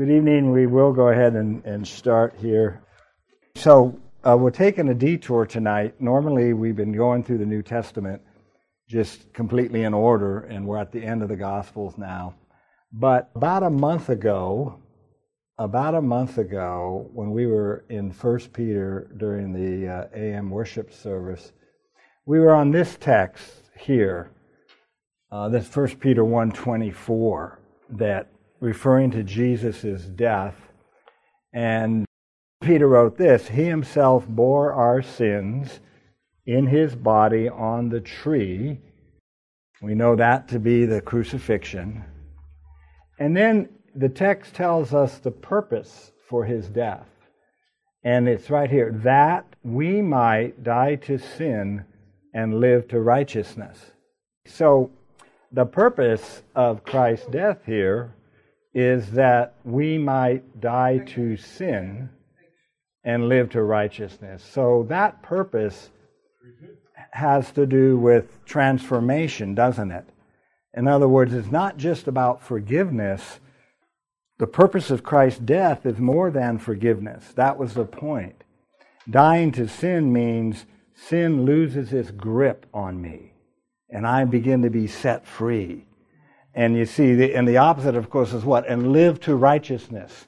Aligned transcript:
Good 0.00 0.12
evening. 0.12 0.50
We 0.50 0.66
will 0.66 0.94
go 0.94 1.08
ahead 1.08 1.34
and, 1.34 1.62
and 1.66 1.86
start 1.86 2.34
here. 2.38 2.80
So, 3.54 4.00
uh, 4.24 4.34
we're 4.34 4.50
taking 4.50 4.88
a 4.88 4.94
detour 4.94 5.44
tonight. 5.44 6.00
Normally, 6.00 6.54
we've 6.54 6.74
been 6.74 6.94
going 6.94 7.22
through 7.22 7.36
the 7.36 7.44
New 7.44 7.60
Testament 7.60 8.22
just 8.88 9.30
completely 9.34 9.82
in 9.82 9.92
order, 9.92 10.38
and 10.38 10.66
we're 10.66 10.78
at 10.78 10.90
the 10.90 11.04
end 11.04 11.22
of 11.22 11.28
the 11.28 11.36
Gospels 11.36 11.98
now. 11.98 12.34
But 12.90 13.30
about 13.34 13.62
a 13.62 13.68
month 13.68 14.08
ago, 14.08 14.80
about 15.58 15.94
a 15.94 16.00
month 16.00 16.38
ago, 16.38 17.10
when 17.12 17.30
we 17.32 17.46
were 17.46 17.84
in 17.90 18.10
First 18.10 18.54
Peter 18.54 19.10
during 19.18 19.52
the 19.52 19.86
uh, 19.86 20.04
AM 20.16 20.48
worship 20.48 20.94
service, 20.94 21.52
we 22.24 22.40
were 22.40 22.54
on 22.54 22.70
this 22.70 22.96
text 22.98 23.52
here, 23.78 24.30
uh, 25.30 25.50
this 25.50 25.68
First 25.68 26.00
Peter 26.00 26.24
one 26.24 26.50
twenty 26.52 26.90
four, 26.90 27.60
that 27.90 28.28
referring 28.60 29.10
to 29.12 29.22
Jesus' 29.22 30.04
death, 30.04 30.54
and 31.52 32.04
Peter 32.60 32.86
wrote 32.86 33.16
this: 33.16 33.48
He 33.48 33.64
himself 33.64 34.26
bore 34.28 34.72
our 34.72 35.02
sins 35.02 35.80
in 36.46 36.66
his 36.66 36.94
body 36.94 37.48
on 37.48 37.88
the 37.88 38.00
tree. 38.00 38.78
We 39.82 39.94
know 39.94 40.16
that 40.16 40.48
to 40.48 40.58
be 40.58 40.84
the 40.84 41.00
crucifixion. 41.00 42.04
And 43.18 43.36
then 43.36 43.68
the 43.94 44.08
text 44.08 44.54
tells 44.54 44.92
us 44.94 45.18
the 45.18 45.30
purpose 45.30 46.12
for 46.28 46.44
his 46.44 46.68
death. 46.68 47.06
And 48.02 48.28
it's 48.28 48.50
right 48.50 48.70
here 48.70 48.92
that 49.04 49.44
we 49.62 50.00
might 50.00 50.62
die 50.62 50.94
to 50.96 51.18
sin 51.18 51.84
and 52.34 52.60
live 52.60 52.88
to 52.88 53.00
righteousness. 53.00 53.78
So, 54.46 54.90
the 55.52 55.66
purpose 55.66 56.42
of 56.54 56.84
Christ's 56.84 57.26
death 57.26 57.58
here 57.66 58.14
is 58.72 59.10
that 59.12 59.54
we 59.64 59.98
might 59.98 60.60
die 60.60 60.98
to 60.98 61.36
sin 61.36 62.08
and 63.04 63.28
live 63.28 63.50
to 63.50 63.62
righteousness. 63.62 64.44
So, 64.44 64.86
that 64.88 65.22
purpose 65.22 65.90
has 67.12 67.50
to 67.52 67.66
do 67.66 67.98
with 67.98 68.44
transformation, 68.44 69.54
doesn't 69.54 69.90
it? 69.90 70.04
In 70.74 70.86
other 70.86 71.08
words, 71.08 71.34
it's 71.34 71.50
not 71.50 71.76
just 71.76 72.06
about 72.06 72.42
forgiveness. 72.42 73.40
The 74.38 74.46
purpose 74.46 74.90
of 74.90 75.02
Christ's 75.02 75.40
death 75.40 75.84
is 75.84 75.98
more 75.98 76.30
than 76.30 76.58
forgiveness. 76.58 77.32
That 77.34 77.58
was 77.58 77.74
the 77.74 77.84
point. 77.84 78.44
Dying 79.08 79.50
to 79.52 79.66
sin 79.66 80.12
means 80.12 80.66
sin 80.94 81.44
loses 81.44 81.92
its 81.92 82.10
grip 82.10 82.66
on 82.72 83.00
me, 83.02 83.32
and 83.88 84.06
I 84.06 84.24
begin 84.24 84.62
to 84.62 84.70
be 84.70 84.86
set 84.86 85.26
free. 85.26 85.86
And 86.60 86.76
you 86.76 86.84
see, 86.84 87.14
the, 87.14 87.34
and 87.34 87.48
the 87.48 87.56
opposite, 87.56 87.96
of 87.96 88.10
course, 88.10 88.34
is 88.34 88.44
what? 88.44 88.68
And 88.68 88.92
live 88.92 89.18
to 89.20 89.34
righteousness. 89.34 90.26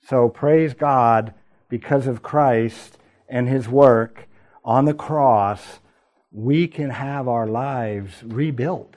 So 0.00 0.30
praise 0.30 0.72
God 0.72 1.34
because 1.68 2.06
of 2.06 2.22
Christ 2.22 2.96
and 3.28 3.46
his 3.46 3.68
work 3.68 4.28
on 4.64 4.86
the 4.86 4.94
cross, 4.94 5.80
we 6.32 6.68
can 6.68 6.88
have 6.88 7.28
our 7.28 7.46
lives 7.46 8.22
rebuilt. 8.24 8.94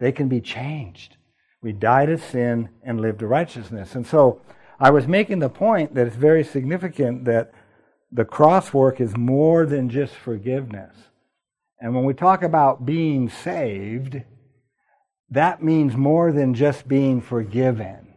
They 0.00 0.12
can 0.12 0.28
be 0.28 0.40
changed. 0.40 1.18
We 1.60 1.72
die 1.72 2.06
to 2.06 2.16
sin 2.16 2.70
and 2.82 2.98
live 2.98 3.18
to 3.18 3.26
righteousness. 3.26 3.94
And 3.94 4.06
so 4.06 4.40
I 4.80 4.88
was 4.88 5.06
making 5.06 5.40
the 5.40 5.50
point 5.50 5.94
that 5.94 6.06
it's 6.06 6.16
very 6.16 6.42
significant 6.42 7.26
that 7.26 7.52
the 8.10 8.24
cross 8.24 8.72
work 8.72 8.98
is 8.98 9.14
more 9.14 9.66
than 9.66 9.90
just 9.90 10.14
forgiveness. 10.14 10.96
And 11.82 11.94
when 11.94 12.06
we 12.06 12.14
talk 12.14 12.42
about 12.42 12.86
being 12.86 13.28
saved, 13.28 14.22
that 15.32 15.62
means 15.62 15.96
more 15.96 16.30
than 16.30 16.52
just 16.52 16.86
being 16.86 17.20
forgiven. 17.20 18.14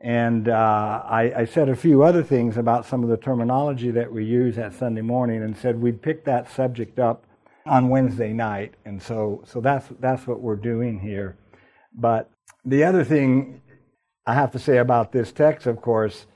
And 0.00 0.48
uh, 0.48 1.02
I, 1.04 1.32
I, 1.38 1.44
said 1.44 1.68
a 1.68 1.74
few 1.74 2.04
other 2.04 2.22
things 2.22 2.56
about 2.56 2.86
some 2.86 3.02
of 3.02 3.08
the 3.08 3.16
terminology 3.16 3.90
that 3.90 4.12
we 4.12 4.24
use 4.24 4.54
that 4.54 4.72
Sunday 4.72 5.00
morning 5.00 5.42
and 5.42 5.56
said 5.56 5.80
we'd 5.80 6.00
pick 6.00 6.24
that 6.26 6.48
subject 6.48 7.00
up 7.00 7.24
on 7.66 7.88
Wednesday 7.88 8.32
night, 8.32 8.74
and 8.84 9.02
so 9.02 9.42
so 9.44 9.60
that's 9.60 9.88
that's 9.98 10.24
what 10.28 10.40
we're 10.40 10.54
doing 10.54 11.00
here. 11.00 11.36
But 11.92 12.30
the 12.64 12.84
other 12.84 13.02
thing 13.02 13.60
I 14.24 14.34
have 14.34 14.52
to 14.52 14.60
say 14.60 14.78
about 14.78 15.10
this 15.10 15.32
text, 15.32 15.66
of 15.66 15.82
course, 15.82 16.26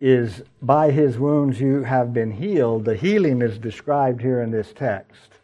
is 0.00 0.42
by 0.62 0.90
his 0.90 1.18
wounds 1.18 1.60
you 1.60 1.82
have 1.82 2.14
been 2.14 2.30
healed. 2.30 2.86
The 2.86 2.96
healing 2.96 3.42
is 3.42 3.58
described 3.58 4.22
here 4.22 4.40
in 4.40 4.50
this 4.50 4.72
text. 4.72 5.39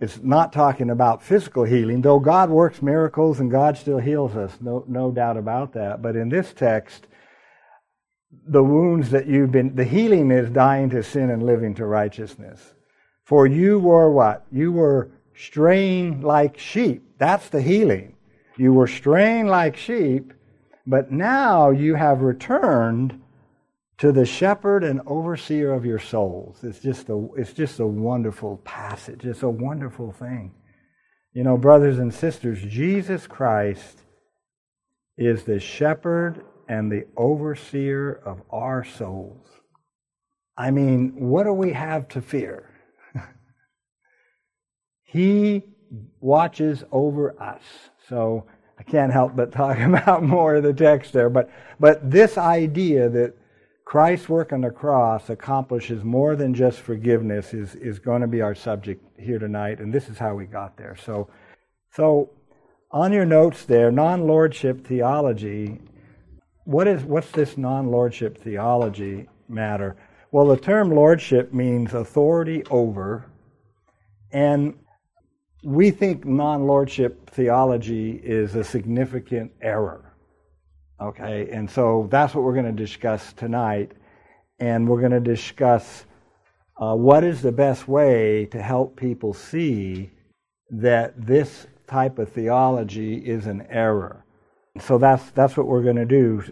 It's 0.00 0.20
not 0.22 0.52
talking 0.52 0.90
about 0.90 1.22
physical 1.22 1.64
healing, 1.64 2.02
though 2.02 2.18
God 2.18 2.50
works 2.50 2.82
miracles 2.82 3.40
and 3.40 3.50
God 3.50 3.78
still 3.78 3.98
heals 3.98 4.34
us, 4.34 4.58
no, 4.60 4.84
no 4.88 5.10
doubt 5.12 5.36
about 5.36 5.72
that. 5.74 6.02
But 6.02 6.16
in 6.16 6.28
this 6.28 6.52
text, 6.52 7.06
the 8.46 8.62
wounds 8.62 9.10
that 9.10 9.26
you've 9.26 9.52
been, 9.52 9.74
the 9.76 9.84
healing 9.84 10.30
is 10.30 10.50
dying 10.50 10.90
to 10.90 11.02
sin 11.02 11.30
and 11.30 11.42
living 11.42 11.74
to 11.76 11.86
righteousness. 11.86 12.74
For 13.24 13.46
you 13.46 13.78
were 13.78 14.10
what? 14.10 14.44
You 14.50 14.72
were 14.72 15.10
straying 15.34 16.22
like 16.22 16.58
sheep. 16.58 17.02
That's 17.18 17.48
the 17.48 17.62
healing. 17.62 18.16
You 18.56 18.72
were 18.72 18.86
straying 18.86 19.46
like 19.46 19.76
sheep, 19.76 20.32
but 20.86 21.10
now 21.10 21.70
you 21.70 21.94
have 21.94 22.20
returned 22.20 23.20
to 23.98 24.12
the 24.12 24.26
shepherd 24.26 24.82
and 24.82 25.00
overseer 25.06 25.72
of 25.72 25.84
your 25.84 25.98
souls. 25.98 26.58
It's 26.62 26.80
just 26.80 27.08
a, 27.08 27.28
it's 27.36 27.52
just 27.52 27.78
a 27.80 27.86
wonderful 27.86 28.58
passage. 28.64 29.24
It's 29.24 29.42
a 29.42 29.48
wonderful 29.48 30.12
thing. 30.12 30.54
You 31.32 31.44
know, 31.44 31.56
brothers 31.56 31.98
and 31.98 32.12
sisters, 32.12 32.62
Jesus 32.62 33.26
Christ 33.26 34.00
is 35.16 35.44
the 35.44 35.60
shepherd 35.60 36.44
and 36.68 36.90
the 36.90 37.06
overseer 37.16 38.20
of 38.24 38.42
our 38.50 38.84
souls. 38.84 39.46
I 40.56 40.70
mean, 40.70 41.12
what 41.16 41.44
do 41.44 41.52
we 41.52 41.72
have 41.72 42.08
to 42.08 42.22
fear? 42.22 42.70
He 45.02 45.62
watches 46.20 46.82
over 46.90 47.40
us. 47.40 47.62
So 48.08 48.46
I 48.78 48.82
can't 48.82 49.12
help 49.12 49.36
but 49.36 49.52
talk 49.52 49.78
about 49.80 50.24
more 50.24 50.56
of 50.56 50.64
the 50.64 50.72
text 50.72 51.12
there. 51.12 51.30
But, 51.30 51.50
but 51.78 52.10
this 52.10 52.36
idea 52.36 53.08
that 53.10 53.34
Christ's 53.84 54.28
work 54.28 54.52
on 54.52 54.62
the 54.62 54.70
cross 54.70 55.28
accomplishes 55.28 56.02
more 56.04 56.36
than 56.36 56.54
just 56.54 56.80
forgiveness 56.80 57.52
is, 57.52 57.74
is 57.74 57.98
going 57.98 58.22
to 58.22 58.26
be 58.26 58.40
our 58.40 58.54
subject 58.54 59.04
here 59.18 59.38
tonight. 59.38 59.78
And 59.78 59.92
this 59.92 60.08
is 60.08 60.18
how 60.18 60.34
we 60.34 60.46
got 60.46 60.76
there. 60.76 60.96
So, 60.96 61.28
so 61.92 62.30
on 62.90 63.12
your 63.12 63.26
notes 63.26 63.64
there, 63.64 63.90
non 63.90 64.26
lordship 64.26 64.86
theology. 64.86 65.80
What 66.64 66.88
is, 66.88 67.02
what's 67.02 67.30
this 67.30 67.58
non 67.58 67.90
lordship 67.90 68.38
theology 68.38 69.28
matter? 69.48 69.96
Well, 70.32 70.46
the 70.46 70.56
term 70.56 70.90
lordship 70.90 71.52
means 71.52 71.92
authority 71.92 72.64
over. 72.70 73.26
And 74.32 74.78
we 75.62 75.90
think 75.90 76.24
non 76.24 76.66
lordship 76.66 77.30
theology 77.30 78.12
is 78.22 78.54
a 78.54 78.64
significant 78.64 79.52
error. 79.60 80.03
Okay, 81.00 81.48
and 81.50 81.68
so 81.68 82.08
that's 82.10 82.34
what 82.34 82.44
we're 82.44 82.54
going 82.54 82.64
to 82.64 82.72
discuss 82.72 83.32
tonight. 83.32 83.92
And 84.60 84.88
we're 84.88 85.00
going 85.00 85.12
to 85.12 85.20
discuss 85.20 86.06
uh, 86.80 86.94
what 86.94 87.24
is 87.24 87.42
the 87.42 87.52
best 87.52 87.88
way 87.88 88.46
to 88.46 88.62
help 88.62 88.96
people 88.96 89.34
see 89.34 90.10
that 90.70 91.14
this 91.26 91.66
type 91.86 92.18
of 92.18 92.32
theology 92.32 93.16
is 93.16 93.46
an 93.46 93.66
error. 93.70 94.24
So 94.80 94.98
that's, 94.98 95.30
that's 95.30 95.56
what 95.56 95.66
we're 95.66 95.82
going 95.82 95.96
to 95.96 96.04
do. 96.04 96.42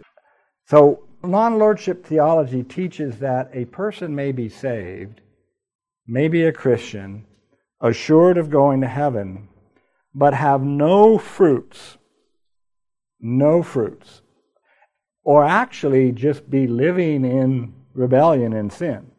So, 0.67 1.05
non 1.23 1.59
lordship 1.59 2.05
theology 2.07 2.63
teaches 2.63 3.19
that 3.19 3.51
a 3.53 3.65
person 3.67 4.15
may 4.15 4.33
be 4.33 4.49
saved, 4.49 5.21
may 6.07 6.29
be 6.29 6.45
a 6.45 6.53
Christian, 6.53 7.27
assured 7.81 8.39
of 8.39 8.51
going 8.51 8.81
to 8.81 8.89
heaven, 8.89 9.49
but 10.15 10.35
have 10.35 10.63
no 10.63 11.19
fruits, 11.19 11.99
no 13.21 13.63
fruits, 13.63 14.22
or 15.25 15.45
actually 15.45 16.13
just 16.13 16.49
be 16.51 16.67
living 16.67 17.25
in 17.25 17.73
rebellion 17.95 18.53
and 18.53 18.73
sin. 18.73 19.11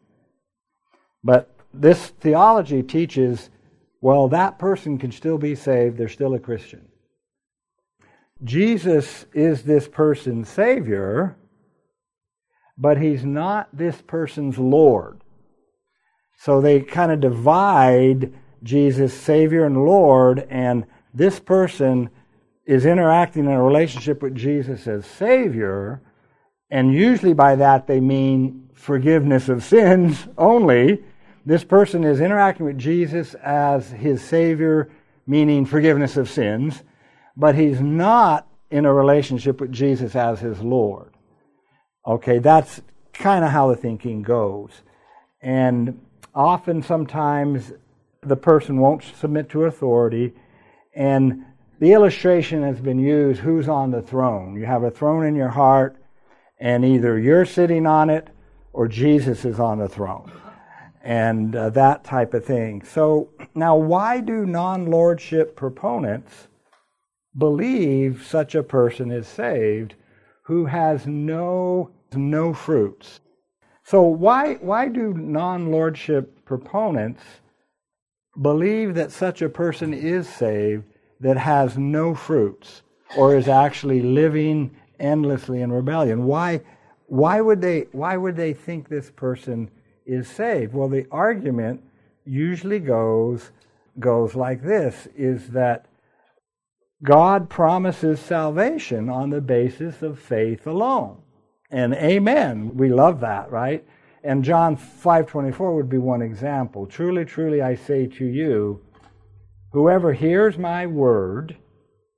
But 1.22 1.50
this 1.72 2.08
theology 2.08 2.82
teaches 2.82 3.50
well, 4.04 4.28
that 4.28 4.58
person 4.58 4.98
can 4.98 5.12
still 5.12 5.38
be 5.38 5.54
saved, 5.54 5.96
they're 5.96 6.10
still 6.10 6.34
a 6.34 6.38
Christian. 6.38 6.82
Jesus 8.42 9.24
is 9.32 9.62
this 9.62 9.88
person's 9.88 10.50
Savior, 10.50 11.38
but 12.76 13.00
He's 13.00 13.24
not 13.24 13.74
this 13.74 14.02
person's 14.02 14.58
Lord. 14.58 15.22
So 16.36 16.60
they 16.60 16.80
kind 16.80 17.12
of 17.12 17.20
divide 17.20 18.34
Jesus 18.62 19.14
Savior 19.14 19.64
and 19.64 19.86
Lord, 19.86 20.46
and 20.50 20.84
this 21.14 21.40
person 21.40 22.10
is 22.66 22.86
interacting 22.86 23.44
in 23.44 23.50
a 23.50 23.62
relationship 23.62 24.22
with 24.22 24.34
Jesus 24.34 24.86
as 24.86 25.06
Savior, 25.06 26.00
and 26.70 26.92
usually 26.92 27.34
by 27.34 27.56
that 27.56 27.86
they 27.86 28.00
mean 28.00 28.70
forgiveness 28.74 29.48
of 29.48 29.62
sins 29.62 30.26
only. 30.38 31.02
This 31.46 31.64
person 31.64 32.04
is 32.04 32.20
interacting 32.20 32.66
with 32.66 32.78
Jesus 32.78 33.34
as 33.34 33.90
his 33.90 34.22
Savior, 34.22 34.90
meaning 35.26 35.66
forgiveness 35.66 36.16
of 36.16 36.30
sins, 36.30 36.82
but 37.36 37.54
he's 37.54 37.80
not 37.80 38.46
in 38.70 38.86
a 38.86 38.92
relationship 38.92 39.60
with 39.60 39.72
Jesus 39.72 40.16
as 40.16 40.40
his 40.40 40.60
Lord. 40.60 41.12
Okay, 42.06 42.38
that's 42.38 42.80
kind 43.12 43.44
of 43.44 43.50
how 43.50 43.68
the 43.68 43.76
thinking 43.76 44.22
goes. 44.22 44.70
And 45.40 46.00
often, 46.34 46.82
sometimes, 46.82 47.72
the 48.22 48.36
person 48.36 48.78
won't 48.78 49.04
submit 49.20 49.48
to 49.50 49.64
authority. 49.64 50.34
And 50.94 51.44
the 51.84 51.92
illustration 51.92 52.62
has 52.62 52.80
been 52.80 52.98
used 52.98 53.40
who's 53.40 53.68
on 53.68 53.90
the 53.90 54.00
throne? 54.00 54.56
You 54.56 54.64
have 54.64 54.84
a 54.84 54.90
throne 54.90 55.26
in 55.26 55.36
your 55.36 55.50
heart, 55.50 56.02
and 56.58 56.82
either 56.82 57.18
you're 57.18 57.44
sitting 57.44 57.86
on 57.86 58.08
it 58.08 58.28
or 58.72 58.88
Jesus 58.88 59.44
is 59.44 59.60
on 59.60 59.80
the 59.80 59.88
throne. 59.88 60.32
And 61.02 61.54
uh, 61.54 61.68
that 61.70 62.02
type 62.02 62.32
of 62.32 62.42
thing. 62.42 62.82
So, 62.84 63.28
now 63.54 63.76
why 63.76 64.20
do 64.20 64.46
non 64.46 64.86
lordship 64.86 65.56
proponents 65.56 66.48
believe 67.36 68.26
such 68.26 68.54
a 68.54 68.62
person 68.62 69.10
is 69.10 69.28
saved 69.28 69.94
who 70.44 70.64
has 70.64 71.06
no, 71.06 71.90
no 72.14 72.54
fruits? 72.54 73.20
So, 73.82 74.04
why, 74.04 74.54
why 74.54 74.88
do 74.88 75.12
non 75.12 75.70
lordship 75.70 76.46
proponents 76.46 77.22
believe 78.40 78.94
that 78.94 79.12
such 79.12 79.42
a 79.42 79.50
person 79.50 79.92
is 79.92 80.26
saved 80.26 80.84
that 81.20 81.36
has 81.36 81.78
no 81.78 82.14
fruits 82.14 82.82
or 83.16 83.36
is 83.36 83.48
actually 83.48 84.02
living 84.02 84.74
endlessly 84.98 85.60
in 85.60 85.72
rebellion. 85.72 86.24
Why, 86.24 86.60
why, 87.06 87.40
would, 87.40 87.60
they, 87.60 87.86
why 87.92 88.16
would 88.16 88.36
they 88.36 88.52
think 88.52 88.88
this 88.88 89.10
person 89.10 89.70
is 90.06 90.28
saved? 90.28 90.74
Well, 90.74 90.88
the 90.88 91.06
argument 91.10 91.82
usually 92.24 92.80
goes, 92.80 93.50
goes 93.98 94.34
like 94.34 94.62
this 94.62 95.08
is 95.16 95.48
that 95.50 95.86
God 97.02 97.50
promises 97.50 98.18
salvation 98.18 99.10
on 99.10 99.30
the 99.30 99.40
basis 99.40 100.02
of 100.02 100.18
faith 100.18 100.66
alone. 100.66 101.18
And 101.70 101.94
amen. 101.94 102.76
We 102.76 102.88
love 102.88 103.20
that, 103.20 103.50
right? 103.50 103.84
And 104.22 104.42
John 104.42 104.76
5:24 104.76 105.74
would 105.74 105.88
be 105.88 105.98
one 105.98 106.22
example. 106.22 106.86
Truly, 106.86 107.26
truly 107.26 107.60
I 107.60 107.74
say 107.74 108.06
to 108.06 108.24
you, 108.24 108.80
Whoever 109.74 110.12
hears 110.12 110.56
my 110.56 110.86
word 110.86 111.56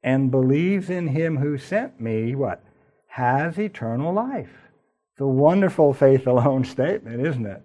and 0.03 0.31
believes 0.31 0.91
in 0.91 1.09
him 1.09 1.39
who 1.39 1.57
sent 1.57 1.99
me, 1.99 2.35
what? 2.35 2.63
Has 3.07 3.59
eternal 3.59 4.13
life. 4.13 4.53
It's 5.15 5.23
a 5.23 5.27
wonderful 5.27 5.95
faith 5.95 6.27
alone 6.27 6.65
statement, 6.77 7.27
isn't 7.27 7.47
it? 7.47 7.63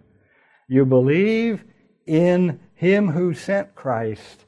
You 0.69 0.85
believe 0.85 1.65
in 2.07 2.61
him 2.73 3.09
who 3.09 3.33
sent 3.33 3.75
Christ, 3.75 4.45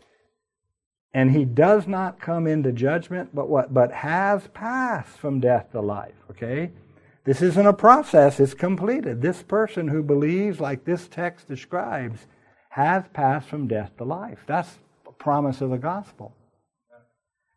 and 1.14 1.32
he 1.32 1.44
does 1.44 1.88
not 1.88 2.22
come 2.22 2.48
into 2.48 2.72
judgment, 2.72 3.36
but 3.36 3.50
what? 3.50 3.74
But 3.74 3.92
has 3.92 4.48
passed 4.54 5.18
from 5.18 5.42
death 5.42 5.74
to 5.74 5.82
life. 5.82 6.16
Okay? 6.32 6.72
This 7.26 7.42
isn't 7.42 7.68
a 7.68 7.74
process, 7.74 8.40
it's 8.40 8.54
completed. 8.54 9.22
This 9.22 9.44
person 9.44 9.90
who 9.90 10.04
believes, 10.04 10.62
like 10.62 10.86
this 10.86 11.10
text 11.10 11.50
describes, 11.50 12.28
has 12.70 13.04
passed 13.12 13.50
from 13.50 13.68
death 13.68 13.92
to 13.98 14.06
life. 14.06 14.40
That's 14.48 14.80
promise 15.18 15.62
of 15.62 15.70
the 15.70 15.78
gospel. 15.78 16.36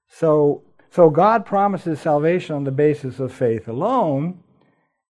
So, 0.09 0.63
so 0.91 1.11
God 1.11 1.45
promises 1.45 2.01
salvation 2.01 2.55
on 2.55 2.65
the 2.65 2.71
basis 2.71 3.19
of 3.21 3.33
faith 3.33 3.69
alone, 3.69 4.43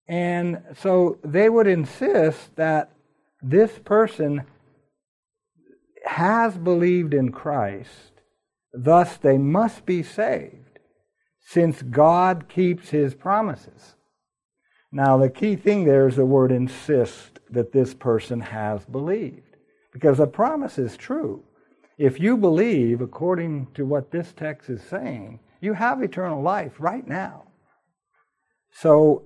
and 0.07 0.61
so 0.75 1.17
they 1.23 1.49
would 1.49 1.67
insist 1.67 2.55
that 2.55 2.91
this 3.41 3.79
person 3.79 4.43
has 6.05 6.57
believed 6.57 7.13
in 7.13 7.31
Christ, 7.31 8.11
thus 8.73 9.17
they 9.17 9.37
must 9.37 9.85
be 9.85 10.03
saved, 10.03 10.79
since 11.39 11.81
God 11.81 12.47
keeps 12.49 12.89
his 12.89 13.13
promises. 13.13 13.95
Now, 14.91 15.17
the 15.17 15.29
key 15.29 15.55
thing 15.55 15.85
there 15.85 16.07
is 16.07 16.17
the 16.17 16.25
word 16.25 16.51
insist 16.51 17.39
that 17.49 17.71
this 17.71 17.93
person 17.93 18.41
has 18.41 18.85
believed, 18.85 19.57
because 19.91 20.19
the 20.19 20.27
promise 20.27 20.77
is 20.77 20.95
true. 20.95 21.43
If 21.97 22.19
you 22.19 22.37
believe, 22.37 23.01
according 23.01 23.67
to 23.75 23.85
what 23.85 24.11
this 24.11 24.33
text 24.33 24.69
is 24.69 24.81
saying, 24.81 25.39
you 25.61 25.73
have 25.73 26.01
eternal 26.01 26.41
life 26.41 26.73
right 26.79 27.07
now. 27.07 27.43
So 28.71 29.23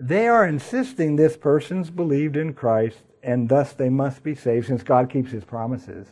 they 0.00 0.26
are 0.26 0.46
insisting 0.46 1.16
this 1.16 1.36
person's 1.36 1.90
believed 1.90 2.36
in 2.36 2.52
Christ, 2.52 2.98
and 3.22 3.48
thus 3.48 3.72
they 3.72 3.88
must 3.88 4.22
be 4.22 4.34
saved 4.34 4.66
since 4.66 4.82
God 4.82 5.08
keeps 5.08 5.30
his 5.30 5.44
promises. 5.44 6.08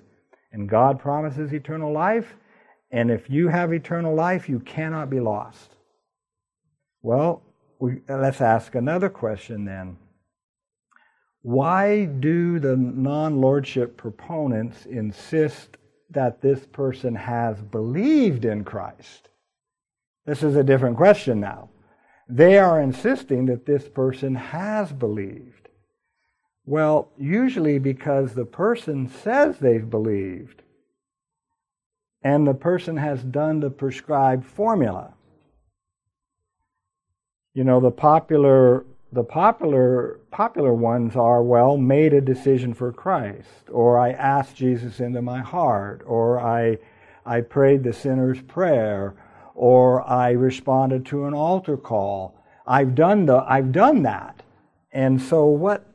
And 0.52 0.68
God 0.68 1.00
promises 1.00 1.52
eternal 1.52 1.92
life, 1.92 2.36
and 2.90 3.10
if 3.10 3.28
you 3.28 3.48
have 3.48 3.72
eternal 3.72 4.14
life, 4.14 4.48
you 4.48 4.60
cannot 4.60 5.10
be 5.10 5.18
lost. 5.18 5.74
Well, 7.02 7.42
we, 7.80 8.02
let's 8.08 8.40
ask 8.40 8.74
another 8.74 9.08
question 9.08 9.64
then. 9.64 9.96
Why 11.42 12.04
do 12.04 12.58
the 12.58 12.76
non 12.76 13.40
lordship 13.40 13.96
proponents 13.96 14.86
insist 14.86 15.76
that 16.10 16.40
this 16.40 16.66
person 16.66 17.14
has 17.14 17.60
believed 17.60 18.44
in 18.44 18.64
Christ? 18.64 19.28
This 20.24 20.42
is 20.42 20.54
a 20.54 20.64
different 20.64 20.96
question 20.96 21.40
now. 21.40 21.68
They 22.28 22.58
are 22.58 22.80
insisting 22.80 23.46
that 23.46 23.66
this 23.66 23.88
person 23.88 24.36
has 24.36 24.92
believed. 24.92 25.68
Well, 26.64 27.10
usually 27.18 27.78
because 27.78 28.34
the 28.34 28.44
person 28.44 29.08
says 29.08 29.58
they've 29.58 29.90
believed 29.90 30.62
and 32.22 32.46
the 32.46 32.54
person 32.54 32.96
has 32.96 33.22
done 33.24 33.58
the 33.58 33.70
prescribed 33.70 34.46
formula. 34.46 35.12
You 37.52 37.64
know, 37.64 37.80
the 37.80 37.90
popular 37.90 38.84
the 39.12 39.22
popular 39.22 40.20
popular 40.30 40.72
ones 40.72 41.16
are 41.16 41.42
well 41.42 41.76
made 41.76 42.14
a 42.14 42.20
decision 42.20 42.72
for 42.72 42.92
Christ 42.92 43.68
or 43.70 43.98
I 43.98 44.12
asked 44.12 44.56
Jesus 44.56 45.00
into 45.00 45.20
my 45.20 45.40
heart 45.40 46.02
or 46.06 46.40
I 46.40 46.78
I 47.26 47.42
prayed 47.42 47.84
the 47.84 47.92
sinner's 47.92 48.40
prayer 48.40 49.14
or 49.54 50.08
I 50.08 50.30
responded 50.30 51.04
to 51.06 51.26
an 51.26 51.34
altar 51.34 51.76
call. 51.76 52.42
I've 52.66 52.94
done 52.94 53.26
the 53.26 53.44
I've 53.46 53.70
done 53.70 54.02
that. 54.04 54.42
And 54.92 55.20
so 55.20 55.46
what 55.46 55.86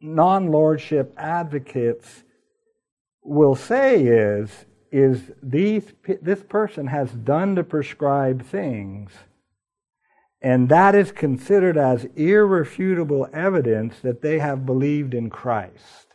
non-lordship 0.00 1.14
advocates 1.18 2.24
will 3.22 3.54
say 3.54 4.04
is 4.04 4.50
is 4.90 5.32
these 5.42 5.92
this 6.22 6.42
person 6.42 6.86
has 6.86 7.10
done 7.10 7.56
the 7.56 7.64
prescribed 7.64 8.46
things 8.46 9.12
and 10.44 10.68
that 10.68 10.94
is 10.94 11.10
considered 11.10 11.78
as 11.78 12.04
irrefutable 12.16 13.26
evidence 13.32 13.98
that 14.00 14.20
they 14.20 14.40
have 14.40 14.66
believed 14.66 15.14
in 15.14 15.30
Christ. 15.30 16.08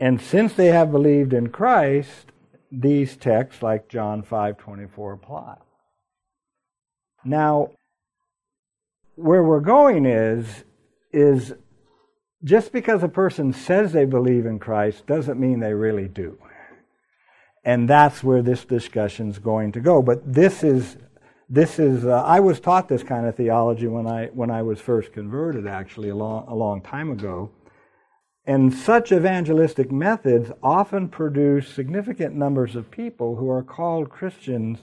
And 0.00 0.20
since 0.20 0.54
they 0.54 0.66
have 0.66 0.90
believed 0.90 1.32
in 1.32 1.50
Christ, 1.50 2.32
these 2.72 3.16
texts 3.16 3.62
like 3.62 3.88
John 3.88 4.24
5:24 4.24 5.12
apply. 5.12 5.58
Now, 7.24 7.70
where 9.14 9.44
we're 9.44 9.60
going 9.60 10.06
is 10.06 10.64
is 11.12 11.54
just 12.42 12.72
because 12.72 13.04
a 13.04 13.08
person 13.08 13.52
says 13.52 13.92
they 13.92 14.06
believe 14.06 14.44
in 14.44 14.58
Christ 14.58 15.06
doesn't 15.06 15.38
mean 15.38 15.60
they 15.60 15.72
really 15.72 16.08
do. 16.08 16.36
And 17.64 17.88
that's 17.88 18.24
where 18.24 18.42
this 18.42 18.64
discussion 18.64 19.30
is 19.30 19.38
going 19.38 19.70
to 19.72 19.80
go. 19.80 20.02
But 20.02 20.34
this 20.34 20.64
is 20.64 20.96
this 21.54 21.78
is 21.78 22.04
uh, 22.04 22.22
I 22.24 22.40
was 22.40 22.58
taught 22.58 22.88
this 22.88 23.04
kind 23.04 23.26
of 23.26 23.36
theology 23.36 23.86
when 23.86 24.08
I 24.08 24.26
when 24.26 24.50
I 24.50 24.62
was 24.62 24.80
first 24.80 25.12
converted 25.12 25.68
actually 25.68 26.08
a 26.08 26.14
long 26.16 26.46
a 26.48 26.54
long 26.54 26.82
time 26.82 27.12
ago. 27.12 27.50
And 28.46 28.74
such 28.74 29.12
evangelistic 29.12 29.90
methods 29.90 30.50
often 30.62 31.08
produce 31.08 31.68
significant 31.68 32.34
numbers 32.34 32.76
of 32.76 32.90
people 32.90 33.36
who 33.36 33.48
are 33.48 33.62
called 33.62 34.10
Christians 34.10 34.80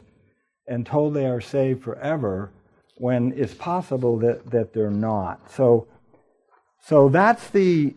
and 0.66 0.86
told 0.86 1.14
they 1.14 1.28
are 1.28 1.42
saved 1.42 1.84
forever 1.84 2.52
when 2.96 3.34
it's 3.36 3.54
possible 3.54 4.18
that, 4.20 4.50
that 4.50 4.74
they're 4.74 4.90
not. 4.90 5.52
So 5.52 5.88
so 6.80 7.10
that's 7.10 7.50
the 7.50 7.96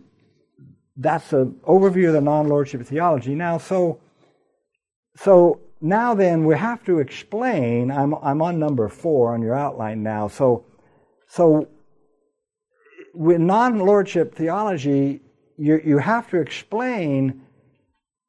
that's 0.97 1.33
an 1.33 1.61
overview 1.66 2.09
of 2.09 2.14
the 2.14 2.21
non-lordship 2.21 2.83
theology. 2.83 3.37
Now 3.37 3.59
so 3.59 4.00
so 5.16 5.61
now 5.84 6.14
then 6.14 6.46
we 6.46 6.56
have 6.56 6.82
to 6.82 6.98
explain 6.98 7.90
i'm, 7.90 8.14
I'm 8.14 8.40
on 8.40 8.58
number 8.58 8.88
four 8.88 9.34
on 9.34 9.42
your 9.42 9.54
outline 9.54 10.02
now 10.02 10.28
so 10.28 10.64
so 11.28 11.68
with 13.12 13.38
non-lordship 13.38 14.34
theology 14.34 15.20
you, 15.58 15.80
you 15.84 15.98
have 15.98 16.30
to 16.30 16.38
explain 16.38 17.42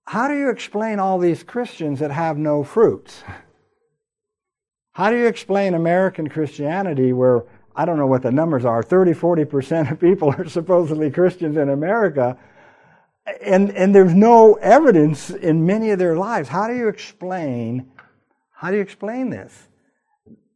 how 0.07 0.27
do 0.27 0.37
you 0.37 0.49
explain 0.49 0.99
all 0.99 1.17
these 1.17 1.43
christians 1.43 1.99
that 1.99 2.11
have 2.11 2.37
no 2.37 2.63
fruits? 2.63 3.23
How 4.93 5.09
do 5.09 5.17
you 5.17 5.27
explain 5.27 5.73
american 5.73 6.29
christianity 6.29 7.13
where 7.13 7.43
i 7.75 7.85
don't 7.85 7.97
know 7.97 8.07
what 8.07 8.21
the 8.21 8.31
numbers 8.31 8.65
are 8.65 8.83
30 8.83 9.11
40% 9.11 9.91
of 9.91 9.99
people 9.99 10.29
are 10.37 10.47
supposedly 10.47 11.09
christians 11.09 11.57
in 11.57 11.69
america 11.69 12.37
and, 13.41 13.71
and 13.71 13.93
there's 13.93 14.13
no 14.13 14.53
evidence 14.55 15.29
in 15.29 15.65
many 15.65 15.91
of 15.91 15.99
their 15.99 16.15
lives. 16.15 16.49
How 16.49 16.67
do 16.67 16.75
you 16.75 16.87
explain, 16.87 17.91
how 18.51 18.69
do 18.69 18.75
you 18.75 18.81
explain 18.81 19.29
this? 19.29 19.67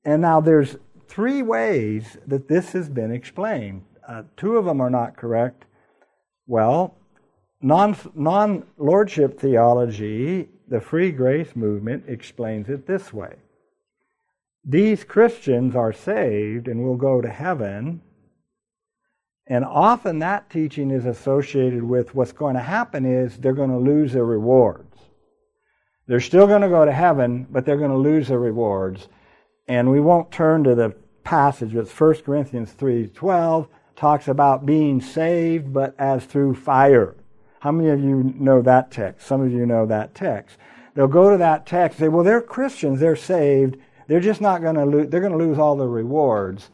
And 0.05 0.21
now 0.21 0.39
there's 0.39 0.77
three 1.07 1.41
ways 1.41 2.17
that 2.27 2.47
this 2.47 2.71
has 2.73 2.89
been 2.89 3.11
explained. 3.11 3.83
Uh, 4.07 4.23
two 4.37 4.57
of 4.57 4.65
them 4.65 4.81
are 4.81 4.89
not 4.89 5.17
correct. 5.17 5.65
Well, 6.47 6.95
non 7.61 7.95
non 8.15 8.65
lordship 8.77 9.39
theology, 9.39 10.49
the 10.67 10.79
free 10.79 11.11
grace 11.11 11.55
movement, 11.55 12.05
explains 12.07 12.69
it 12.69 12.87
this 12.87 13.13
way. 13.13 13.35
These 14.63 15.03
Christians 15.03 15.75
are 15.75 15.93
saved 15.93 16.67
and 16.67 16.83
will 16.83 16.97
go 16.97 17.21
to 17.21 17.29
heaven. 17.29 18.01
And 19.49 19.65
often 19.65 20.19
that 20.19 20.49
teaching 20.51 20.91
is 20.91 21.05
associated 21.05 21.83
with 21.83 22.13
what's 22.13 22.31
going 22.31 22.53
to 22.53 22.61
happen 22.61 23.03
is 23.03 23.37
they're 23.37 23.53
going 23.53 23.71
to 23.71 23.77
lose 23.77 24.13
their 24.13 24.25
rewards. 24.25 24.95
They're 26.05 26.19
still 26.19 26.47
going 26.47 26.61
to 26.61 26.69
go 26.69 26.85
to 26.85 26.91
heaven, 26.91 27.47
but 27.49 27.65
they're 27.65 27.77
going 27.77 27.91
to 27.91 27.97
lose 27.97 28.27
their 28.27 28.39
rewards. 28.39 29.07
And 29.67 29.91
we 29.91 29.99
won't 29.99 30.31
turn 30.31 30.63
to 30.63 30.75
the 30.75 30.95
passage, 31.23 31.73
but 31.73 31.89
1 31.89 32.15
Corinthians 32.23 32.73
3.12 32.73 33.67
talks 33.95 34.27
about 34.27 34.65
being 34.65 35.01
saved, 35.01 35.73
but 35.73 35.93
as 35.99 36.25
through 36.25 36.55
fire. 36.55 37.15
How 37.59 37.71
many 37.71 37.89
of 37.89 37.99
you 37.99 38.33
know 38.37 38.61
that 38.61 38.91
text? 38.91 39.27
Some 39.27 39.41
of 39.41 39.51
you 39.51 39.65
know 39.65 39.85
that 39.87 40.15
text. 40.15 40.57
They'll 40.95 41.07
go 41.07 41.31
to 41.31 41.37
that 41.37 41.65
text 41.65 41.99
say, 41.99 42.07
well, 42.07 42.23
they're 42.23 42.41
Christians, 42.41 42.99
they're 42.99 43.15
saved, 43.15 43.77
they're 44.07 44.19
just 44.19 44.41
not 44.41 44.61
going 44.61 44.75
to 44.75 44.85
lose, 44.85 45.09
they're 45.09 45.21
going 45.21 45.37
to 45.37 45.37
lose 45.37 45.59
all 45.59 45.75
the 45.75 45.87
rewards. 45.87 46.69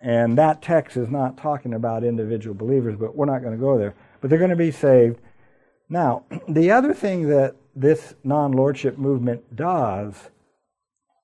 And 0.00 0.38
that 0.38 0.62
text 0.62 0.96
is 0.96 1.10
not 1.10 1.36
talking 1.36 1.74
about 1.74 2.04
individual 2.04 2.54
believers, 2.54 2.96
but 2.98 3.14
we're 3.14 3.26
not 3.26 3.42
going 3.42 3.54
to 3.54 3.60
go 3.60 3.78
there. 3.78 3.94
But 4.20 4.30
they're 4.30 4.38
going 4.38 4.50
to 4.50 4.56
be 4.56 4.70
saved. 4.70 5.18
Now, 5.88 6.24
the 6.48 6.70
other 6.70 6.94
thing 6.94 7.28
that 7.28 7.56
this 7.76 8.14
non 8.24 8.52
lordship 8.52 8.98
movement 8.98 9.56
does 9.56 10.14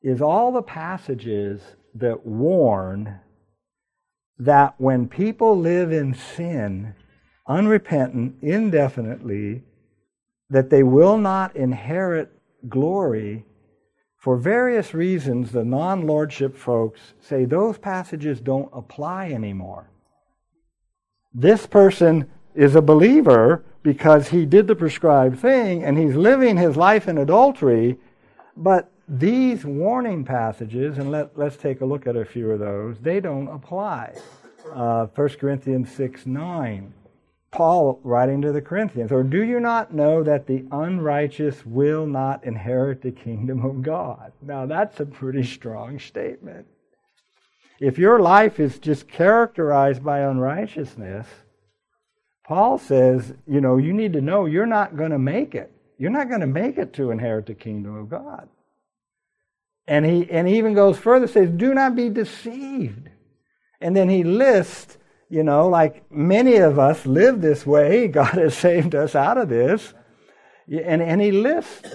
is 0.02 0.20
all 0.20 0.52
the 0.52 0.62
passages 0.62 1.60
that 1.94 2.26
warn 2.26 3.20
that 4.38 4.74
when 4.78 5.08
people 5.08 5.58
live 5.58 5.90
in 5.90 6.14
sin, 6.14 6.94
unrepentant, 7.48 8.36
indefinitely, 8.42 9.62
that 10.50 10.68
they 10.70 10.82
will 10.82 11.16
not 11.16 11.56
inherit 11.56 12.30
glory 12.68 13.44
for 14.16 14.36
various 14.36 14.94
reasons, 14.94 15.52
the 15.52 15.64
non 15.64 16.06
lordship 16.06 16.56
folks 16.56 17.00
say 17.20 17.44
those 17.44 17.78
passages 17.78 18.40
don't 18.40 18.70
apply 18.72 19.30
anymore. 19.30 19.90
This 21.32 21.66
person 21.66 22.28
is 22.54 22.74
a 22.74 22.82
believer 22.82 23.64
because 23.82 24.28
he 24.28 24.46
did 24.46 24.66
the 24.66 24.74
prescribed 24.74 25.38
thing 25.38 25.84
and 25.84 25.98
he's 25.98 26.16
living 26.16 26.56
his 26.56 26.76
life 26.76 27.06
in 27.06 27.18
adultery, 27.18 27.98
but 28.56 28.90
these 29.08 29.64
warning 29.64 30.24
passages, 30.24 30.98
and 30.98 31.12
let, 31.12 31.38
us 31.38 31.56
take 31.56 31.80
a 31.80 31.84
look 31.84 32.06
at 32.06 32.16
a 32.16 32.24
few 32.24 32.50
of 32.50 32.58
those, 32.58 32.98
they 32.98 33.20
don't 33.20 33.48
apply. 33.48 34.16
Uh, 34.72 35.06
1 35.14 35.28
Corinthians 35.40 35.92
6 35.92 36.26
9. 36.26 36.92
Paul 37.50 38.00
writing 38.02 38.42
to 38.42 38.52
the 38.52 38.60
Corinthians, 38.60 39.12
or 39.12 39.22
do 39.22 39.42
you 39.42 39.60
not 39.60 39.94
know 39.94 40.22
that 40.22 40.46
the 40.46 40.64
unrighteous 40.70 41.64
will 41.64 42.06
not 42.06 42.44
inherit 42.44 43.02
the 43.02 43.12
kingdom 43.12 43.64
of 43.64 43.82
God? 43.82 44.32
Now, 44.42 44.66
that's 44.66 45.00
a 45.00 45.06
pretty 45.06 45.44
strong 45.44 45.98
statement. 45.98 46.66
If 47.80 47.98
your 47.98 48.20
life 48.20 48.58
is 48.58 48.78
just 48.78 49.08
characterized 49.08 50.02
by 50.04 50.20
unrighteousness, 50.20 51.26
Paul 52.44 52.78
says, 52.78 53.34
you 53.46 53.60
know, 53.60 53.76
you 53.76 53.92
need 53.92 54.12
to 54.14 54.20
know 54.20 54.46
you're 54.46 54.66
not 54.66 54.96
going 54.96 55.10
to 55.10 55.18
make 55.18 55.54
it. 55.54 55.72
You're 55.98 56.10
not 56.10 56.28
going 56.28 56.40
to 56.40 56.46
make 56.46 56.78
it 56.78 56.92
to 56.94 57.10
inherit 57.10 57.46
the 57.46 57.54
kingdom 57.54 57.96
of 57.96 58.08
God. 58.08 58.48
And 59.88 60.04
he, 60.04 60.30
and 60.30 60.46
he 60.48 60.58
even 60.58 60.74
goes 60.74 60.98
further, 60.98 61.26
says, 61.26 61.50
do 61.50 61.74
not 61.74 61.94
be 61.94 62.08
deceived. 62.08 63.08
And 63.80 63.96
then 63.96 64.08
he 64.08 64.24
lists 64.24 64.98
you 65.28 65.42
know, 65.42 65.68
like 65.68 66.10
many 66.10 66.56
of 66.56 66.78
us 66.78 67.04
live 67.06 67.40
this 67.40 67.66
way. 67.66 68.08
God 68.20 68.34
has 68.34 68.56
saved 68.56 68.94
us 68.94 69.14
out 69.14 69.38
of 69.38 69.48
this. 69.48 69.94
And, 70.68 71.00
and 71.00 71.20
he 71.20 71.30
lists, 71.30 71.88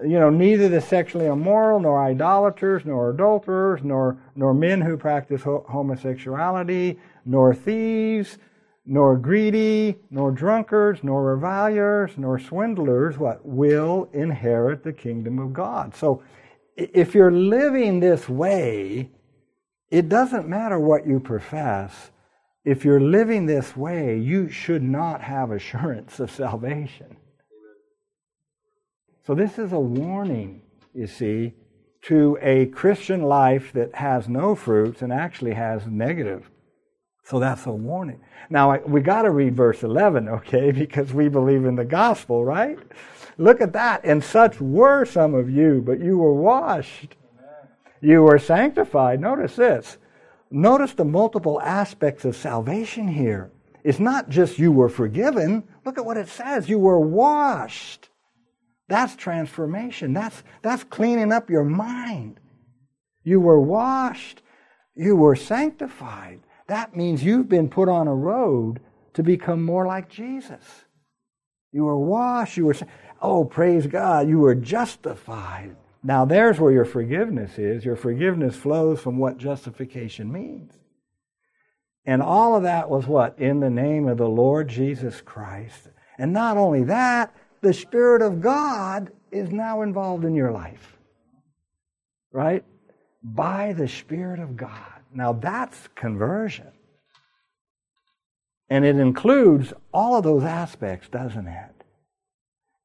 you 0.00 0.20
know, 0.20 0.30
neither 0.30 0.68
the 0.68 0.80
sexually 0.80 1.26
immoral, 1.26 1.80
nor 1.80 2.00
idolaters, 2.00 2.84
nor 2.84 3.10
adulterers, 3.10 3.80
nor, 3.82 4.18
nor 4.36 4.54
men 4.54 4.80
who 4.80 4.96
practice 4.96 5.42
homosexuality, 5.42 7.00
nor 7.24 7.54
thieves, 7.56 8.38
nor 8.86 9.16
greedy, 9.16 9.96
nor 10.10 10.30
drunkards, 10.30 11.02
nor 11.02 11.24
revilers, 11.24 12.12
nor 12.16 12.38
swindlers, 12.38 13.18
what 13.18 13.44
will 13.44 14.08
inherit 14.12 14.84
the 14.84 14.92
kingdom 14.92 15.40
of 15.40 15.52
God. 15.52 15.96
So 15.96 16.22
if 16.76 17.16
you're 17.16 17.32
living 17.32 17.98
this 17.98 18.28
way, 18.28 19.10
it 19.90 20.08
doesn't 20.08 20.48
matter 20.48 20.78
what 20.78 21.04
you 21.04 21.18
profess 21.18 22.10
if 22.64 22.84
you're 22.84 23.00
living 23.00 23.46
this 23.46 23.76
way, 23.76 24.18
you 24.18 24.48
should 24.48 24.82
not 24.82 25.20
have 25.20 25.50
assurance 25.50 26.18
of 26.18 26.30
salvation. 26.30 27.16
So, 29.26 29.34
this 29.34 29.58
is 29.58 29.72
a 29.72 29.80
warning, 29.80 30.62
you 30.94 31.06
see, 31.06 31.54
to 32.02 32.38
a 32.40 32.66
Christian 32.66 33.22
life 33.22 33.72
that 33.72 33.94
has 33.94 34.28
no 34.28 34.54
fruits 34.54 35.02
and 35.02 35.12
actually 35.12 35.54
has 35.54 35.86
negative. 35.86 36.50
So, 37.22 37.38
that's 37.38 37.66
a 37.66 37.72
warning. 37.72 38.20
Now, 38.50 38.78
we 38.80 39.00
got 39.00 39.22
to 39.22 39.30
read 39.30 39.56
verse 39.56 39.82
11, 39.82 40.28
okay, 40.28 40.70
because 40.72 41.12
we 41.12 41.28
believe 41.28 41.64
in 41.64 41.76
the 41.76 41.84
gospel, 41.84 42.44
right? 42.44 42.78
Look 43.36 43.60
at 43.60 43.72
that. 43.72 44.04
And 44.04 44.22
such 44.22 44.60
were 44.60 45.04
some 45.04 45.34
of 45.34 45.50
you, 45.50 45.82
but 45.84 46.00
you 46.00 46.18
were 46.18 46.34
washed. 46.34 47.16
You 48.00 48.22
were 48.22 48.38
sanctified. 48.38 49.20
Notice 49.20 49.56
this 49.56 49.98
Notice 50.54 50.94
the 50.94 51.04
multiple 51.04 51.60
aspects 51.60 52.24
of 52.24 52.36
salvation 52.36 53.08
here. 53.08 53.50
It's 53.82 53.98
not 53.98 54.28
just 54.28 54.56
you 54.56 54.70
were 54.70 54.88
forgiven. 54.88 55.64
Look 55.84 55.98
at 55.98 56.06
what 56.06 56.16
it 56.16 56.28
says. 56.28 56.68
You 56.68 56.78
were 56.78 57.00
washed. 57.00 58.08
That's 58.86 59.16
transformation. 59.16 60.12
That's, 60.12 60.44
that's 60.62 60.84
cleaning 60.84 61.32
up 61.32 61.50
your 61.50 61.64
mind. 61.64 62.38
You 63.24 63.40
were 63.40 63.60
washed. 63.60 64.42
You 64.94 65.16
were 65.16 65.34
sanctified. 65.34 66.38
That 66.68 66.94
means 66.94 67.24
you've 67.24 67.48
been 67.48 67.68
put 67.68 67.88
on 67.88 68.06
a 68.06 68.14
road 68.14 68.78
to 69.14 69.24
become 69.24 69.64
more 69.64 69.88
like 69.88 70.08
Jesus. 70.08 70.84
You 71.72 71.82
were 71.82 71.98
washed. 71.98 72.56
You 72.56 72.66
were, 72.66 72.76
oh, 73.20 73.44
praise 73.44 73.88
God, 73.88 74.28
you 74.28 74.38
were 74.38 74.54
justified. 74.54 75.74
Now, 76.06 76.26
there's 76.26 76.60
where 76.60 76.70
your 76.70 76.84
forgiveness 76.84 77.58
is. 77.58 77.82
Your 77.82 77.96
forgiveness 77.96 78.54
flows 78.54 79.00
from 79.00 79.16
what 79.16 79.38
justification 79.38 80.30
means. 80.30 80.74
And 82.04 82.20
all 82.20 82.54
of 82.54 82.64
that 82.64 82.90
was 82.90 83.06
what? 83.06 83.38
In 83.38 83.60
the 83.60 83.70
name 83.70 84.06
of 84.06 84.18
the 84.18 84.28
Lord 84.28 84.68
Jesus 84.68 85.22
Christ. 85.22 85.88
And 86.18 86.34
not 86.34 86.58
only 86.58 86.84
that, 86.84 87.34
the 87.62 87.72
Spirit 87.72 88.20
of 88.20 88.42
God 88.42 89.12
is 89.32 89.50
now 89.50 89.80
involved 89.80 90.26
in 90.26 90.34
your 90.34 90.52
life. 90.52 90.98
Right? 92.30 92.64
By 93.22 93.72
the 93.72 93.88
Spirit 93.88 94.40
of 94.40 94.58
God. 94.58 95.00
Now 95.10 95.32
that's 95.32 95.88
conversion. 95.94 96.70
And 98.68 98.84
it 98.84 98.96
includes 98.96 99.72
all 99.92 100.16
of 100.16 100.24
those 100.24 100.44
aspects, 100.44 101.08
doesn't 101.08 101.46
it? 101.46 101.84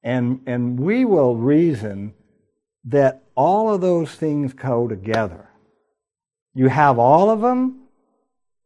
And, 0.04 0.40
and 0.46 0.80
we 0.80 1.04
will 1.04 1.36
reason 1.36 2.14
that 2.86 3.24
all 3.36 3.74
of 3.74 3.82
those 3.82 4.12
things 4.12 4.54
go 4.54 4.88
together. 4.88 5.50
You 6.54 6.70
have 6.70 7.00
all 7.00 7.30
of 7.30 7.42
them, 7.42 7.88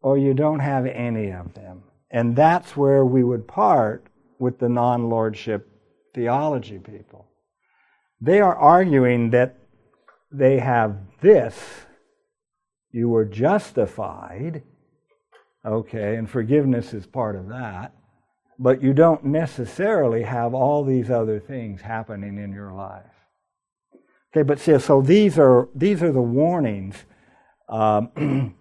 or 0.02 0.18
you 0.18 0.34
don't 0.34 0.60
have 0.60 0.86
any 0.86 1.32
of 1.32 1.54
them. 1.54 1.84
And 2.12 2.36
that's 2.36 2.78
where 2.78 3.06
we 3.06 3.24
would 3.24 3.48
part 3.48 4.06
with 4.40 4.60
the 4.60 4.70
non 4.70 5.10
lordship 5.10 5.70
theology 6.14 6.80
people. 6.80 7.28
They 8.22 8.40
are 8.40 8.56
arguing 8.56 9.32
that 9.32 9.58
they 10.32 10.60
have 10.60 10.98
this, 11.22 11.86
you 12.92 13.10
were 13.10 13.26
justified, 13.26 14.64
okay, 15.66 16.16
and 16.16 16.30
forgiveness 16.30 16.94
is 16.94 17.06
part 17.06 17.36
of 17.36 17.50
that, 17.50 17.94
but 18.60 18.82
you 18.82 18.94
don't 18.94 19.26
necessarily 19.26 20.24
have 20.24 20.54
all 20.54 20.84
these 20.84 21.10
other 21.10 21.40
things 21.40 21.82
happening 21.82 22.38
in 22.38 22.52
your 22.52 22.74
life. 22.74 23.13
Okay, 24.34 24.42
but 24.42 24.60
see, 24.60 24.80
so 24.80 25.00
these 25.00 25.38
are 25.38 25.70
these 25.76 26.02
are 26.02 26.12
the 26.12 26.22
warnings, 26.22 26.96
um, 27.70 28.56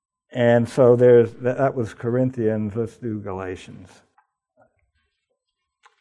and 0.32 0.68
so 0.68 0.96
there's 0.96 1.32
that 1.40 1.74
was 1.74 1.94
Corinthians. 1.94 2.76
Let's 2.76 2.98
do 2.98 3.18
Galatians. 3.18 3.88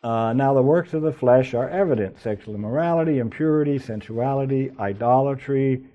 Uh, 0.03 0.33
now 0.33 0.53
the 0.53 0.61
works 0.61 0.93
of 0.93 1.03
the 1.03 1.13
flesh 1.13 1.53
are 1.53 1.69
evident: 1.69 2.19
sexual 2.19 2.53
immorality, 2.53 3.19
impurity, 3.19 3.79
sensuality, 3.79 4.71
idolatry, 4.77 5.85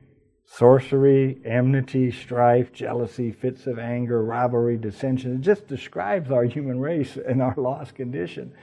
sorcery, 0.47 1.39
enmity, 1.45 2.11
strife, 2.11 2.73
jealousy, 2.73 3.31
fits 3.31 3.67
of 3.67 3.79
anger, 3.79 4.25
rivalry, 4.25 4.79
dissension. 4.79 5.35
It 5.35 5.43
just 5.43 5.69
describes 5.69 6.31
our 6.31 6.45
human 6.45 6.81
race 6.81 7.19
and 7.19 7.43
our 7.43 7.55
lost 7.59 7.95
condition. 7.95 8.55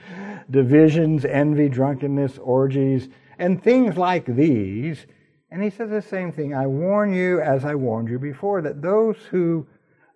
Divisions, 0.50 1.24
envy, 1.24 1.68
drunkenness, 1.68 2.38
orgies 2.38 3.10
and 3.40 3.62
things 3.62 3.96
like 3.96 4.26
these, 4.26 5.06
And 5.50 5.62
he 5.62 5.70
says 5.70 5.90
the 5.90 6.02
same 6.02 6.30
thing. 6.30 6.54
I 6.54 6.66
warn 6.68 7.12
you, 7.12 7.40
as 7.40 7.64
I 7.64 7.74
warned 7.74 8.08
you 8.08 8.20
before, 8.20 8.62
that 8.62 8.82
those 8.82 9.16
who 9.30 9.66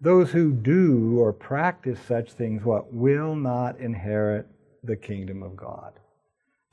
those 0.00 0.30
who 0.30 0.52
do 0.52 1.18
or 1.18 1.32
practice 1.32 1.98
such 2.06 2.32
things, 2.32 2.62
what 2.62 2.92
will 2.92 3.34
not 3.34 3.80
inherit 3.80 4.46
the 4.82 4.96
kingdom 4.96 5.42
of 5.42 5.56
God. 5.56 5.94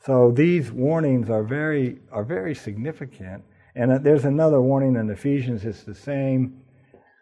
So 0.05 0.31
these 0.31 0.71
warnings 0.71 1.29
are 1.29 1.43
very 1.43 1.99
are 2.11 2.23
very 2.23 2.53
significant. 2.53 3.43
And 3.73 4.03
there's 4.03 4.25
another 4.25 4.61
warning 4.61 4.95
in 4.95 5.09
Ephesians. 5.09 5.63
It's 5.63 5.83
the 5.83 5.95
same. 5.95 6.61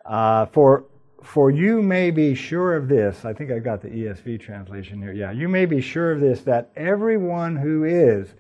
Uh, 0.05 0.48
for 0.48 0.86
for 1.24 1.51
you 1.51 1.81
may 1.81 2.12
be 2.12 2.33
sure 2.33 2.75
of 2.75 2.88
this. 2.88 3.25
I 3.25 3.33
think 3.33 3.51
I 3.51 3.59
got 3.59 3.81
the 3.81 3.89
ESV 3.89 4.39
translation 4.39 5.01
here. 5.01 5.13
Yeah, 5.13 5.31
you 5.31 5.50
may 5.50 5.65
be 5.65 5.81
sure 5.81 6.12
of 6.12 6.21
this 6.21 6.41
that 6.41 6.71
everyone 6.75 7.55
who 7.55 7.83
is, 7.83 8.33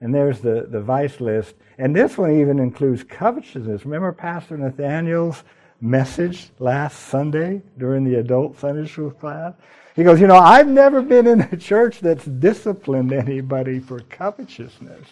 and 0.00 0.14
there's 0.14 0.40
the, 0.40 0.66
the 0.70 0.80
vice 0.80 1.20
list, 1.20 1.54
and 1.78 1.94
this 1.94 2.18
one 2.18 2.38
even 2.38 2.58
includes 2.58 3.04
covetousness. 3.04 3.84
Remember 3.84 4.12
Pastor 4.12 4.56
Nathaniel's 4.56 5.42
message 5.80 6.50
last 6.58 6.98
Sunday 7.08 7.62
during 7.78 8.04
the 8.04 8.18
adult 8.18 8.58
Sunday 8.58 8.88
school 8.88 9.10
class? 9.10 9.54
He 9.94 10.04
goes, 10.04 10.20
You 10.20 10.26
know, 10.26 10.36
I've 10.36 10.68
never 10.68 11.02
been 11.02 11.26
in 11.26 11.40
a 11.40 11.56
church 11.56 12.00
that's 12.00 12.24
disciplined 12.24 13.12
anybody 13.12 13.80
for 13.80 14.00
covetousness. 14.00 15.08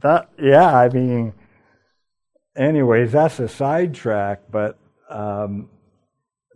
That, 0.00 0.30
yeah, 0.40 0.74
I 0.74 0.88
mean, 0.88 1.34
anyways, 2.56 3.12
that's 3.12 3.40
a 3.40 3.48
sidetrack, 3.48 4.42
but 4.50 4.78
um, 5.10 5.68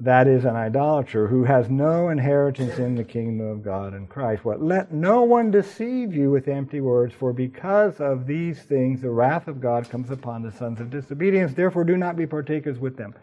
that 0.00 0.26
is 0.26 0.45
an 0.47 0.57
idolater 0.57 1.26
who 1.26 1.45
has 1.45 1.69
no 1.69 2.09
inheritance 2.09 2.78
in 2.78 2.95
the 2.95 3.04
kingdom 3.04 3.47
of 3.47 3.62
God 3.62 3.92
and 3.92 4.09
Christ. 4.09 4.45
What? 4.45 4.62
Let 4.62 4.92
no 4.92 5.23
one 5.23 5.50
deceive 5.50 6.14
you 6.14 6.30
with 6.30 6.49
empty 6.49 6.80
words, 6.80 7.12
for 7.12 7.35
because 7.35 8.00
of 8.00 8.26
these 8.26 8.62
things 8.62 9.02
the 9.02 9.11
wrath 9.11 9.47
of 9.47 9.61
God 9.61 9.90
comes 9.90 10.11
upon 10.11 10.42
the 10.42 10.52
sons 10.52 10.80
of 10.80 10.88
disobedience. 10.88 11.52
Therefore, 11.52 11.85
do 11.85 11.99
not 11.99 12.16
be 12.16 12.26
partakers 12.26 12.78
with 12.78 12.97
them. 12.97 13.14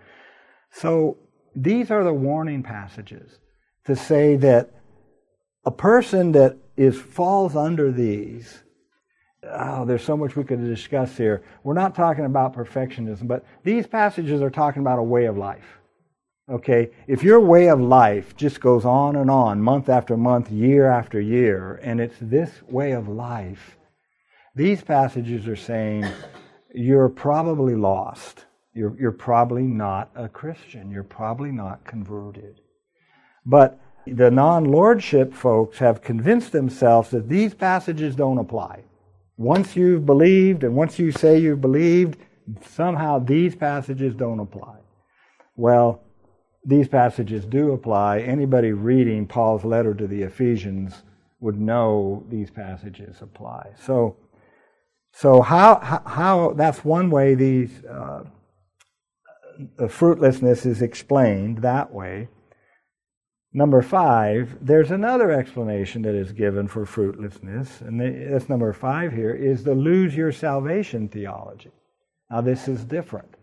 So, 0.71 1.17
these 1.55 1.89
are 1.89 2.03
the 2.03 2.13
warning 2.13 2.61
passages 2.61 3.39
to 3.85 3.95
say 3.95 4.35
that 4.35 4.71
a 5.65 5.71
person 5.71 6.33
that 6.33 6.57
is 6.75 6.99
falls 6.99 7.55
under 7.55 7.91
these 7.91 8.63
oh, 9.43 9.85
there's 9.85 10.03
so 10.03 10.17
much 10.17 10.35
we 10.35 10.43
could 10.43 10.63
discuss 10.63 11.15
here. 11.17 11.43
We're 11.63 11.73
not 11.73 11.95
talking 11.95 12.25
about 12.25 12.55
perfectionism, 12.55 13.27
but 13.27 13.45
these 13.63 13.87
passages 13.87 14.41
are 14.41 14.49
talking 14.49 14.81
about 14.81 14.99
a 14.99 15.03
way 15.03 15.25
of 15.25 15.37
life. 15.37 15.79
Okay? 16.49 16.91
If 17.07 17.23
your 17.23 17.39
way 17.39 17.69
of 17.69 17.81
life 17.81 18.35
just 18.35 18.61
goes 18.61 18.85
on 18.85 19.15
and 19.15 19.29
on, 19.29 19.61
month 19.61 19.89
after 19.89 20.15
month, 20.15 20.49
year 20.49 20.89
after 20.89 21.19
year, 21.19 21.79
and 21.83 21.99
it's 21.99 22.17
this 22.21 22.51
way 22.69 22.91
of 22.91 23.07
life, 23.07 23.77
these 24.55 24.81
passages 24.81 25.47
are 25.47 25.55
saying 25.55 26.05
you're 26.73 27.09
probably 27.09 27.75
lost. 27.75 28.45
You're, 28.73 28.95
you're 28.99 29.11
probably 29.11 29.63
not 29.63 30.11
a 30.15 30.29
Christian. 30.29 30.91
You're 30.91 31.03
probably 31.03 31.51
not 31.51 31.83
converted. 31.85 32.61
But 33.45 33.79
the 34.05 34.31
non 34.31 34.65
lordship 34.65 35.33
folks 35.33 35.79
have 35.79 36.01
convinced 36.01 36.51
themselves 36.51 37.09
that 37.09 37.27
these 37.27 37.53
passages 37.53 38.15
don't 38.15 38.37
apply. 38.37 38.83
Once 39.37 39.75
you've 39.75 40.05
believed 40.05 40.63
and 40.63 40.75
once 40.75 40.97
you 40.97 41.11
say 41.11 41.37
you've 41.37 41.61
believed, 41.61 42.17
somehow 42.65 43.19
these 43.19 43.55
passages 43.55 44.15
don't 44.15 44.39
apply. 44.39 44.77
Well, 45.55 46.03
these 46.67 46.89
passages 46.89 47.45
do 47.45 47.71
apply. 47.71 48.19
Anybody 48.19 48.73
reading 48.73 49.25
Paul's 49.25 49.63
letter 49.63 49.93
to 49.93 50.05
the 50.05 50.21
Ephesians 50.23 51.01
would 51.39 51.59
know 51.59 52.25
these 52.29 52.51
passages 52.51 53.21
apply. 53.21 53.71
So, 53.81 54.17
so 55.13 55.41
how, 55.41 56.01
how, 56.05 56.53
that's 56.57 56.83
one 56.83 57.09
way 57.09 57.35
these, 57.35 57.85
uh, 57.85 58.23
the 59.77 59.87
fruitlessness 59.87 60.65
is 60.65 60.81
explained 60.81 61.59
that 61.59 61.93
way. 61.93 62.27
Number 63.53 63.81
five, 63.81 64.57
there's 64.61 64.91
another 64.91 65.31
explanation 65.31 66.01
that 66.01 66.15
is 66.15 66.33
given 66.33 66.67
for 66.67 66.85
fruitlessness, 66.85 67.79
and 67.79 68.01
that's 68.29 68.49
number 68.49 68.73
five 68.73 69.13
here, 69.13 69.33
is 69.33 69.63
the 69.63 69.73
lose 69.73 70.17
your 70.17 70.33
salvation 70.33 71.07
theology. 71.07 71.71
Now, 72.29 72.41
this 72.41 72.67
is 72.67 72.83
different. 72.83 73.36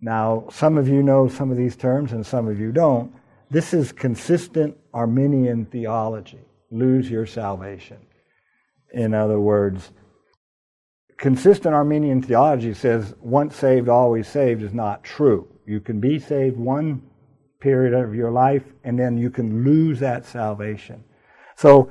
Now, 0.00 0.44
some 0.50 0.78
of 0.78 0.88
you 0.88 1.02
know 1.02 1.28
some 1.28 1.50
of 1.50 1.56
these 1.56 1.76
terms 1.76 2.12
and 2.12 2.24
some 2.24 2.48
of 2.48 2.60
you 2.60 2.72
don't. 2.72 3.12
This 3.50 3.72
is 3.72 3.92
consistent 3.92 4.76
Arminian 4.94 5.66
theology 5.66 6.40
lose 6.70 7.10
your 7.10 7.26
salvation. 7.26 7.98
In 8.92 9.14
other 9.14 9.40
words, 9.40 9.90
consistent 11.16 11.74
Arminian 11.74 12.22
theology 12.22 12.74
says 12.74 13.14
once 13.20 13.56
saved, 13.56 13.88
always 13.88 14.28
saved 14.28 14.62
is 14.62 14.74
not 14.74 15.02
true. 15.02 15.48
You 15.66 15.80
can 15.80 16.00
be 16.00 16.18
saved 16.18 16.56
one 16.56 17.02
period 17.60 17.92
of 17.92 18.14
your 18.14 18.30
life, 18.30 18.62
and 18.84 18.98
then 18.98 19.18
you 19.18 19.30
can 19.30 19.64
lose 19.64 19.98
that 20.00 20.24
salvation. 20.24 21.02
So 21.56 21.90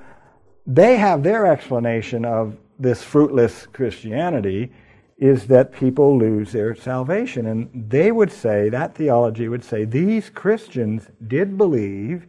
they 0.65 0.97
have 0.97 1.23
their 1.23 1.45
explanation 1.45 2.23
of 2.23 2.57
this 2.79 3.03
fruitless 3.03 3.67
Christianity 3.67 4.71
is 5.17 5.47
that 5.47 5.71
people 5.71 6.17
lose 6.17 6.51
their 6.51 6.75
salvation. 6.75 7.45
And 7.47 7.89
they 7.89 8.11
would 8.11 8.31
say, 8.31 8.69
that 8.69 8.95
theology 8.95 9.47
would 9.47 9.63
say, 9.63 9.85
these 9.85 10.29
Christians 10.29 11.07
did 11.25 11.57
believe 11.57 12.27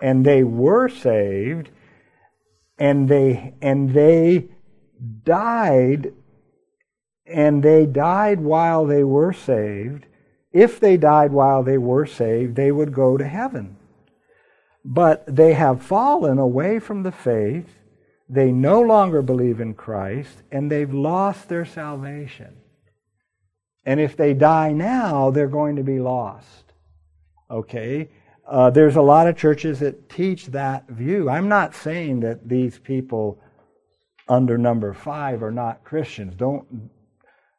and 0.00 0.24
they 0.24 0.44
were 0.44 0.88
saved 0.88 1.70
and 2.78 3.08
they 3.08 3.54
and 3.60 3.92
they 3.92 4.48
died 5.24 6.12
and 7.26 7.62
they 7.62 7.86
died 7.86 8.40
while 8.40 8.86
they 8.86 9.02
were 9.02 9.32
saved 9.32 10.06
if 10.52 10.80
they 10.80 10.96
died 10.96 11.32
while 11.32 11.62
they 11.62 11.78
were 11.78 12.06
saved, 12.06 12.56
they 12.56 12.72
would 12.72 12.92
go 12.92 13.16
to 13.16 13.26
heaven. 13.26 13.76
But 14.84 15.24
they 15.26 15.52
have 15.54 15.82
fallen 15.82 16.38
away 16.38 16.78
from 16.78 17.02
the 17.02 17.12
faith, 17.12 17.76
they 18.28 18.52
no 18.52 18.80
longer 18.80 19.22
believe 19.22 19.60
in 19.60 19.74
Christ, 19.74 20.42
and 20.52 20.70
they've 20.70 20.92
lost 20.92 21.48
their 21.48 21.64
salvation. 21.64 22.56
And 23.84 24.00
if 24.00 24.16
they 24.16 24.34
die 24.34 24.72
now, 24.72 25.30
they're 25.30 25.48
going 25.48 25.76
to 25.76 25.82
be 25.82 25.98
lost. 25.98 26.72
Okay? 27.50 28.10
Uh, 28.46 28.70
there's 28.70 28.96
a 28.96 29.02
lot 29.02 29.26
of 29.26 29.36
churches 29.36 29.80
that 29.80 30.08
teach 30.08 30.46
that 30.46 30.88
view. 30.88 31.30
I'm 31.30 31.48
not 31.48 31.74
saying 31.74 32.20
that 32.20 32.48
these 32.48 32.78
people 32.78 33.40
under 34.28 34.58
number 34.58 34.92
five 34.92 35.42
are 35.42 35.50
not 35.50 35.84
Christians. 35.84 36.34
Don't. 36.34 36.90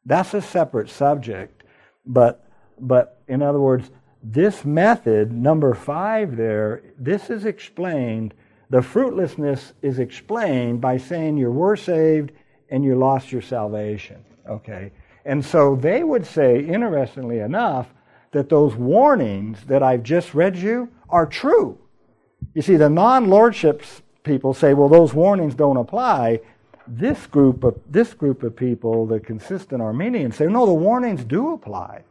That's 0.04 0.34
a 0.34 0.42
separate 0.42 0.88
subject. 0.88 1.64
But 2.06 2.44
but 2.78 3.22
in 3.28 3.42
other 3.42 3.60
words, 3.60 3.90
this 4.22 4.64
method, 4.64 5.32
number 5.32 5.74
five 5.74 6.36
there, 6.36 6.82
this 6.98 7.30
is 7.30 7.44
explained, 7.44 8.34
the 8.70 8.82
fruitlessness 8.82 9.72
is 9.82 9.98
explained 9.98 10.80
by 10.80 10.96
saying 10.96 11.36
you 11.36 11.50
were 11.50 11.76
saved 11.76 12.30
and 12.70 12.84
you 12.84 12.94
lost 12.94 13.32
your 13.32 13.42
salvation. 13.42 14.24
Okay? 14.48 14.92
And 15.24 15.44
so 15.44 15.76
they 15.76 16.02
would 16.04 16.24
say, 16.24 16.64
interestingly 16.64 17.40
enough, 17.40 17.92
that 18.30 18.48
those 18.48 18.76
warnings 18.76 19.64
that 19.64 19.82
I've 19.82 20.04
just 20.04 20.34
read 20.34 20.56
you 20.56 20.88
are 21.08 21.26
true. 21.26 21.78
You 22.54 22.62
see, 22.62 22.76
the 22.76 22.88
non 22.88 23.28
lordship 23.28 23.82
people 24.22 24.54
say, 24.54 24.72
well, 24.72 24.88
those 24.88 25.12
warnings 25.12 25.54
don't 25.54 25.76
apply. 25.76 26.40
This 26.86 27.26
group 27.26 27.64
of 27.64 27.78
this 27.88 28.14
group 28.14 28.42
of 28.42 28.56
people, 28.56 29.06
the 29.06 29.20
consistent 29.20 29.82
Arminians, 29.82 30.36
say, 30.36 30.46
no, 30.46 30.64
the 30.64 30.72
warnings 30.72 31.24
do 31.24 31.52
apply. 31.52 32.04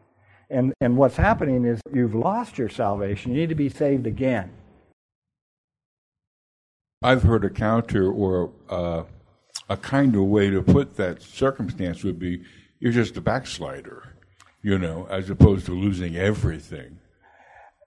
And, 0.50 0.74
and 0.82 0.98
what's 0.98 1.16
happening 1.16 1.66
is 1.66 1.80
you've 1.94 2.16
lost 2.16 2.58
your 2.58 2.70
salvation. 2.70 3.32
You 3.32 3.42
need 3.42 3.50
to 3.50 3.56
be 3.56 3.70
saved 3.70 4.08
again. 4.08 4.52
I've 7.02 7.24
heard 7.24 7.46
a 7.46 7.50
counter 7.50 8.12
or 8.12 8.52
uh, 8.70 9.04
a 9.70 9.78
kind 9.78 10.16
of 10.16 10.24
way 10.24 10.50
to 10.50 10.62
put 10.62 10.98
that 10.98 11.22
circumstance 11.22 12.04
would 12.04 12.20
be 12.20 12.44
you're 12.80 12.92
just 12.92 13.16
a 13.16 13.22
backslider, 13.22 14.16
you 14.62 14.78
know, 14.78 15.08
as 15.10 15.30
opposed 15.30 15.66
to 15.68 15.72
losing 15.72 16.18
everything. 16.18 17.00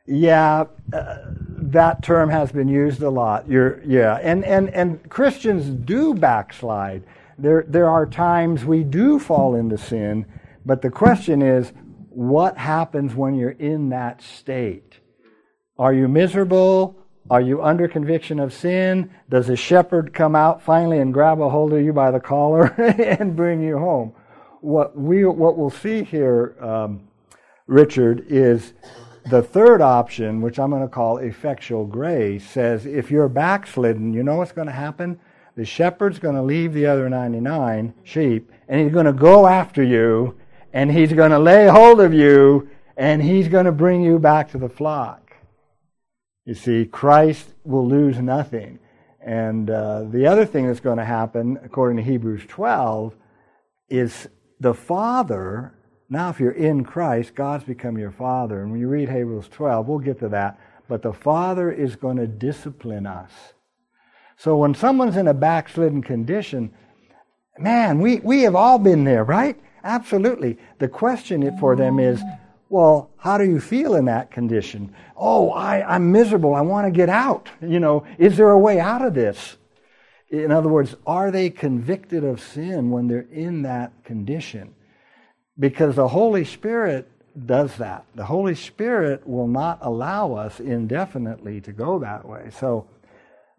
Yeah, 0.06 0.64
uh, 0.94 1.16
that 1.46 2.02
term 2.02 2.30
has 2.30 2.52
been 2.52 2.68
used 2.68 3.02
a 3.02 3.10
lot. 3.10 3.46
You're, 3.46 3.82
yeah, 3.84 4.18
and, 4.22 4.46
and, 4.46 4.70
and 4.70 5.08
Christians 5.10 5.66
do 5.66 6.14
backslide. 6.14 7.04
There, 7.36 7.66
there 7.68 7.90
are 7.90 8.06
times 8.06 8.64
we 8.64 8.82
do 8.82 9.18
fall 9.18 9.54
into 9.54 9.76
sin, 9.76 10.24
but 10.64 10.80
the 10.80 10.90
question 10.90 11.42
is 11.42 11.72
what 12.08 12.56
happens 12.56 13.14
when 13.14 13.34
you're 13.34 13.50
in 13.50 13.90
that 13.90 14.22
state. 14.22 15.00
Are 15.78 15.92
you 15.92 16.08
miserable? 16.08 17.01
Are 17.32 17.40
you 17.40 17.62
under 17.62 17.88
conviction 17.88 18.38
of 18.38 18.52
sin? 18.52 19.10
Does 19.30 19.48
a 19.48 19.56
shepherd 19.56 20.12
come 20.12 20.36
out 20.36 20.60
finally 20.60 20.98
and 20.98 21.14
grab 21.14 21.40
a 21.40 21.48
hold 21.48 21.72
of 21.72 21.80
you 21.80 21.90
by 21.90 22.10
the 22.10 22.20
collar 22.20 22.66
and 22.76 23.34
bring 23.34 23.62
you 23.62 23.78
home? 23.78 24.12
What 24.60 24.94
we 24.98 25.24
what 25.24 25.56
we'll 25.56 25.70
see 25.70 26.04
here, 26.04 26.54
um, 26.60 27.08
Richard, 27.66 28.26
is 28.28 28.74
the 29.30 29.40
third 29.40 29.80
option, 29.80 30.42
which 30.42 30.58
I'm 30.58 30.68
going 30.68 30.82
to 30.82 30.88
call 30.88 31.16
effectual 31.16 31.86
grace, 31.86 32.46
says 32.46 32.84
if 32.84 33.10
you're 33.10 33.30
backslidden, 33.30 34.12
you 34.12 34.22
know 34.22 34.36
what's 34.36 34.52
going 34.52 34.68
to 34.68 34.74
happen? 34.74 35.18
The 35.56 35.64
shepherd's 35.64 36.18
going 36.18 36.36
to 36.36 36.42
leave 36.42 36.74
the 36.74 36.84
other 36.84 37.08
99 37.08 37.94
sheep 38.04 38.52
and 38.68 38.78
he's 38.78 38.92
going 38.92 39.06
to 39.06 39.12
go 39.14 39.46
after 39.46 39.82
you 39.82 40.36
and 40.74 40.92
he's 40.92 41.14
going 41.14 41.30
to 41.30 41.38
lay 41.38 41.66
hold 41.66 42.02
of 42.02 42.12
you 42.12 42.68
and 42.98 43.22
he's 43.22 43.48
going 43.48 43.64
to 43.64 43.72
bring 43.72 44.02
you 44.02 44.18
back 44.18 44.50
to 44.50 44.58
the 44.58 44.68
flock. 44.68 45.21
You 46.44 46.54
see, 46.54 46.84
Christ 46.86 47.48
will 47.64 47.86
lose 47.86 48.18
nothing. 48.18 48.78
And 49.24 49.70
uh, 49.70 50.04
the 50.04 50.26
other 50.26 50.44
thing 50.44 50.66
that's 50.66 50.80
going 50.80 50.98
to 50.98 51.04
happen, 51.04 51.58
according 51.62 51.98
to 51.98 52.02
Hebrews 52.02 52.42
12, 52.48 53.14
is 53.88 54.28
the 54.58 54.74
Father. 54.74 55.74
Now, 56.08 56.30
if 56.30 56.40
you're 56.40 56.50
in 56.50 56.84
Christ, 56.84 57.34
God's 57.34 57.64
become 57.64 57.96
your 57.96 58.10
Father. 58.10 58.60
And 58.60 58.72
when 58.72 58.80
you 58.80 58.88
read 58.88 59.08
Hebrews 59.08 59.48
12, 59.48 59.86
we'll 59.86 60.00
get 60.00 60.18
to 60.20 60.28
that. 60.30 60.58
But 60.88 61.02
the 61.02 61.12
Father 61.12 61.70
is 61.70 61.94
going 61.94 62.16
to 62.16 62.26
discipline 62.26 63.06
us. 63.06 63.30
So 64.36 64.56
when 64.56 64.74
someone's 64.74 65.16
in 65.16 65.28
a 65.28 65.34
backslidden 65.34 66.02
condition, 66.02 66.72
man, 67.58 68.00
we, 68.00 68.18
we 68.18 68.42
have 68.42 68.56
all 68.56 68.80
been 68.80 69.04
there, 69.04 69.22
right? 69.22 69.56
Absolutely. 69.84 70.58
The 70.80 70.88
question 70.88 71.56
for 71.58 71.76
them 71.76 72.00
is, 72.00 72.20
well, 72.72 73.10
how 73.18 73.36
do 73.36 73.44
you 73.44 73.60
feel 73.60 73.96
in 73.96 74.06
that 74.06 74.30
condition? 74.30 74.94
Oh, 75.14 75.50
I, 75.50 75.94
I'm 75.94 76.10
miserable. 76.10 76.54
I 76.54 76.62
want 76.62 76.86
to 76.86 76.90
get 76.90 77.10
out. 77.10 77.50
You 77.60 77.78
know, 77.78 78.06
is 78.16 78.38
there 78.38 78.48
a 78.48 78.58
way 78.58 78.80
out 78.80 79.04
of 79.04 79.12
this? 79.12 79.58
In 80.30 80.50
other 80.50 80.70
words, 80.70 80.96
are 81.06 81.30
they 81.30 81.50
convicted 81.50 82.24
of 82.24 82.40
sin 82.40 82.90
when 82.90 83.08
they're 83.08 83.26
in 83.30 83.60
that 83.64 83.92
condition? 84.04 84.74
Because 85.58 85.96
the 85.96 86.08
Holy 86.08 86.46
Spirit 86.46 87.10
does 87.44 87.76
that. 87.76 88.06
The 88.14 88.24
Holy 88.24 88.54
Spirit 88.54 89.28
will 89.28 89.48
not 89.48 89.80
allow 89.82 90.32
us 90.32 90.58
indefinitely 90.58 91.60
to 91.60 91.72
go 91.72 91.98
that 91.98 92.26
way. 92.26 92.48
So, 92.58 92.86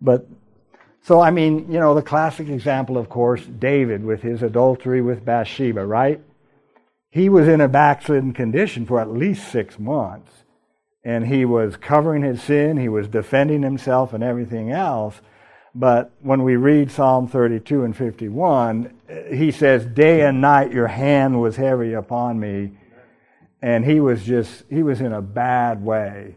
but, 0.01 0.27
so 1.03 1.21
I 1.21 1.29
mean, 1.29 1.71
you 1.71 1.79
know, 1.79 1.93
the 1.93 2.01
classic 2.01 2.49
example, 2.49 2.97
of 2.97 3.09
course, 3.09 3.45
David 3.45 4.03
with 4.03 4.23
his 4.23 4.41
adultery 4.41 5.03
with 5.03 5.23
Bathsheba, 5.23 5.85
right? 5.85 6.19
He 7.13 7.29
was 7.29 7.47
in 7.47 7.61
a 7.61 7.67
backslidden 7.67 8.33
condition 8.33 8.87
for 8.87 8.99
at 8.99 9.07
least 9.07 9.51
six 9.51 9.77
months. 9.77 10.31
And 11.03 11.27
he 11.27 11.45
was 11.45 11.77
covering 11.77 12.23
his 12.23 12.41
sin, 12.41 12.77
he 12.77 12.89
was 12.89 13.07
defending 13.07 13.61
himself 13.61 14.13
and 14.13 14.23
everything 14.23 14.71
else. 14.71 15.21
But 15.75 16.11
when 16.21 16.41
we 16.41 16.55
read 16.55 16.89
Psalm 16.89 17.27
32 17.27 17.83
and 17.83 17.95
51, 17.95 18.91
he 19.29 19.51
says, 19.51 19.85
Day 19.85 20.21
and 20.21 20.41
night 20.41 20.71
your 20.71 20.87
hand 20.87 21.39
was 21.39 21.55
heavy 21.55 21.93
upon 21.93 22.39
me. 22.39 22.71
And 23.61 23.85
he 23.85 23.99
was 23.99 24.23
just, 24.23 24.63
he 24.67 24.81
was 24.81 24.99
in 24.99 25.13
a 25.13 25.21
bad 25.21 25.83
way. 25.83 26.35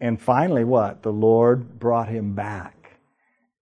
And 0.00 0.22
finally, 0.22 0.62
what? 0.62 1.02
The 1.02 1.12
Lord 1.12 1.80
brought 1.80 2.08
him 2.08 2.34
back. 2.34 2.92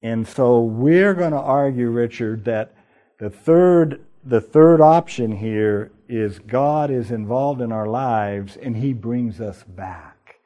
And 0.03 0.29
so 0.29 0.61
we're 0.61 1.15
going 1.15 1.33
to 1.33 1.41
argue, 1.41 1.89
Richard, 1.89 2.45
that 2.45 2.75
the 3.19 3.31
third, 3.31 4.05
the 4.23 4.43
third 4.43 4.83
option 4.83 5.33
here 5.33 5.91
is 6.11 6.41
God 6.41 6.91
is 6.91 7.11
involved 7.11 7.61
in 7.61 7.71
our 7.71 7.87
lives 7.87 8.57
and 8.57 8.77
He 8.77 8.93
brings 8.93 9.41
us 9.41 9.63
back. 9.63 10.37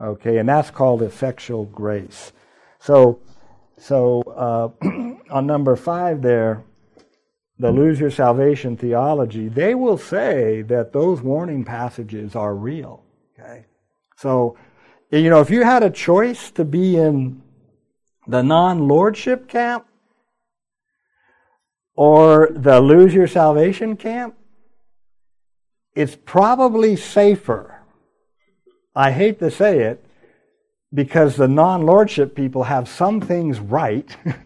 Okay, 0.00 0.38
and 0.38 0.48
that's 0.48 0.70
called 0.70 1.02
effectual 1.02 1.64
grace. 1.64 2.32
So, 2.78 3.20
so 3.78 4.22
uh, 4.22 4.86
on 5.30 5.46
number 5.46 5.76
five 5.76 6.20
there, 6.20 6.64
the 7.58 7.70
lose 7.70 8.00
your 8.00 8.10
salvation 8.10 8.76
theology, 8.76 9.48
they 9.48 9.74
will 9.74 9.96
say 9.96 10.62
that 10.62 10.92
those 10.92 11.22
warning 11.22 11.64
passages 11.64 12.34
are 12.34 12.54
real. 12.54 13.02
Okay, 13.38 13.64
so 14.16 14.56
you 15.10 15.30
know 15.30 15.40
if 15.40 15.50
you 15.50 15.62
had 15.62 15.82
a 15.82 15.90
choice 15.90 16.50
to 16.50 16.64
be 16.64 16.96
in 16.96 17.40
the 18.26 18.42
non-lordship 18.42 19.48
camp 19.48 19.86
or 21.94 22.50
the 22.52 22.80
lose 22.80 23.14
your 23.14 23.28
salvation 23.28 23.96
camp, 23.96 24.34
it's 25.94 26.16
probably 26.24 26.96
safer. 26.96 27.80
I 28.94 29.12
hate 29.12 29.38
to 29.40 29.50
say 29.50 29.80
it 29.80 30.04
because 30.92 31.36
the 31.36 31.48
non 31.48 31.82
lordship 31.82 32.34
people 32.34 32.64
have 32.64 32.88
some 32.88 33.20
things 33.20 33.60
right 33.60 34.16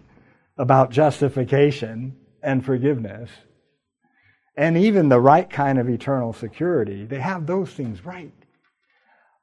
about 0.58 0.90
justification 0.90 2.16
and 2.42 2.64
forgiveness, 2.64 3.30
and 4.56 4.76
even 4.76 5.08
the 5.08 5.20
right 5.20 5.48
kind 5.48 5.78
of 5.78 5.88
eternal 5.88 6.32
security. 6.32 7.04
They 7.04 7.20
have 7.20 7.46
those 7.46 7.70
things 7.70 8.04
right. 8.04 8.32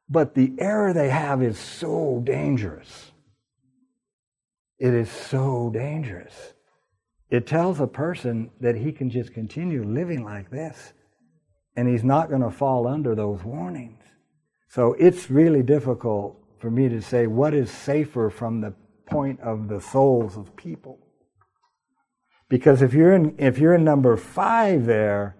But 0.10 0.36
the 0.36 0.54
error 0.60 0.94
they 0.94 1.10
have 1.10 1.42
is 1.42 1.58
so 1.58 2.22
dangerous. 2.24 3.12
It 4.78 4.94
is 4.94 5.10
so 5.10 5.72
dangerous. 5.74 6.54
It 7.30 7.48
tells 7.48 7.80
a 7.80 7.88
person 7.88 8.52
that 8.62 8.76
he 8.76 8.92
can 8.92 9.10
just 9.10 9.34
continue 9.34 9.84
living 9.84 10.24
like 10.24 10.52
this 10.52 10.94
and 11.76 11.88
he's 11.88 12.04
not 12.04 12.30
going 12.30 12.42
to 12.42 12.52
fall 12.52 12.88
under 12.88 13.16
those 13.16 13.44
warnings. 13.44 14.04
So 14.70 14.94
it's 14.94 15.30
really 15.30 15.64
difficult 15.64 16.38
for 16.60 16.72
me 16.72 16.90
to 16.90 17.02
say 17.02 17.28
what 17.28 17.54
is 17.54 17.70
safer 17.70 18.30
from 18.30 18.62
the 18.62 18.74
point 19.06 19.40
of 19.42 19.68
the 19.68 19.80
souls 19.80 20.38
of 20.38 20.56
people. 20.56 21.00
Because 22.50 22.82
if 22.82 22.94
you're 22.94 23.14
in 23.14 23.36
if 23.38 23.58
you're 23.58 23.76
in 23.76 23.84
number 23.84 24.18
5 24.18 24.86
there, 24.86 25.36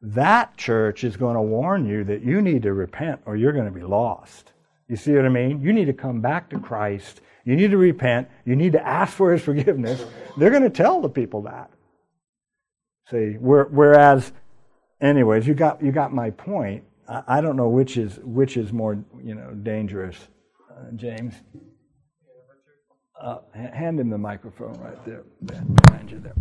that 0.00 0.56
church 0.56 1.04
is 1.04 1.16
going 1.16 1.34
to 1.34 1.42
warn 1.42 1.86
you 1.86 2.04
that 2.04 2.22
you 2.22 2.40
need 2.40 2.62
to 2.62 2.72
repent 2.72 3.20
or 3.26 3.36
you're 3.36 3.52
going 3.52 3.66
to 3.66 3.70
be 3.70 3.82
lost. 3.82 4.52
You 4.88 4.96
see 4.96 5.12
what 5.12 5.24
I 5.24 5.28
mean? 5.28 5.60
You 5.60 5.72
need 5.72 5.86
to 5.86 5.92
come 5.92 6.20
back 6.20 6.48
to 6.50 6.60
Christ. 6.60 7.20
You 7.44 7.56
need 7.56 7.70
to 7.70 7.76
repent. 7.76 8.28
You 8.44 8.56
need 8.56 8.72
to 8.72 8.86
ask 8.86 9.12
for 9.14 9.32
his 9.32 9.42
forgiveness. 9.42 10.04
They're 10.36 10.50
going 10.50 10.62
to 10.62 10.70
tell 10.70 11.00
the 11.00 11.08
people 11.08 11.42
that. 11.42 11.70
See, 13.10 13.36
whereas 13.38 14.32
anyways, 15.00 15.46
you 15.46 15.54
got 15.54 15.82
you 15.82 15.92
got 15.92 16.12
my 16.12 16.30
point. 16.30 16.84
I, 17.08 17.22
I, 17.26 17.40
don't 17.40 17.56
know 17.56 17.68
which 17.68 17.96
is 17.96 18.18
which 18.22 18.56
is 18.56 18.72
more 18.72 19.02
you 19.22 19.34
know 19.34 19.52
dangerous, 19.52 20.16
uh, 20.70 20.90
James. 20.94 21.34
Uh, 23.20 23.38
hand 23.54 23.98
him 23.98 24.10
the 24.10 24.18
microphone 24.18 24.74
right 24.74 25.02
there, 25.06 25.24
behind 25.42 26.10
you 26.10 26.20
there. 26.20 26.34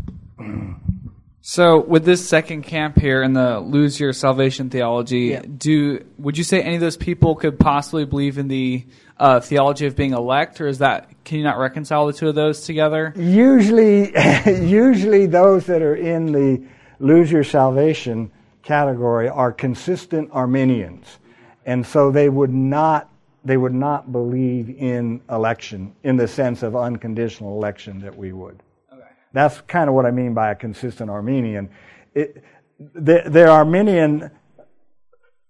So, 1.48 1.80
with 1.80 2.06
this 2.06 2.28
second 2.28 2.63
camp 2.63 3.00
here 3.00 3.22
in 3.22 3.34
the 3.34 3.60
lose 3.60 4.00
your 4.00 4.13
salvation 4.13 4.72
theology, 4.72 5.28
yeah. 5.28 5.44
do 5.46 6.04
would 6.18 6.39
you 6.39 6.44
say 6.44 6.60
any 6.62 6.74
of 6.74 6.82
those 6.82 6.98
people 6.98 7.36
could 7.36 7.60
possibly 7.60 8.04
believe 8.04 8.39
in 8.39 8.48
the 8.48 8.84
uh, 9.18 9.39
theology 9.41 9.86
of 9.86 9.96
being 9.96 10.13
elect, 10.13 10.60
or 10.60 10.68
is 10.68 10.80
that 10.80 11.24
can 11.24 11.38
you 11.38 11.44
not 11.44 11.60
reconcile 11.60 12.08
the 12.08 12.13
two 12.13 12.28
of 12.28 12.36
those 12.36 12.62
together? 12.62 13.13
Usually, 13.15 14.12
usually 14.68 15.28
those 15.28 15.68
that 15.68 15.84
are 15.84 15.96
in 15.96 16.32
the 16.32 16.65
lose 17.00 17.32
your 17.32 17.44
salvation 17.44 18.32
category 18.65 19.30
are 19.30 19.54
consistent 19.54 20.30
Arminians. 20.34 21.19
And 21.65 21.86
so 21.86 22.12
they 22.12 22.28
would 22.28 22.54
not 22.54 23.10
they 23.45 23.58
would 23.58 23.75
not 23.75 24.12
believe 24.12 24.71
in 24.71 25.21
election 25.30 25.95
in 26.01 26.17
the 26.17 26.28
sense 26.28 26.63
of 26.63 26.75
unconditional 26.75 27.56
election 27.56 27.99
that 27.99 28.17
we 28.17 28.34
would. 28.34 28.60
Okay. 28.91 29.04
That's 29.34 29.62
kind 29.62 29.88
of 29.88 29.93
what 29.93 30.08
I 30.08 30.10
mean 30.10 30.34
by 30.34 30.49
a 30.49 30.56
consistent 30.56 31.12
Arminian. 31.12 31.69
It, 32.15 32.43
the, 32.80 33.21
the 33.28 33.47
Arminian, 33.47 34.32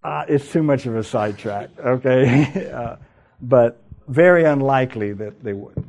uh, 0.03 0.25
it's 0.27 0.51
too 0.51 0.61
much 0.61 0.85
of 0.85 0.97
a 0.97 1.03
sidetrack, 1.05 1.69
okay? 1.79 2.69
uh, 2.75 2.97
but 3.41 3.81
very 4.09 4.43
unlikely 4.43 5.13
that 5.13 5.41
they 5.41 5.53
would. 5.53 5.81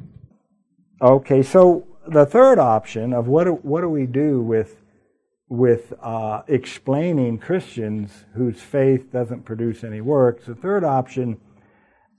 Okay, 1.02 1.42
so 1.42 1.88
the 2.06 2.24
third 2.24 2.60
option 2.60 3.12
of 3.12 3.26
what 3.26 3.44
do, 3.44 3.54
what 3.54 3.80
do 3.80 3.88
we 3.88 4.06
do 4.06 4.40
with 4.40 4.76
with 5.48 5.92
uh, 6.02 6.42
explaining 6.48 7.38
Christians 7.38 8.24
whose 8.35 8.61
faith 8.61 9.12
doesn't 9.12 9.44
produce 9.44 9.85
any 9.85 10.00
works. 10.00 10.46
The 10.46 10.54
third 10.54 10.82
option, 10.82 11.38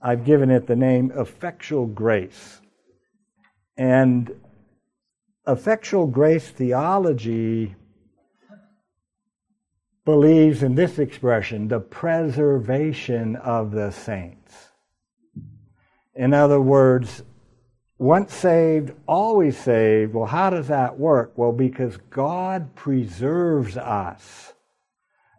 I've 0.00 0.24
given 0.24 0.50
it 0.50 0.66
the 0.66 0.76
name 0.76 1.12
effectual 1.14 1.86
grace. 1.86 2.60
And 3.76 4.30
effectual 5.46 6.06
grace 6.06 6.48
theology 6.48 7.76
believes 10.04 10.62
in 10.62 10.74
this 10.74 10.98
expression 10.98 11.68
the 11.68 11.80
preservation 11.80 13.36
of 13.36 13.72
the 13.72 13.90
saints. 13.90 14.70
In 16.14 16.32
other 16.32 16.60
words, 16.60 17.22
once 17.98 18.32
saved, 18.32 18.92
always 19.06 19.56
saved. 19.58 20.14
Well, 20.14 20.26
how 20.26 20.50
does 20.50 20.68
that 20.68 20.98
work? 20.98 21.32
Well, 21.36 21.52
because 21.52 21.96
God 22.10 22.74
preserves 22.76 23.76
us. 23.76 24.54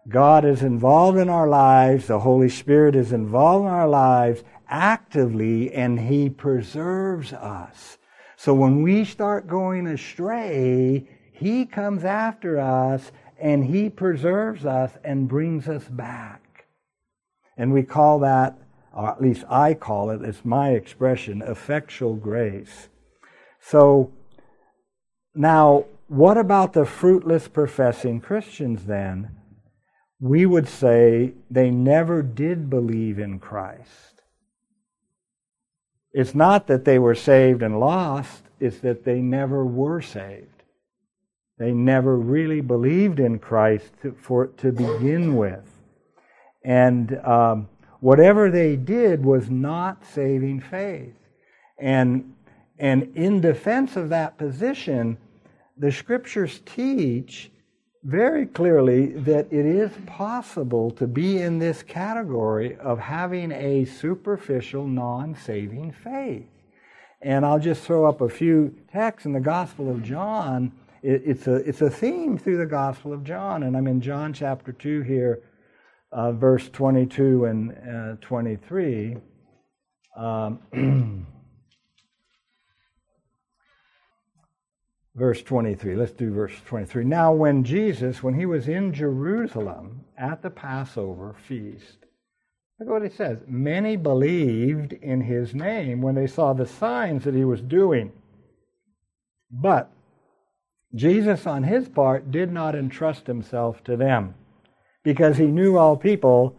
God 0.08 0.44
is 0.44 0.62
involved 0.62 1.18
in 1.18 1.30
our 1.30 1.48
lives, 1.48 2.08
the 2.08 2.20
Holy 2.20 2.50
Spirit 2.50 2.96
is 2.96 3.12
involved 3.14 3.66
in 3.66 3.72
our 3.72 3.88
lives 3.88 4.44
actively, 4.68 5.72
and 5.74 6.00
He 6.00 6.30
preserves 6.30 7.32
us. 7.32 7.98
So 8.36 8.54
when 8.54 8.82
we 8.82 9.06
start 9.06 9.48
going 9.48 9.86
astray, 9.88 11.08
He 11.32 11.66
comes 11.66 12.04
after 12.04 12.60
us 12.60 13.12
and 13.40 13.66
He 13.66 13.90
preserves 13.90 14.66
us 14.66 14.92
and 15.04 15.28
brings 15.28 15.68
us 15.68 15.84
back. 15.86 16.66
And 17.58 17.72
we 17.72 17.84
call 17.84 18.20
that 18.20 18.58
or 18.94 19.10
at 19.10 19.22
least 19.22 19.44
I 19.50 19.74
call 19.74 20.10
it, 20.10 20.22
it's 20.22 20.44
my 20.44 20.72
expression, 20.72 21.42
effectual 21.42 22.16
grace. 22.16 22.90
So, 23.60 24.12
now, 25.36 25.86
what 26.08 26.38
about 26.38 26.74
the 26.74 26.86
fruitless 26.86 27.48
professing 27.48 28.20
Christians 28.20 28.86
then? 28.86 29.36
We 30.20 30.46
would 30.46 30.68
say 30.68 31.34
they 31.50 31.70
never 31.70 32.22
did 32.22 32.70
believe 32.70 33.20
in 33.20 33.40
Christ. 33.40 34.22
It's 36.12 36.34
not 36.34 36.68
that 36.68 36.86
they 36.86 37.00
were 37.00 37.16
saved 37.16 37.62
and 37.62 37.80
lost, 37.80 38.44
it's 38.60 38.80
that 38.80 39.06
they 39.06 39.22
never 39.22 39.64
were 39.66 40.02
saved. 40.02 40.64
They 41.60 41.72
never 41.72 42.18
really 42.18 42.62
believed 42.62 43.20
in 43.20 43.38
Christ 43.38 43.92
to, 44.02 44.16
for, 44.20 44.48
to 44.48 44.72
begin 44.72 45.36
with. 45.36 45.70
And 46.64 47.18
um, 47.20 47.70
whatever 48.00 48.50
they 48.50 48.76
did 48.76 49.24
was 49.24 49.50
not 49.50 50.06
saving 50.06 50.62
faith. 50.62 51.16
And, 51.78 52.34
and 52.78 53.16
in 53.16 53.42
defense 53.42 53.96
of 53.96 54.10
that 54.10 54.38
position, 54.38 55.18
the 55.78 55.92
scriptures 55.92 56.62
teach 56.66 57.52
very 58.04 58.46
clearly 58.46 59.08
that 59.08 59.52
it 59.52 59.66
is 59.66 59.92
possible 60.06 60.90
to 60.92 61.06
be 61.06 61.42
in 61.42 61.60
this 61.60 61.84
category 61.84 62.78
of 62.78 63.00
having 63.00 63.52
a 63.52 63.86
superficial, 63.86 64.88
non 64.88 65.36
saving 65.36 65.92
faith. 65.92 66.48
And 67.22 67.46
I'll 67.46 67.60
just 67.60 67.84
throw 67.84 68.06
up 68.06 68.22
a 68.22 68.30
few 68.30 68.74
texts 68.92 69.26
in 69.26 69.34
the 69.34 69.42
Gospel 69.42 69.92
of 69.92 70.02
John. 70.02 70.72
it's, 71.04 71.48
a, 71.48 71.56
it's 71.56 71.82
a 71.82 71.90
theme 71.90 72.38
through 72.38 72.58
the 72.58 72.66
Gospel 72.66 73.12
of 73.12 73.26
John. 73.26 73.64
And 73.64 73.76
I'm 73.76 73.88
in 73.88 74.00
John 74.00 74.32
chapter 74.32 74.72
2 74.72 75.02
here, 75.02 75.42
uh, 76.12 76.32
verse 76.32 76.70
22 76.70 77.46
and 77.46 77.72
uh, 77.72 78.16
23. 78.22 79.18
Um, 80.18 80.60
verse 85.16 85.44
23. 85.44 85.96
Let's 85.96 86.12
do 86.12 86.34
verse 86.34 86.54
23. 86.66 87.04
Now, 87.06 87.32
when 87.34 87.64
Jesus, 87.64 88.24
when 88.24 88.34
he 88.34 88.46
was 88.46 88.68
in 88.68 88.94
Jerusalem 88.94 90.06
at 90.18 90.42
the 90.42 90.50
Passover 90.50 91.36
feast, 91.48 91.98
look 92.80 92.90
what 92.90 93.04
he 93.04 93.10
says. 93.10 93.40
Many 93.48 93.96
believed 93.96 94.94
in 94.94 95.22
his 95.22 95.54
name 95.54 96.02
when 96.02 96.16
they 96.16 96.28
saw 96.28 96.54
the 96.54 96.66
signs 96.66 97.24
that 97.26 97.36
he 97.36 97.46
was 97.46 97.62
doing. 97.62 98.12
But 99.52 99.92
Jesus, 100.96 101.46
on 101.46 101.64
his 101.64 101.88
part, 101.88 102.32
did 102.32 102.52
not 102.52 102.76
entrust 102.76 103.28
himself 103.28 103.84
to 103.84 103.96
them 103.96 104.34
because 105.04 105.38
he 105.38 105.46
knew 105.46 105.78
all 105.78 105.96
people 105.96 106.56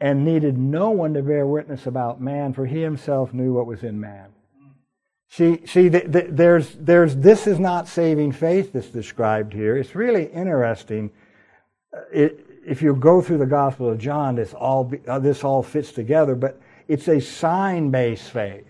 and 0.00 0.24
needed 0.24 0.56
no 0.56 0.90
one 0.90 1.14
to 1.14 1.22
bear 1.22 1.46
witness 1.46 1.86
about 1.86 2.20
man, 2.20 2.52
for 2.52 2.66
he 2.66 2.82
himself 2.82 3.32
knew 3.32 3.54
what 3.54 3.66
was 3.66 3.82
in 3.82 4.00
man. 4.00 4.28
See, 5.30 5.66
see, 5.66 5.88
the, 5.88 6.00
the, 6.00 6.26
there's, 6.30 6.74
there's, 6.74 7.16
this 7.16 7.46
is 7.46 7.58
not 7.58 7.86
saving 7.86 8.32
faith 8.32 8.72
that's 8.72 8.88
described 8.88 9.52
here. 9.52 9.76
It's 9.76 9.94
really 9.94 10.26
interesting. 10.26 11.10
Uh, 11.94 12.00
it, 12.12 12.46
if 12.66 12.80
you 12.80 12.94
go 12.94 13.20
through 13.20 13.38
the 13.38 13.46
Gospel 13.46 13.90
of 13.90 13.98
John, 13.98 14.36
this 14.36 14.54
all, 14.54 14.90
uh, 15.06 15.18
this 15.18 15.44
all 15.44 15.62
fits 15.62 15.92
together, 15.92 16.34
but 16.34 16.60
it's 16.86 17.08
a 17.08 17.20
sign-based 17.20 18.30
faith. 18.30 18.64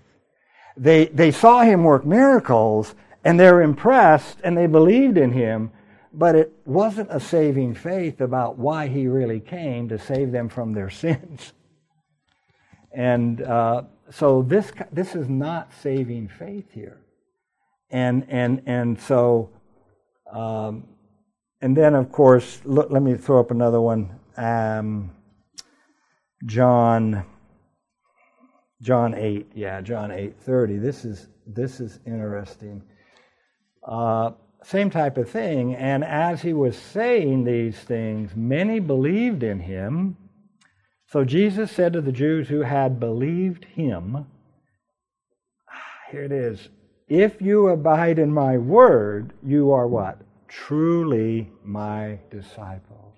They, 0.77 1.07
they 1.07 1.31
saw 1.31 1.63
him 1.63 1.85
work 1.85 2.05
miracles, 2.05 2.95
and 3.25 3.39
they're 3.39 3.63
impressed, 3.63 4.39
and 4.43 4.57
they 4.57 4.67
believed 4.67 5.19
in 5.19 5.33
him, 5.33 5.71
but 6.19 6.35
it 6.35 6.53
wasn't 6.65 7.09
a 7.13 7.21
saving 7.21 7.77
faith 7.77 8.21
about 8.21 8.59
why 8.59 8.89
he 8.89 9.07
really 9.07 9.39
came 9.39 9.89
to 9.89 9.97
save 10.01 10.33
them 10.33 10.49
from 10.49 10.73
their 10.73 10.91
sins. 11.03 11.53
And 12.93 13.41
uh, 13.41 13.83
so 14.11 14.43
this 14.43 14.73
this 14.91 15.15
is 15.15 15.29
not 15.29 15.73
saving 15.81 16.29
faith 16.29 16.73
here, 16.73 17.01
and 17.91 18.27
and 18.29 18.63
and 18.67 19.01
so, 19.01 19.51
um, 20.33 20.89
and 21.61 21.77
then 21.77 21.95
of 21.95 22.11
course, 22.11 22.61
look, 22.65 22.91
let 22.91 23.03
me 23.03 23.15
throw 23.15 23.39
up 23.39 23.51
another 23.51 23.81
one. 23.81 24.19
Um, 24.37 25.13
John. 26.45 27.25
John 28.81 29.13
eight, 29.15 29.51
yeah, 29.55 29.81
John 29.81 30.13
eight 30.13 30.37
thirty. 30.41 30.79
This 30.79 31.05
is 31.05 31.27
this 31.47 31.81
is 31.81 31.99
interesting. 32.07 32.83
Uh, 33.83 34.31
same 34.65 34.91
type 34.91 35.17
of 35.17 35.31
thing. 35.31 35.75
And 35.75 36.05
as 36.05 36.43
he 36.43 36.53
was 36.53 36.77
saying 36.77 37.45
these 37.45 37.79
things, 37.79 38.35
many 38.35 38.81
believed 38.81 39.43
in 39.43 39.61
him. 39.61 40.17
So 41.07 41.25
Jesus 41.25 41.71
said 41.71 41.93
to 41.95 42.01
the 42.01 42.13
Jews 42.13 42.49
who 42.49 42.63
had 42.63 43.01
believed 43.01 43.65
him, 43.65 44.27
ah, 45.69 46.11
here 46.11 46.25
it 46.25 46.33
is, 46.33 46.69
if 47.09 47.41
you 47.41 47.69
abide 47.69 48.19
in 48.19 48.33
my 48.33 48.59
word, 48.59 49.33
you 49.43 49.73
are 49.73 49.87
what? 49.87 50.21
Truly 50.49 51.51
my 51.65 52.19
disciples. 52.31 53.17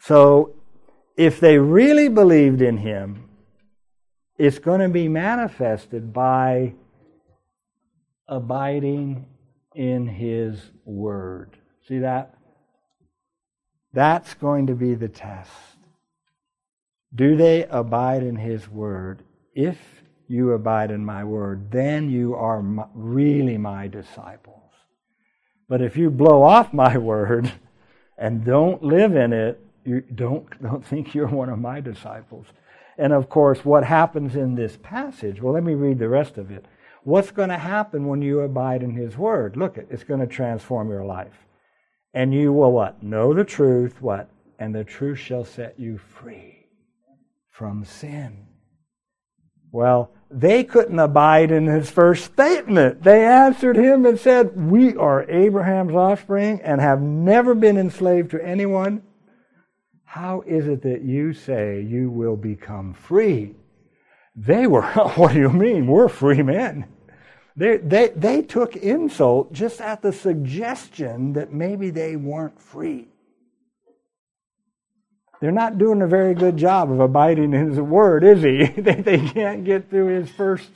So 0.00 0.56
if 1.16 1.38
they 1.38 1.58
really 1.58 2.08
believed 2.08 2.62
in 2.62 2.78
him, 2.78 3.28
it's 4.36 4.58
going 4.58 4.80
to 4.80 4.88
be 4.88 5.08
manifested 5.08 6.12
by 6.12 6.74
abiding 8.28 9.26
in 9.78 10.08
his 10.08 10.72
word. 10.84 11.56
See 11.86 12.00
that? 12.00 12.34
That's 13.92 14.34
going 14.34 14.66
to 14.66 14.74
be 14.74 14.94
the 14.94 15.08
test. 15.08 15.52
Do 17.14 17.36
they 17.36 17.64
abide 17.64 18.24
in 18.24 18.34
his 18.34 18.68
word? 18.68 19.22
If 19.54 19.78
you 20.26 20.50
abide 20.50 20.90
in 20.90 21.04
my 21.04 21.22
word, 21.22 21.70
then 21.70 22.10
you 22.10 22.34
are 22.34 22.60
my, 22.60 22.86
really 22.92 23.56
my 23.56 23.86
disciples. 23.86 24.72
But 25.68 25.80
if 25.80 25.96
you 25.96 26.10
blow 26.10 26.42
off 26.42 26.74
my 26.74 26.98
word 26.98 27.52
and 28.18 28.44
don't 28.44 28.82
live 28.82 29.14
in 29.14 29.32
it, 29.32 29.64
you 29.84 30.00
don't, 30.00 30.60
don't 30.60 30.84
think 30.84 31.14
you're 31.14 31.28
one 31.28 31.50
of 31.50 31.60
my 31.60 31.80
disciples. 31.80 32.46
And 32.98 33.12
of 33.12 33.28
course, 33.28 33.64
what 33.64 33.84
happens 33.84 34.34
in 34.34 34.56
this 34.56 34.76
passage? 34.76 35.40
Well, 35.40 35.54
let 35.54 35.62
me 35.62 35.74
read 35.74 36.00
the 36.00 36.08
rest 36.08 36.36
of 36.36 36.50
it. 36.50 36.66
What's 37.04 37.30
going 37.30 37.48
to 37.48 37.58
happen 37.58 38.06
when 38.06 38.22
you 38.22 38.40
abide 38.40 38.82
in 38.82 38.94
His 38.94 39.16
Word? 39.16 39.56
Look, 39.56 39.78
it's 39.78 40.04
going 40.04 40.20
to 40.20 40.26
transform 40.26 40.90
your 40.90 41.04
life. 41.04 41.46
And 42.14 42.34
you 42.34 42.52
will 42.52 42.72
what? 42.72 43.02
Know 43.02 43.34
the 43.34 43.44
truth, 43.44 44.00
what? 44.00 44.28
And 44.58 44.74
the 44.74 44.84
truth 44.84 45.18
shall 45.18 45.44
set 45.44 45.78
you 45.78 45.98
free 45.98 46.66
from 47.50 47.84
sin. 47.84 48.46
Well, 49.70 50.10
they 50.30 50.64
couldn't 50.64 50.98
abide 50.98 51.50
in 51.50 51.66
his 51.66 51.90
first 51.90 52.24
statement. 52.24 53.02
They 53.02 53.24
answered 53.24 53.76
him 53.76 54.06
and 54.06 54.18
said, 54.18 54.56
We 54.56 54.96
are 54.96 55.30
Abraham's 55.30 55.94
offspring 55.94 56.60
and 56.62 56.80
have 56.80 57.00
never 57.00 57.54
been 57.54 57.76
enslaved 57.76 58.30
to 58.32 58.44
anyone. 58.44 59.02
How 60.04 60.42
is 60.46 60.66
it 60.66 60.82
that 60.82 61.02
you 61.02 61.32
say 61.34 61.82
you 61.82 62.10
will 62.10 62.36
become 62.36 62.94
free? 62.94 63.54
They 64.38 64.68
were, 64.68 64.84
oh, 64.96 65.08
what 65.16 65.32
do 65.32 65.40
you 65.40 65.50
mean? 65.50 65.86
We're 65.86 66.08
free 66.08 66.42
men. 66.42 66.86
They, 67.56 67.78
they, 67.78 68.08
they 68.10 68.42
took 68.42 68.76
insult 68.76 69.52
just 69.52 69.80
at 69.80 70.00
the 70.00 70.12
suggestion 70.12 71.32
that 71.32 71.52
maybe 71.52 71.90
they 71.90 72.14
weren't 72.14 72.60
free. 72.60 73.08
They're 75.40 75.50
not 75.50 75.78
doing 75.78 76.02
a 76.02 76.06
very 76.06 76.34
good 76.34 76.56
job 76.56 76.90
of 76.90 77.00
abiding 77.00 77.52
in 77.52 77.70
His 77.70 77.80
Word, 77.80 78.22
is 78.22 78.42
He? 78.42 78.66
they, 78.80 78.94
they 78.94 79.18
can't 79.18 79.64
get 79.64 79.90
through 79.90 80.20
His 80.20 80.30
first. 80.30 80.70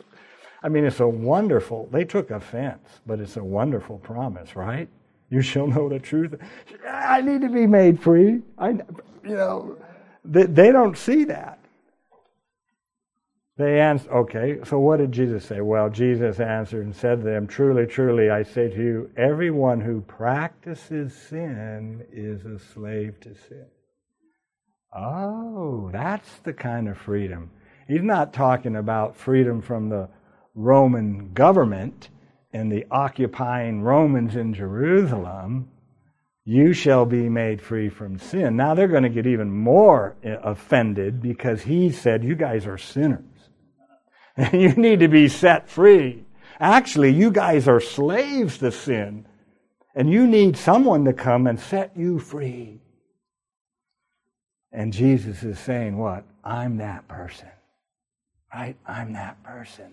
I 0.62 0.68
mean, 0.68 0.84
it's 0.84 1.00
a 1.00 1.08
wonderful, 1.08 1.88
they 1.92 2.04
took 2.04 2.30
offense, 2.30 3.00
but 3.06 3.20
it's 3.20 3.36
a 3.36 3.44
wonderful 3.44 3.98
promise, 3.98 4.56
right? 4.56 4.88
You 5.30 5.40
shall 5.40 5.66
know 5.68 5.88
the 5.88 5.98
truth. 5.98 6.34
I 6.88 7.20
need 7.20 7.40
to 7.42 7.48
be 7.48 7.66
made 7.66 8.00
free. 8.00 8.42
I, 8.58 8.70
you 8.70 9.36
know, 9.36 9.78
they, 10.24 10.44
they 10.44 10.72
don't 10.72 10.96
see 10.96 11.24
that. 11.24 11.61
They 13.62 13.78
answered, 13.78 14.10
okay, 14.10 14.58
so 14.64 14.80
what 14.80 14.96
did 14.96 15.12
Jesus 15.12 15.44
say? 15.44 15.60
Well, 15.60 15.88
Jesus 15.88 16.40
answered 16.40 16.84
and 16.84 16.96
said 16.96 17.18
to 17.18 17.24
them, 17.24 17.46
Truly, 17.46 17.86
truly, 17.86 18.28
I 18.28 18.42
say 18.42 18.68
to 18.68 18.76
you, 18.76 19.10
everyone 19.16 19.80
who 19.80 20.00
practices 20.00 21.14
sin 21.14 22.04
is 22.10 22.44
a 22.44 22.58
slave 22.58 23.20
to 23.20 23.36
sin. 23.36 23.66
Oh, 24.92 25.90
that's 25.92 26.38
the 26.38 26.52
kind 26.52 26.88
of 26.88 26.98
freedom. 26.98 27.52
He's 27.86 28.02
not 28.02 28.32
talking 28.32 28.74
about 28.74 29.16
freedom 29.16 29.62
from 29.62 29.90
the 29.90 30.08
Roman 30.56 31.32
government 31.32 32.08
and 32.52 32.70
the 32.72 32.84
occupying 32.90 33.82
Romans 33.82 34.34
in 34.34 34.54
Jerusalem. 34.54 35.68
You 36.44 36.72
shall 36.72 37.06
be 37.06 37.28
made 37.28 37.62
free 37.62 37.90
from 37.90 38.18
sin. 38.18 38.56
Now 38.56 38.74
they're 38.74 38.88
going 38.88 39.04
to 39.04 39.08
get 39.08 39.28
even 39.28 39.52
more 39.52 40.16
uh, 40.26 40.30
offended 40.38 41.22
because 41.22 41.62
he 41.62 41.92
said, 41.92 42.24
You 42.24 42.34
guys 42.34 42.66
are 42.66 42.76
sinners. 42.76 43.22
And 44.36 44.52
you 44.62 44.70
need 44.70 45.00
to 45.00 45.08
be 45.08 45.28
set 45.28 45.68
free. 45.68 46.24
Actually, 46.60 47.12
you 47.12 47.30
guys 47.30 47.68
are 47.68 47.80
slaves 47.80 48.58
to 48.58 48.72
sin. 48.72 49.26
And 49.94 50.10
you 50.10 50.26
need 50.26 50.56
someone 50.56 51.04
to 51.04 51.12
come 51.12 51.46
and 51.46 51.60
set 51.60 51.96
you 51.96 52.18
free. 52.18 52.80
And 54.72 54.92
Jesus 54.92 55.42
is 55.42 55.58
saying, 55.58 55.98
What? 55.98 56.24
I'm 56.42 56.78
that 56.78 57.06
person. 57.08 57.48
Right? 58.54 58.76
I'm 58.86 59.12
that 59.12 59.42
person. 59.42 59.92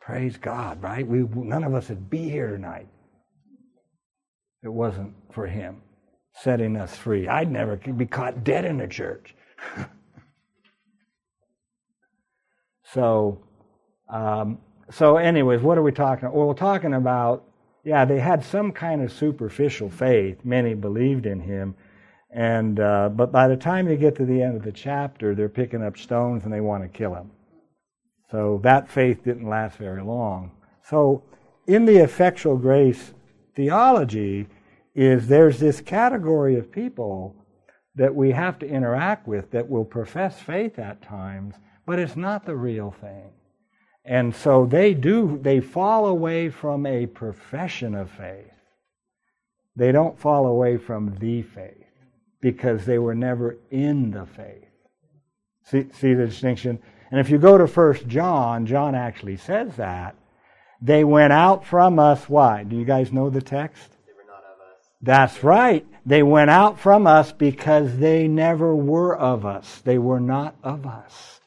Praise 0.00 0.36
God, 0.36 0.82
right? 0.82 1.06
We, 1.06 1.20
none 1.20 1.62
of 1.62 1.74
us 1.74 1.88
would 1.88 2.10
be 2.10 2.28
here 2.28 2.50
tonight. 2.50 2.88
It 4.64 4.68
wasn't 4.68 5.14
for 5.32 5.46
Him 5.46 5.80
setting 6.34 6.76
us 6.76 6.96
free. 6.96 7.28
I'd 7.28 7.50
never 7.50 7.76
be 7.76 8.06
caught 8.06 8.42
dead 8.42 8.64
in 8.64 8.80
a 8.80 8.88
church. 8.88 9.34
so, 12.92 13.38
um, 14.08 14.58
so, 14.90 15.16
anyways, 15.16 15.60
what 15.60 15.78
are 15.78 15.82
we 15.82 15.92
talking 15.92 16.24
about? 16.24 16.36
Well, 16.36 16.48
we're 16.48 16.54
talking 16.54 16.94
about, 16.94 17.44
yeah, 17.84 18.04
they 18.04 18.20
had 18.20 18.44
some 18.44 18.72
kind 18.72 19.02
of 19.02 19.12
superficial 19.12 19.88
faith. 19.88 20.44
Many 20.44 20.74
believed 20.74 21.26
in 21.26 21.40
him. 21.40 21.74
And, 22.30 22.80
uh, 22.80 23.10
but 23.10 23.30
by 23.30 23.48
the 23.48 23.56
time 23.56 23.88
you 23.88 23.96
get 23.96 24.16
to 24.16 24.24
the 24.24 24.42
end 24.42 24.56
of 24.56 24.62
the 24.62 24.72
chapter, 24.72 25.34
they're 25.34 25.48
picking 25.48 25.82
up 25.82 25.98
stones 25.98 26.44
and 26.44 26.52
they 26.52 26.60
want 26.60 26.82
to 26.82 26.88
kill 26.88 27.14
him. 27.14 27.30
So 28.30 28.60
that 28.62 28.88
faith 28.88 29.24
didn't 29.24 29.48
last 29.48 29.76
very 29.76 30.02
long. 30.02 30.52
So, 30.88 31.22
in 31.66 31.84
the 31.84 31.98
effectual 31.98 32.56
grace 32.56 33.12
theology, 33.54 34.48
is 34.94 35.26
there's 35.26 35.58
this 35.58 35.80
category 35.80 36.56
of 36.56 36.70
people 36.70 37.34
that 37.94 38.14
we 38.14 38.30
have 38.30 38.58
to 38.58 38.66
interact 38.66 39.26
with 39.26 39.50
that 39.50 39.68
will 39.68 39.84
profess 39.84 40.40
faith 40.40 40.78
at 40.78 41.02
times, 41.02 41.54
but 41.86 41.98
it's 41.98 42.16
not 42.16 42.46
the 42.46 42.56
real 42.56 42.90
thing. 42.90 43.30
And 44.04 44.34
so 44.34 44.66
they 44.66 44.94
do, 44.94 45.38
they 45.40 45.60
fall 45.60 46.06
away 46.06 46.48
from 46.48 46.86
a 46.86 47.06
profession 47.06 47.94
of 47.94 48.10
faith. 48.10 48.46
They 49.76 49.92
don't 49.92 50.18
fall 50.18 50.46
away 50.46 50.76
from 50.76 51.16
the 51.18 51.42
faith 51.42 51.86
because 52.40 52.84
they 52.84 52.98
were 52.98 53.14
never 53.14 53.58
in 53.70 54.10
the 54.10 54.26
faith. 54.26 54.68
See, 55.64 55.86
see 55.92 56.14
the 56.14 56.26
distinction? 56.26 56.80
And 57.10 57.20
if 57.20 57.30
you 57.30 57.38
go 57.38 57.56
to 57.56 57.66
First 57.68 58.08
John, 58.08 58.66
John 58.66 58.94
actually 58.94 59.36
says 59.36 59.76
that. 59.76 60.16
They 60.80 61.04
went 61.04 61.32
out 61.32 61.64
from 61.64 61.98
us. 62.00 62.28
Why? 62.28 62.64
Do 62.64 62.76
you 62.76 62.84
guys 62.84 63.12
know 63.12 63.30
the 63.30 63.40
text? 63.40 63.88
They 64.04 64.12
were 64.12 64.26
not 64.26 64.42
of 64.42 64.60
us. 64.60 64.84
That's 65.00 65.44
right. 65.44 65.86
They 66.04 66.24
went 66.24 66.50
out 66.50 66.80
from 66.80 67.06
us 67.06 67.30
because 67.30 67.98
they 67.98 68.26
never 68.26 68.74
were 68.74 69.16
of 69.16 69.46
us. 69.46 69.80
They 69.84 69.98
were 69.98 70.18
not 70.18 70.56
of 70.64 70.84
us. 70.84 71.40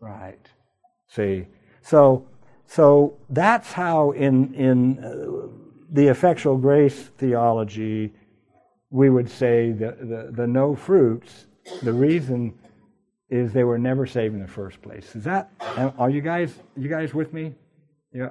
Right. 0.00 0.46
See. 1.08 1.46
So 1.82 2.26
so 2.66 3.18
that's 3.28 3.72
how 3.72 4.12
in 4.12 4.54
in 4.54 4.98
uh, 5.04 5.48
the 5.92 6.08
effectual 6.08 6.56
grace 6.56 7.10
theology 7.18 8.12
we 8.90 9.08
would 9.08 9.30
say 9.30 9.70
the, 9.70 9.96
the, 10.00 10.30
the 10.32 10.46
no 10.46 10.74
fruits, 10.74 11.46
the 11.82 11.92
reason 11.92 12.52
is 13.28 13.52
they 13.52 13.62
were 13.62 13.78
never 13.78 14.04
saved 14.06 14.34
in 14.34 14.40
the 14.40 14.48
first 14.48 14.82
place. 14.82 15.14
Is 15.14 15.24
that 15.24 15.50
are 15.98 16.10
you 16.10 16.20
guys 16.20 16.54
you 16.76 16.88
guys 16.88 17.14
with 17.14 17.32
me? 17.32 17.54
Yeah. 18.12 18.30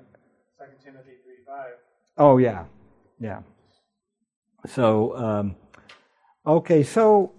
Second 0.58 0.75
Timothy 0.84 1.15
three 1.23 1.43
five. 1.47 1.73
Oh 2.17 2.38
yeah. 2.38 2.65
Yeah. 3.19 3.41
So, 4.67 5.15
um, 5.15 5.55
okay, 6.45 6.84
so 6.84 7.32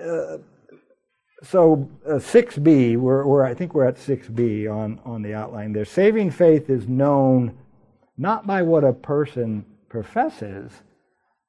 uh, 0.00 0.38
so 1.42 1.90
uh, 2.08 2.18
six 2.18 2.56
B, 2.56 2.96
we're, 2.96 3.26
we're 3.26 3.44
I 3.44 3.54
think 3.54 3.74
we're 3.74 3.86
at 3.86 3.98
six 3.98 4.28
B 4.28 4.68
on 4.68 5.00
on 5.04 5.22
the 5.22 5.34
outline 5.34 5.72
there. 5.72 5.84
Saving 5.84 6.30
faith 6.30 6.70
is 6.70 6.88
known 6.88 7.56
not 8.16 8.46
by 8.46 8.62
what 8.62 8.84
a 8.84 8.92
person 8.92 9.64
professes, 9.88 10.70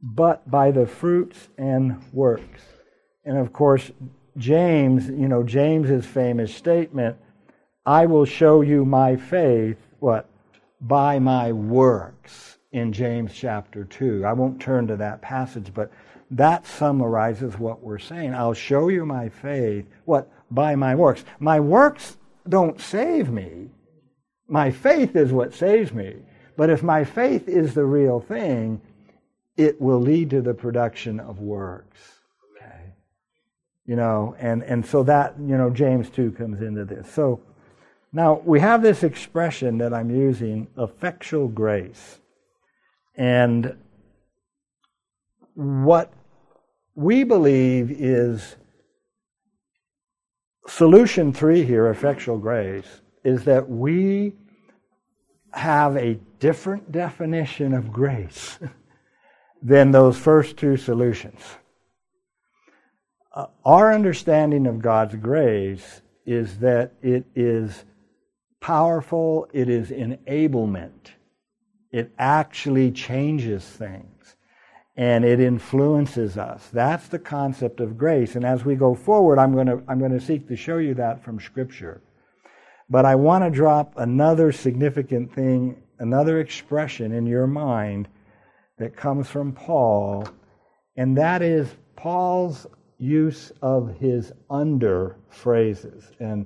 but 0.02 0.50
by 0.50 0.72
the 0.72 0.88
fruits 0.88 1.50
and 1.58 2.02
works. 2.12 2.62
And 3.26 3.38
of 3.38 3.54
course, 3.54 3.92
James, 4.38 5.08
you 5.08 5.28
know, 5.28 5.44
James's 5.44 6.06
famous 6.06 6.54
statement, 6.54 7.18
"I 7.86 8.08
will 8.08 8.26
show 8.26 8.62
you 8.62 8.86
my 8.86 9.16
faith." 9.16 9.78
What? 10.00 10.28
By 10.82 11.20
my 11.20 11.52
works 11.54 12.58
in 12.72 12.92
James 12.92 13.32
chapter 13.34 13.86
2. 13.86 14.26
I 14.26 14.34
won't 14.34 14.60
turn 14.60 14.88
to 14.88 14.98
that 14.98 15.22
passage, 15.22 15.72
but 15.74 15.92
that 16.34 16.66
summarizes 16.66 17.60
what 17.60 17.84
we're 17.84 18.00
saying. 18.00 18.34
I'll 18.34 18.56
show 18.56 18.90
you 18.90 19.06
my 19.06 19.30
faith, 19.30 19.86
what? 20.06 20.32
By 20.50 20.76
my 20.76 20.96
works. 20.96 21.24
My 21.40 21.60
works 21.60 22.18
don't 22.50 22.82
save 22.82 23.30
me. 23.30 23.70
My 24.48 24.72
faith 24.72 25.16
is 25.16 25.32
what 25.32 25.54
saves 25.54 25.94
me. 25.94 26.16
But 26.58 26.70
if 26.70 26.82
my 26.84 27.04
faith 27.04 27.48
is 27.48 27.74
the 27.74 27.86
real 27.86 28.20
thing, 28.20 28.82
it 29.58 29.80
will 29.80 30.00
lead 30.00 30.32
to 30.32 30.42
the 30.42 30.54
production 30.54 31.20
of 31.20 31.40
works. 31.40 32.00
Okay. 32.58 32.94
You 33.86 33.96
know, 33.96 34.36
and, 34.40 34.64
and 34.64 34.84
so 34.86 35.04
that, 35.04 35.36
you 35.40 35.58
know, 35.58 35.70
James 35.70 36.10
2 36.10 36.32
comes 36.32 36.62
into 36.62 36.84
this. 36.84 37.12
So 37.12 37.42
now 38.12 38.42
we 38.44 38.60
have 38.60 38.82
this 38.82 39.04
expression 39.04 39.78
that 39.80 39.94
I'm 39.94 40.10
using, 40.10 40.68
effectual 40.78 41.48
grace. 41.48 42.20
And 43.16 43.78
what 45.54 46.12
we 46.96 47.24
believe 47.24 47.92
is 47.92 48.56
solution 50.68 51.34
three 51.34 51.64
here, 51.64 51.90
effectual 51.90 52.38
grace, 52.38 53.02
is 53.24 53.44
that 53.46 53.70
we 53.70 54.34
have 55.54 55.96
a 55.96 56.16
different 56.40 56.92
definition 56.92 57.74
of 57.74 57.92
grace 57.92 58.60
than 59.62 59.92
those 59.92 60.18
first 60.18 60.58
two 60.58 60.78
solutions. 60.78 61.42
Uh, 63.34 63.48
our 63.66 63.94
understanding 63.94 64.68
of 64.68 64.80
God's 64.80 65.16
grace 65.16 66.02
is 66.26 66.60
that 66.60 66.94
it 67.02 67.26
is 67.36 67.86
powerful, 68.60 69.48
it 69.54 69.70
is 69.70 69.90
enablement 69.90 71.12
it 71.94 72.12
actually 72.18 72.92
changes 72.92 73.64
things 73.64 74.13
and 74.96 75.26
it 75.26 75.40
influences 75.40 76.38
us. 76.38 76.70
That's 76.72 77.08
the 77.08 77.20
concept 77.20 77.80
of 77.80 77.98
grace. 77.98 78.36
And 78.36 78.46
as 78.46 78.64
we 78.64 78.76
go 78.76 78.94
forward, 78.94 79.40
I'm 79.40 79.54
going 79.54 79.68
to, 79.68 79.82
I'm 79.88 80.00
going 80.00 80.12
to 80.12 80.22
seek 80.22 80.48
to 80.48 80.56
show 80.56 80.78
you 80.78 80.94
that 80.96 81.24
from 81.24 81.40
Scripture. 81.40 82.02
But 82.90 83.06
I 83.06 83.16
want 83.16 83.44
to 83.44 83.50
drop 83.50 83.94
another 83.98 84.52
significant 84.52 85.34
thing, 85.34 85.82
another 86.00 86.40
expression 86.40 87.12
in 87.12 87.26
your 87.26 87.48
mind 87.48 88.08
that 88.78 88.96
comes 88.96 89.30
from 89.30 89.54
Paul, 89.54 90.28
and 90.96 91.18
that 91.18 91.42
is 91.42 91.76
Paul's 91.96 92.68
use 93.00 93.52
of 93.62 93.96
his 93.98 94.32
under 94.50 95.18
phrases. 95.30 96.12
And 96.20 96.46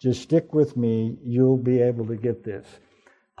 just 0.00 0.22
stick 0.22 0.52
with 0.52 0.76
me, 0.76 1.16
you'll 1.22 1.56
be 1.56 1.80
able 1.80 2.06
to 2.06 2.16
get 2.16 2.44
this. 2.44 2.66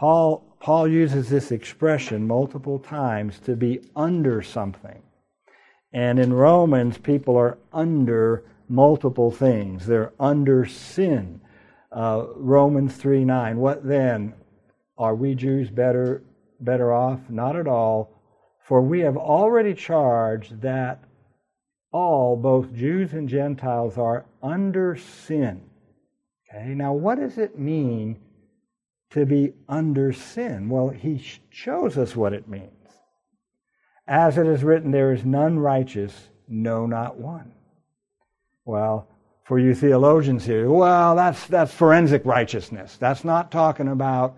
Paul 0.04 0.44
Paul 0.60 0.86
uses 0.86 1.30
this 1.30 1.50
expression 1.50 2.26
multiple 2.26 2.78
times 2.78 3.38
to 3.38 3.56
be 3.56 3.80
under 3.96 4.42
something. 4.42 5.02
And 5.94 6.18
in 6.18 6.34
Romans, 6.34 6.98
people 6.98 7.38
are 7.38 7.56
under 7.72 8.44
multiple 8.68 9.30
things. 9.30 9.86
They're 9.86 10.12
under 10.20 10.66
sin. 10.66 11.40
Uh, 11.90 12.26
Romans 12.36 12.94
3 12.96 13.24
9. 13.24 13.56
What 13.56 13.82
then? 13.88 14.34
Are 14.98 15.14
we 15.14 15.34
Jews 15.34 15.70
better, 15.70 16.22
better 16.60 16.92
off? 16.92 17.20
Not 17.30 17.56
at 17.56 17.66
all. 17.66 18.10
For 18.68 18.82
we 18.82 19.00
have 19.00 19.16
already 19.16 19.72
charged 19.72 20.60
that 20.60 21.02
all, 21.92 22.36
both 22.36 22.74
Jews 22.74 23.14
and 23.14 23.26
Gentiles, 23.26 23.96
are 23.96 24.26
under 24.42 24.96
sin. 24.96 25.62
Okay, 26.46 26.74
now 26.74 26.92
what 26.92 27.18
does 27.18 27.38
it 27.38 27.58
mean 27.58 28.18
to 29.14 29.24
be 29.24 29.52
under 29.68 30.12
sin? 30.12 30.68
Well, 30.68 30.88
he 30.88 31.24
shows 31.50 31.96
us 31.96 32.16
what 32.16 32.32
it 32.32 32.48
means. 32.48 32.70
As 34.08 34.36
it 34.38 34.46
is 34.46 34.64
written, 34.64 34.90
there 34.90 35.12
is 35.12 35.24
none 35.24 35.58
righteous, 35.58 36.28
no, 36.48 36.84
not 36.84 37.16
one. 37.16 37.52
Well, 38.64 39.08
for 39.44 39.58
you 39.58 39.72
theologians 39.74 40.44
here, 40.44 40.68
well, 40.68 41.14
that's, 41.14 41.46
that's 41.46 41.72
forensic 41.72 42.24
righteousness. 42.24 42.96
That's 42.98 43.24
not 43.24 43.52
talking 43.52 43.88
about, 43.88 44.36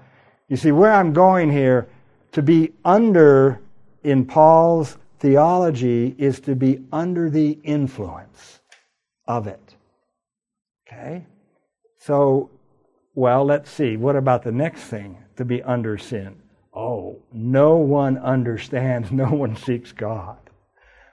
you 0.48 0.56
see, 0.56 0.72
where 0.72 0.92
I'm 0.92 1.14
going 1.14 1.50
here, 1.50 1.88
to 2.32 2.42
be 2.42 2.74
under 2.84 3.60
in 4.04 4.26
Paul's 4.26 4.98
theology 5.20 6.14
is 6.18 6.38
to 6.40 6.54
be 6.54 6.84
under 6.92 7.30
the 7.30 7.52
influence 7.64 8.60
of 9.26 9.46
it. 9.46 9.74
Okay? 10.86 11.24
So 11.98 12.50
well, 13.16 13.46
let's 13.46 13.70
see. 13.70 13.96
What 13.96 14.14
about 14.14 14.42
the 14.42 14.52
next 14.52 14.82
thing? 14.82 15.16
To 15.36 15.44
be 15.44 15.62
under 15.62 15.96
sin. 15.96 16.36
Oh, 16.74 17.22
no 17.32 17.76
one 17.76 18.18
understands, 18.18 19.10
no 19.10 19.30
one 19.30 19.56
seeks 19.56 19.90
God. 19.90 20.38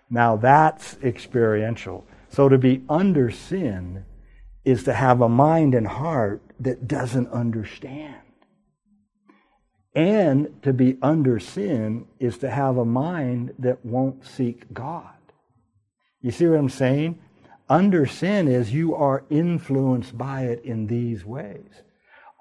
Now 0.09 0.35
that's 0.35 0.97
experiential. 1.01 2.05
So 2.29 2.49
to 2.49 2.57
be 2.57 2.83
under 2.89 3.31
sin 3.31 4.03
is 4.65 4.83
to 4.83 4.93
have 4.93 5.21
a 5.21 5.29
mind 5.29 5.73
and 5.73 5.87
heart 5.87 6.41
that 6.59 6.87
doesn't 6.89 7.31
understand. 7.31 8.15
And 9.95 10.61
to 10.63 10.73
be 10.73 10.97
under 11.01 11.39
sin 11.39 12.05
is 12.19 12.37
to 12.39 12.49
have 12.49 12.77
a 12.77 12.85
mind 12.85 13.53
that 13.59 13.85
won't 13.85 14.25
seek 14.25 14.73
God. 14.73 15.13
You 16.21 16.31
see 16.31 16.47
what 16.47 16.59
I'm 16.59 16.69
saying? 16.69 17.19
Under 17.69 18.05
sin 18.05 18.49
is 18.49 18.73
you 18.73 18.93
are 18.93 19.23
influenced 19.29 20.17
by 20.17 20.43
it 20.45 20.65
in 20.65 20.87
these 20.87 21.23
ways 21.23 21.83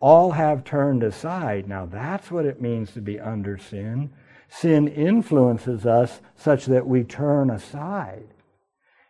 All 0.02 0.32
have 0.32 0.64
turned 0.64 1.04
aside. 1.04 1.68
Now 1.68 1.86
that's 1.86 2.28
what 2.28 2.44
it 2.44 2.60
means 2.60 2.90
to 2.90 3.00
be 3.00 3.20
under 3.20 3.56
sin. 3.56 4.10
Sin 4.48 4.88
influences 4.88 5.86
us 5.86 6.20
such 6.34 6.66
that 6.66 6.88
we 6.88 7.04
turn 7.04 7.50
aside. 7.50 8.26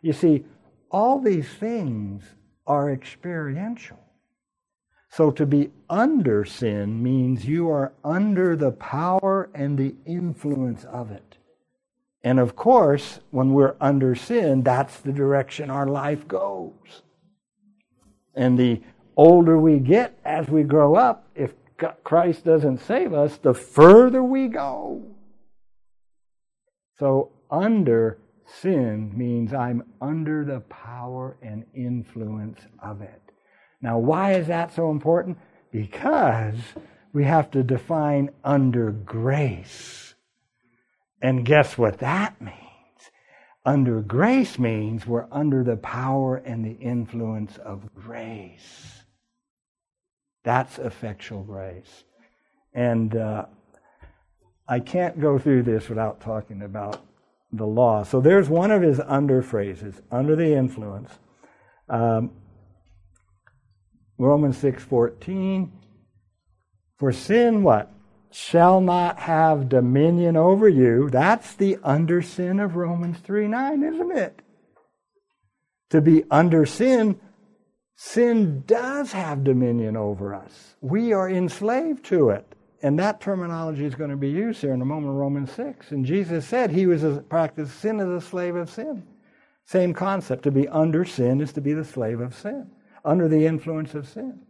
You 0.03 0.13
see, 0.13 0.45
all 0.91 1.19
these 1.19 1.49
things 1.49 2.23
are 2.67 2.91
experiential. 2.93 4.01
So 5.09 5.31
to 5.31 5.47
be 5.47 5.71
under 5.89 6.45
sin 6.45 7.03
means 7.03 7.47
you 7.47 7.71
are 7.71 7.95
under 8.05 8.55
the 8.55 8.73
power 8.73 9.49
and 9.55 9.79
the 9.79 9.95
influence 10.05 10.85
of 10.85 11.11
it. 11.11 11.39
And 12.23 12.39
of 12.39 12.55
course, 12.55 13.21
when 13.31 13.55
we're 13.55 13.77
under 13.81 14.15
sin, 14.15 14.63
that's 14.63 14.99
the 14.99 15.13
direction 15.13 15.71
our 15.71 15.87
life 15.87 16.29
goes. 16.29 17.03
And 18.35 18.59
the 18.59 18.83
older 19.17 19.59
we 19.59 19.79
get 19.79 20.19
as 20.25 20.49
we 20.49 20.63
grow 20.63 20.95
up, 20.95 21.29
if 21.35 21.55
Christ 22.05 22.45
doesn't 22.45 22.79
save 22.79 23.13
us, 23.13 23.37
the 23.39 23.55
further 23.55 24.23
we 24.23 24.49
go. 24.49 25.03
So, 26.99 27.31
under 27.51 28.19
sin 28.61 29.13
means 29.17 29.53
I'm 29.53 29.83
under 30.01 30.45
the 30.45 30.61
power 30.61 31.37
and 31.43 31.65
influence 31.75 32.61
of 32.83 33.03
it. 33.03 33.21
Now, 33.81 33.99
why 33.99 34.35
is 34.35 34.47
that 34.47 34.75
so 34.75 34.91
important? 34.91 35.39
Because 35.73 36.57
we 37.13 37.25
have 37.25 37.51
to 37.53 37.63
define 37.63 38.31
under 38.45 38.91
grace. 38.91 40.15
And 41.21 41.45
guess 41.45 41.77
what 41.77 41.99
that 41.99 42.41
means? 42.41 42.59
Under 43.65 44.01
grace 44.01 44.59
means 44.59 45.07
we're 45.07 45.29
under 45.31 45.63
the 45.63 45.77
power 45.77 46.37
and 46.37 46.65
the 46.65 46.81
influence 46.81 47.59
of 47.59 47.95
grace. 47.95 49.02
That's 50.45 50.79
effectual 50.79 51.43
grace. 51.45 52.05
And 52.75 53.15
uh, 53.17 53.47
I 54.69 54.81
can't 54.81 55.21
go 55.21 55.39
through 55.39 55.65
this 55.65 55.89
without 55.89 56.21
talking 56.21 56.63
about 56.63 57.05
the 57.53 57.67
law. 57.67 58.03
So 58.03 58.21
there's 58.21 58.49
one 58.49 58.71
of 58.71 58.83
his 58.83 59.01
under 59.01 59.43
phrases, 59.43 60.01
under 60.11 60.35
the 60.35 60.55
influence. 60.55 61.11
Um, 61.89 62.31
Romans 64.19 64.57
6:14 64.59 65.71
For 66.97 67.13
sin 67.13 67.63
what 67.63 67.93
shall 68.31 68.81
not 68.81 69.19
have 69.21 69.69
dominion 69.69 70.37
over 70.37 70.69
you. 70.69 71.11
That's 71.11 71.55
the 71.55 71.77
under 71.83 72.23
sin 72.23 72.59
of 72.61 72.77
Romans 72.77 73.19
3:9, 73.19 73.83
isn't 73.83 74.17
it? 74.17 74.43
To 75.91 76.01
be 76.01 76.25
under 76.31 76.65
sin, 76.65 77.21
sin 78.05 78.65
does 78.67 79.13
have 79.13 79.45
dominion 79.45 79.97
over 79.97 80.35
us. 80.35 80.75
We 80.81 81.13
are 81.13 81.31
enslaved 81.31 82.05
to 82.07 82.31
it. 82.31 82.45
And 82.83 82.99
that 82.99 83.21
terminology 83.21 83.85
is 83.85 83.95
going 83.95 84.11
to 84.11 84.17
be 84.17 84.29
used 84.29 84.61
here 84.61 84.75
in 84.75 84.83
a 84.83 84.85
moment, 84.85 85.15
Romans 85.15 85.53
6. 85.53 85.93
And 85.93 86.05
Jesus 86.05 86.45
said 86.45 86.73
he 86.73 86.87
was 86.87 87.05
a 87.05 87.23
practice 87.23 87.73
sin 87.73 88.01
as 88.01 88.09
a 88.09 88.21
slave 88.21 88.57
of 88.57 88.69
sin. 88.69 89.05
Same 89.67 89.95
concept. 89.95 90.43
To 90.43 90.51
be 90.51 90.67
under 90.69 91.05
sin 91.05 91.41
is 91.41 91.53
to 91.53 91.61
be 91.61 91.75
the 91.75 91.85
slave 91.85 92.21
of 92.21 92.35
sin, 92.35 92.73
under 93.05 93.29
the 93.29 93.47
influence 93.47 93.95
of 93.95 94.09
sin. 94.09 94.41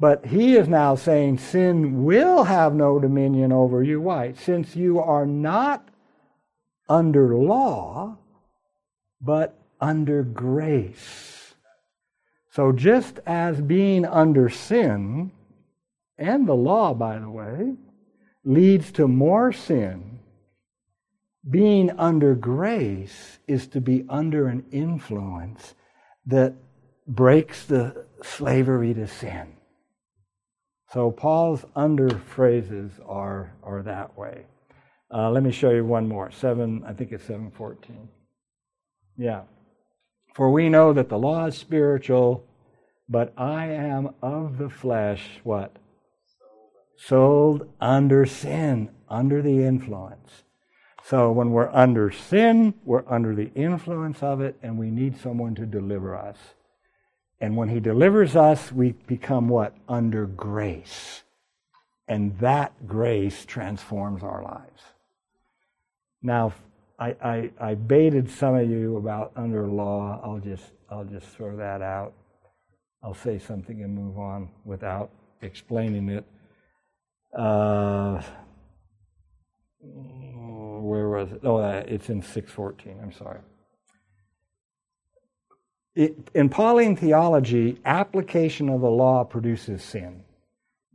But 0.00 0.26
he 0.26 0.56
is 0.56 0.66
now 0.66 0.96
saying 0.96 1.38
sin 1.38 2.04
will 2.04 2.42
have 2.42 2.74
no 2.74 2.98
dominion 2.98 3.52
over 3.52 3.84
you. 3.84 4.00
Why? 4.00 4.32
Since 4.32 4.74
you 4.74 4.98
are 4.98 5.24
not 5.24 5.88
under 6.88 7.36
law, 7.36 8.18
but 9.20 9.56
under 9.80 10.24
grace. 10.24 11.35
So 12.56 12.72
just 12.72 13.20
as 13.26 13.60
being 13.60 14.06
under 14.06 14.48
sin 14.48 15.30
and 16.16 16.48
the 16.48 16.54
law, 16.54 16.94
by 16.94 17.18
the 17.18 17.28
way, 17.28 17.74
leads 18.44 18.90
to 18.92 19.06
more 19.06 19.52
sin. 19.52 20.20
Being 21.50 21.90
under 21.98 22.34
grace 22.34 23.40
is 23.46 23.66
to 23.66 23.82
be 23.82 24.06
under 24.08 24.48
an 24.48 24.64
influence 24.72 25.74
that 26.24 26.54
breaks 27.06 27.66
the 27.66 28.06
slavery 28.22 28.94
to 28.94 29.06
sin. 29.06 29.52
So 30.94 31.10
Paul's 31.10 31.66
under 31.74 32.08
phrases 32.08 32.90
are, 33.06 33.52
are 33.62 33.82
that 33.82 34.16
way. 34.16 34.46
Uh, 35.12 35.28
let 35.30 35.42
me 35.42 35.52
show 35.52 35.72
you 35.72 35.84
one 35.84 36.08
more. 36.08 36.30
Seven, 36.30 36.84
I 36.86 36.94
think 36.94 37.12
it's 37.12 37.24
seven 37.24 37.50
fourteen. 37.50 38.08
Yeah. 39.18 39.42
For 40.36 40.50
we 40.50 40.68
know 40.68 40.92
that 40.92 41.08
the 41.08 41.18
law 41.18 41.46
is 41.46 41.56
spiritual, 41.56 42.44
but 43.08 43.32
I 43.38 43.66
am 43.68 44.14
of 44.22 44.58
the 44.58 44.68
flesh. 44.68 45.40
What? 45.42 45.74
sold 46.96 47.68
under 47.80 48.26
sin, 48.26 48.88
under 49.08 49.42
the 49.42 49.64
influence. 49.64 50.42
So 51.04 51.30
when 51.30 51.50
we're 51.52 51.70
under 51.70 52.10
sin, 52.10 52.74
we're 52.84 53.04
under 53.06 53.34
the 53.34 53.52
influence 53.54 54.22
of 54.22 54.40
it, 54.40 54.56
and 54.62 54.78
we 54.78 54.90
need 54.90 55.20
someone 55.20 55.54
to 55.54 55.66
deliver 55.66 56.16
us. 56.16 56.38
And 57.40 57.56
when 57.56 57.68
He 57.68 57.80
delivers 57.80 58.34
us, 58.34 58.72
we 58.72 58.92
become 58.92 59.48
what? 59.48 59.74
Under 59.88 60.26
grace. 60.26 61.22
And 62.08 62.38
that 62.38 62.86
grace 62.86 63.44
transforms 63.44 64.22
our 64.22 64.42
lives. 64.42 64.82
Now, 66.22 66.54
I, 66.98 67.14
I, 67.22 67.50
I 67.60 67.74
baited 67.74 68.30
some 68.30 68.54
of 68.54 68.70
you 68.70 68.96
about 68.96 69.32
under 69.36 69.66
law. 69.66 70.20
I'll 70.24 70.38
just, 70.38 70.64
I'll 70.90 71.04
just 71.04 71.26
throw 71.28 71.56
that 71.56 71.82
out. 71.82 72.14
I'll 73.02 73.14
say 73.14 73.38
something 73.38 73.82
and 73.82 73.94
move 73.94 74.18
on 74.18 74.48
without 74.64 75.10
explaining 75.42 76.08
it. 76.08 76.24
Uh, 77.36 78.22
where 79.80 81.08
was 81.08 81.32
it? 81.32 81.40
Oh, 81.44 81.56
uh, 81.56 81.84
it's 81.86 82.08
in 82.08 82.22
614. 82.22 82.98
I'm 83.02 83.12
sorry. 83.12 83.40
It, 85.94 86.30
in 86.34 86.48
Pauline 86.48 86.96
theology, 86.96 87.78
application 87.84 88.68
of 88.68 88.80
the 88.80 88.90
law 88.90 89.24
produces 89.24 89.82
sin. 89.82 90.22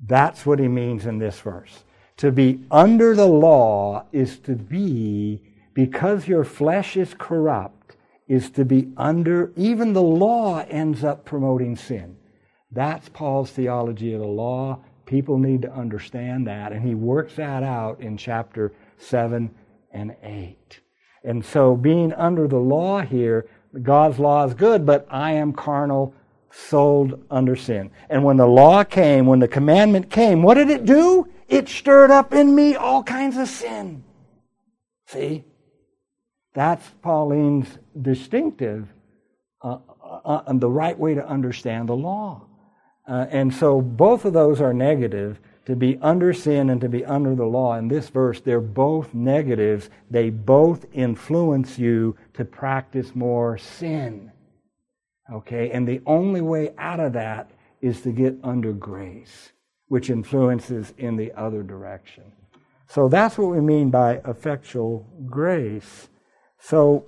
That's 0.03 0.45
what 0.45 0.59
he 0.59 0.67
means 0.67 1.05
in 1.05 1.17
this 1.17 1.39
verse. 1.39 1.83
To 2.17 2.31
be 2.31 2.59
under 2.69 3.15
the 3.15 3.25
law 3.25 4.05
is 4.11 4.37
to 4.39 4.55
be, 4.55 5.41
because 5.73 6.27
your 6.27 6.43
flesh 6.43 6.97
is 6.97 7.13
corrupt, 7.17 7.95
is 8.27 8.49
to 8.51 8.65
be 8.65 8.89
under, 8.97 9.51
even 9.55 9.93
the 9.93 10.01
law 10.01 10.63
ends 10.69 11.03
up 11.03 11.25
promoting 11.25 11.75
sin. 11.75 12.17
That's 12.71 13.09
Paul's 13.09 13.51
theology 13.51 14.13
of 14.13 14.21
the 14.21 14.27
law. 14.27 14.79
People 15.05 15.37
need 15.37 15.61
to 15.63 15.73
understand 15.73 16.47
that. 16.47 16.71
And 16.71 16.85
he 16.85 16.95
works 16.95 17.35
that 17.35 17.63
out 17.63 17.99
in 17.99 18.15
chapter 18.17 18.71
7 18.97 19.53
and 19.91 20.15
8. 20.23 20.79
And 21.23 21.43
so, 21.43 21.75
being 21.75 22.13
under 22.13 22.47
the 22.47 22.57
law 22.57 23.01
here, 23.01 23.47
God's 23.81 24.19
law 24.19 24.45
is 24.45 24.53
good, 24.53 24.85
but 24.85 25.05
I 25.09 25.33
am 25.33 25.53
carnal, 25.53 26.13
sold 26.49 27.23
under 27.29 27.55
sin. 27.55 27.91
And 28.09 28.23
when 28.23 28.37
the 28.37 28.47
law 28.47 28.83
came, 28.83 29.25
when 29.25 29.39
the 29.39 29.47
commandment 29.47 30.09
came, 30.09 30.41
what 30.41 30.55
did 30.55 30.69
it 30.69 30.85
do? 30.85 31.27
It 31.47 31.69
stirred 31.69 32.11
up 32.11 32.33
in 32.33 32.55
me 32.55 32.75
all 32.75 33.03
kinds 33.03 33.37
of 33.37 33.47
sin. 33.47 34.03
See? 35.05 35.43
That's 36.53 36.89
Pauline's 37.01 37.77
distinctive 38.01 38.87
uh, 39.63 39.77
uh, 40.03 40.19
uh, 40.25 40.53
the 40.53 40.69
right 40.69 40.97
way 40.97 41.13
to 41.13 41.25
understand 41.27 41.89
the 41.89 41.95
law. 41.95 42.45
Uh, 43.07 43.25
and 43.29 43.53
so 43.53 43.81
both 43.81 44.25
of 44.25 44.33
those 44.33 44.59
are 44.61 44.73
negative. 44.73 45.39
To 45.65 45.75
be 45.75 45.99
under 46.01 46.33
sin 46.33 46.71
and 46.71 46.81
to 46.81 46.89
be 46.89 47.05
under 47.05 47.35
the 47.35 47.45
law. 47.45 47.75
In 47.77 47.87
this 47.87 48.09
verse, 48.09 48.41
they're 48.41 48.59
both 48.59 49.13
negatives. 49.13 49.89
They 50.09 50.31
both 50.31 50.85
influence 50.91 51.77
you 51.77 52.17
to 52.33 52.43
practice 52.43 53.15
more 53.15 53.59
sin. 53.59 54.31
Okay? 55.31 55.69
And 55.69 55.87
the 55.87 56.01
only 56.07 56.41
way 56.41 56.73
out 56.79 56.99
of 56.99 57.13
that 57.13 57.51
is 57.79 58.01
to 58.01 58.11
get 58.11 58.35
under 58.43 58.73
grace, 58.73 59.51
which 59.87 60.09
influences 60.09 60.93
in 60.97 61.15
the 61.15 61.31
other 61.33 61.61
direction. 61.61 62.31
So 62.87 63.07
that's 63.07 63.37
what 63.37 63.51
we 63.51 63.61
mean 63.61 63.91
by 63.91 64.19
effectual 64.25 65.07
grace. 65.27 66.09
So, 66.61 67.05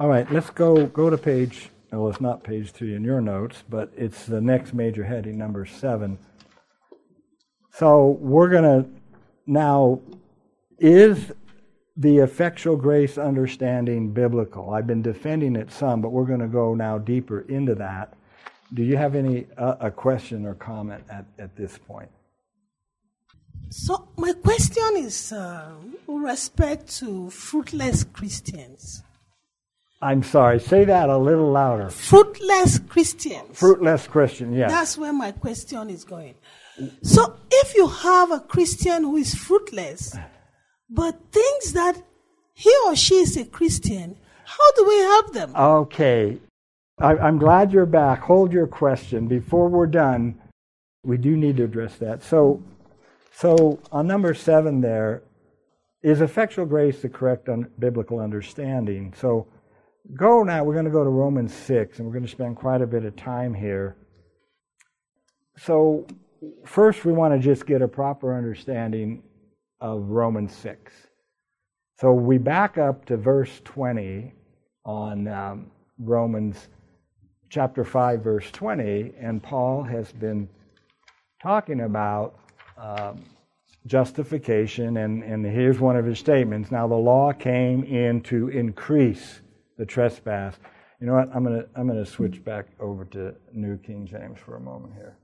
all 0.00 0.08
right, 0.08 0.30
let's 0.32 0.50
go 0.50 0.86
go 0.86 1.08
to 1.10 1.18
page 1.18 1.70
well, 1.92 2.08
it's 2.08 2.22
not 2.22 2.42
page 2.42 2.70
three 2.70 2.94
in 2.94 3.04
your 3.04 3.20
notes, 3.20 3.62
but 3.68 3.92
it's 3.94 4.24
the 4.24 4.40
next 4.40 4.72
major 4.72 5.04
heading, 5.04 5.36
number 5.36 5.66
seven. 5.66 6.18
So 7.74 8.16
we're 8.20 8.48
to 8.48 8.86
now, 9.46 10.00
is 10.78 11.32
the 11.96 12.18
effectual 12.18 12.76
grace 12.76 13.18
understanding 13.18 14.12
biblical? 14.12 14.70
I've 14.70 14.86
been 14.86 15.02
defending 15.02 15.54
it 15.54 15.70
some, 15.70 16.00
but 16.00 16.10
we're 16.10 16.24
going 16.24 16.40
to 16.40 16.48
go 16.48 16.74
now 16.74 16.96
deeper 16.96 17.40
into 17.42 17.74
that. 17.74 18.14
Do 18.72 18.82
you 18.82 18.96
have 18.96 19.14
any 19.14 19.46
uh, 19.58 19.76
a 19.80 19.90
question 19.90 20.46
or 20.46 20.54
comment 20.54 21.04
at, 21.10 21.26
at 21.38 21.54
this 21.56 21.76
point? 21.76 22.08
So 23.72 24.06
my 24.18 24.34
question 24.34 24.96
is 24.96 25.32
uh, 25.32 25.72
with 26.06 26.22
respect 26.22 26.94
to 26.98 27.30
fruitless 27.30 28.04
Christians. 28.04 29.02
I'm 30.02 30.22
sorry, 30.22 30.60
say 30.60 30.84
that 30.84 31.08
a 31.08 31.16
little 31.16 31.50
louder. 31.50 31.88
Fruitless 31.88 32.80
Christians. 32.80 33.58
Fruitless 33.58 34.06
Christian, 34.06 34.52
yes. 34.52 34.70
That's 34.70 34.98
where 34.98 35.12
my 35.14 35.32
question 35.32 35.88
is 35.88 36.04
going. 36.04 36.34
So 37.02 37.36
if 37.50 37.74
you 37.74 37.86
have 37.86 38.30
a 38.30 38.40
Christian 38.40 39.04
who 39.04 39.16
is 39.16 39.34
fruitless, 39.34 40.14
but 40.90 41.18
thinks 41.30 41.72
that 41.72 42.02
he 42.52 42.74
or 42.86 42.94
she 42.94 43.14
is 43.14 43.38
a 43.38 43.46
Christian, 43.46 44.18
how 44.44 44.72
do 44.76 44.86
we 44.86 44.98
help 44.98 45.32
them? 45.32 45.56
Okay. 45.56 46.38
I, 46.98 47.16
I'm 47.16 47.38
glad 47.38 47.72
you're 47.72 47.86
back. 47.86 48.20
Hold 48.20 48.52
your 48.52 48.66
question. 48.66 49.28
Before 49.28 49.68
we're 49.68 49.86
done, 49.86 50.38
we 51.04 51.16
do 51.16 51.36
need 51.38 51.56
to 51.56 51.64
address 51.64 51.96
that. 51.96 52.22
So, 52.22 52.62
so 53.32 53.80
on 53.90 54.06
number 54.06 54.34
seven 54.34 54.80
there, 54.80 55.22
is 56.02 56.20
effectual 56.20 56.66
grace 56.66 57.02
the 57.02 57.08
correct 57.08 57.48
un- 57.48 57.70
biblical 57.78 58.18
understanding? 58.18 59.14
So 59.16 59.46
go 60.14 60.42
now, 60.42 60.64
we're 60.64 60.74
going 60.74 60.84
to 60.84 60.90
go 60.90 61.04
to 61.04 61.10
Romans 61.10 61.54
6, 61.54 61.98
and 61.98 62.06
we're 62.06 62.12
going 62.12 62.24
to 62.24 62.30
spend 62.30 62.56
quite 62.56 62.82
a 62.82 62.86
bit 62.86 63.04
of 63.04 63.16
time 63.16 63.54
here. 63.54 63.96
So, 65.56 66.06
first, 66.64 67.04
we 67.04 67.12
want 67.12 67.34
to 67.34 67.40
just 67.40 67.66
get 67.66 67.82
a 67.82 67.88
proper 67.88 68.36
understanding 68.36 69.22
of 69.80 70.08
Romans 70.08 70.54
6. 70.56 70.92
So, 71.98 72.12
we 72.12 72.38
back 72.38 72.78
up 72.78 73.04
to 73.06 73.16
verse 73.16 73.60
20 73.64 74.32
on 74.84 75.28
um, 75.28 75.70
Romans 75.98 76.68
chapter 77.48 77.84
5, 77.84 78.24
verse 78.24 78.50
20, 78.50 79.12
and 79.20 79.42
Paul 79.42 79.84
has 79.84 80.10
been 80.12 80.48
talking 81.40 81.82
about 81.82 82.38
um, 82.82 83.22
justification, 83.86 84.96
and, 84.98 85.22
and 85.22 85.46
here's 85.46 85.78
one 85.78 85.96
of 85.96 86.04
his 86.04 86.18
statements. 86.18 86.70
Now, 86.70 86.86
the 86.88 86.94
law 86.94 87.32
came 87.32 87.84
in 87.84 88.20
to 88.22 88.48
increase 88.48 89.40
the 89.78 89.86
trespass. 89.86 90.56
You 91.00 91.06
know 91.06 91.14
what? 91.14 91.30
I'm 91.34 91.44
to 91.44 91.66
I'm 91.74 91.88
to 91.88 92.06
switch 92.06 92.44
back 92.44 92.66
over 92.78 93.04
to 93.06 93.34
New 93.52 93.76
King 93.78 94.06
James 94.06 94.38
for 94.38 94.56
a 94.56 94.60
moment 94.60 94.94
here. 94.94 95.16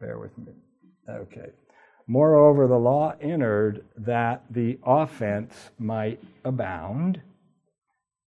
Bear 0.00 0.18
with 0.18 0.36
me. 0.38 0.52
Okay. 1.08 1.50
Moreover, 2.06 2.66
the 2.66 2.78
law 2.78 3.14
entered 3.20 3.84
that 3.96 4.44
the 4.50 4.78
offense 4.84 5.70
might 5.78 6.20
abound, 6.44 7.20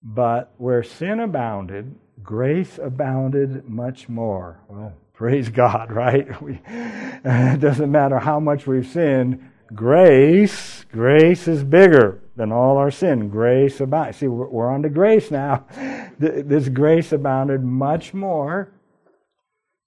but 0.02 0.52
where 0.56 0.82
sin 0.82 1.20
abounded, 1.20 1.94
grace 2.22 2.78
abounded 2.78 3.68
much 3.68 4.08
more. 4.08 4.60
Well, 4.68 4.92
praise 5.14 5.48
God, 5.48 5.92
right? 5.92 6.28
We, 6.42 6.60
it 6.66 7.60
doesn't 7.60 7.90
matter 7.90 8.18
how 8.18 8.40
much 8.40 8.66
we've 8.66 8.86
sinned, 8.86 9.50
grace, 9.74 10.84
grace 10.90 11.46
is 11.46 11.62
bigger 11.62 12.20
than 12.36 12.50
all 12.50 12.76
our 12.76 12.90
sin. 12.90 13.28
Grace 13.28 13.80
abounded. 13.80 14.16
See, 14.16 14.26
we're 14.26 14.70
on 14.70 14.82
to 14.82 14.88
grace 14.88 15.30
now. 15.30 15.66
This 16.18 16.68
grace 16.68 17.10
abounded 17.10 17.64
much 17.64 18.14
more, 18.14 18.72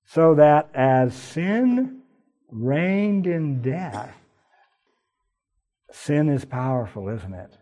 so 0.06 0.36
that 0.36 0.70
as 0.74 1.14
sin 1.16 2.02
reigned 2.52 3.26
in 3.26 3.62
death, 3.62 4.14
sin 5.92 6.28
is 6.28 6.44
powerful, 6.44 7.08
isn't 7.08 7.34
it? 7.34 7.58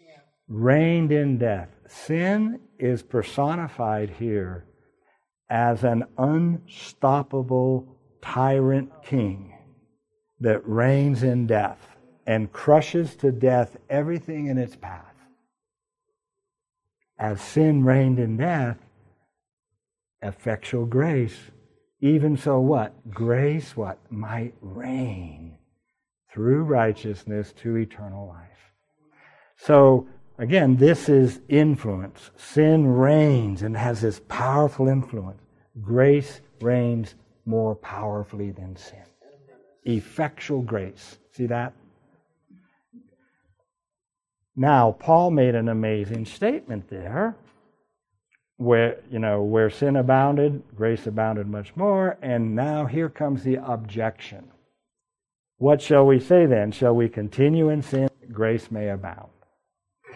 Yeah. 0.00 0.18
Reigned 0.48 1.12
in 1.12 1.38
death. 1.38 1.68
Sin 1.86 2.58
is 2.80 3.02
personified 3.02 4.10
here 4.18 4.64
as 5.48 5.84
an 5.84 6.04
unstoppable 6.18 7.86
tyrant 8.20 8.90
king 9.04 9.54
that 10.40 10.66
reigns 10.66 11.22
in 11.22 11.46
death 11.46 11.96
and 12.26 12.52
crushes 12.52 13.14
to 13.16 13.30
death 13.30 13.76
everything 13.88 14.46
in 14.46 14.58
its 14.58 14.76
path. 14.76 15.14
As 17.18 17.40
sin 17.40 17.84
reigned 17.84 18.18
in 18.18 18.36
death, 18.36 18.78
effectual 20.22 20.84
grace, 20.84 21.38
even 22.00 22.36
so 22.36 22.60
what? 22.60 22.92
Grace 23.10 23.76
what? 23.76 23.98
Might 24.10 24.54
reign 24.60 25.56
through 26.30 26.64
righteousness 26.64 27.52
to 27.52 27.76
eternal 27.76 28.28
life. 28.28 28.72
So, 29.56 30.06
again, 30.38 30.76
this 30.76 31.08
is 31.08 31.40
influence. 31.48 32.30
Sin 32.36 32.86
reigns 32.86 33.62
and 33.62 33.76
has 33.76 34.00
this 34.00 34.20
powerful 34.28 34.88
influence. 34.88 35.40
Grace 35.80 36.40
reigns 36.60 37.14
more 37.44 37.74
powerfully 37.76 38.50
than 38.50 38.76
sin. 38.76 39.02
Effectual 39.84 40.62
grace. 40.62 41.18
See 41.32 41.46
that? 41.46 41.72
Now, 44.56 44.92
Paul 44.92 45.30
made 45.30 45.54
an 45.54 45.68
amazing 45.68 46.24
statement 46.24 46.88
there 46.88 47.36
where, 48.56 49.00
you 49.10 49.18
know, 49.18 49.42
where 49.42 49.68
sin 49.68 49.96
abounded, 49.96 50.62
grace 50.74 51.06
abounded 51.06 51.46
much 51.46 51.76
more, 51.76 52.16
and 52.22 52.54
now 52.54 52.86
here 52.86 53.10
comes 53.10 53.42
the 53.42 53.56
objection. 53.56 54.50
What 55.58 55.82
shall 55.82 56.06
we 56.06 56.18
say 56.18 56.46
then? 56.46 56.72
Shall 56.72 56.94
we 56.94 57.08
continue 57.08 57.68
in 57.68 57.82
sin 57.82 58.08
grace 58.32 58.70
may 58.70 58.88
abound? 58.88 59.28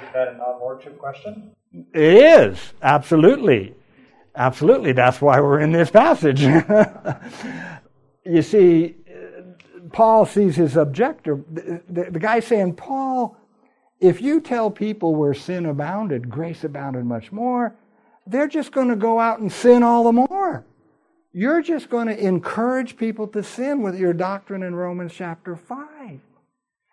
Is 0.06 0.12
that 0.14 0.28
a 0.28 0.36
non-lordship 0.36 0.98
question? 0.98 1.50
It 1.72 1.94
is, 1.94 2.72
absolutely. 2.82 3.74
Absolutely. 4.34 4.92
That's 4.92 5.20
why 5.20 5.40
we're 5.40 5.60
in 5.60 5.72
this 5.72 5.90
passage. 5.90 6.40
you 8.24 8.42
see, 8.42 8.96
Paul 9.92 10.26
sees 10.26 10.56
his 10.56 10.76
objector. 10.76 11.42
The, 11.50 11.82
the, 11.88 12.10
the 12.12 12.18
guy 12.18 12.40
saying, 12.40 12.74
Paul, 12.74 13.36
if 14.00 14.20
you 14.20 14.40
tell 14.40 14.70
people 14.70 15.14
where 15.14 15.34
sin 15.34 15.66
abounded, 15.66 16.30
grace 16.30 16.64
abounded 16.64 17.04
much 17.04 17.32
more, 17.32 17.74
they're 18.26 18.48
just 18.48 18.72
going 18.72 18.88
to 18.88 18.96
go 18.96 19.18
out 19.18 19.40
and 19.40 19.52
sin 19.52 19.82
all 19.82 20.04
the 20.04 20.12
more. 20.12 20.64
You're 21.32 21.62
just 21.62 21.90
going 21.90 22.08
to 22.08 22.18
encourage 22.18 22.96
people 22.96 23.26
to 23.28 23.42
sin 23.42 23.82
with 23.82 23.98
your 23.98 24.12
doctrine 24.12 24.62
in 24.62 24.74
Romans 24.74 25.12
chapter 25.14 25.56
5. 25.56 26.20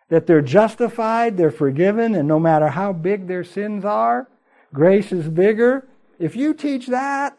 That 0.09 0.25
they're 0.25 0.41
justified, 0.41 1.37
they're 1.37 1.51
forgiven, 1.51 2.15
and 2.15 2.27
no 2.27 2.39
matter 2.39 2.69
how 2.69 2.93
big 2.93 3.27
their 3.27 3.43
sins 3.43 3.83
are, 3.83 4.29
grace 4.73 5.11
is 5.11 5.27
bigger. 5.27 5.87
If 6.19 6.35
you 6.35 6.53
teach 6.53 6.87
that, 6.87 7.37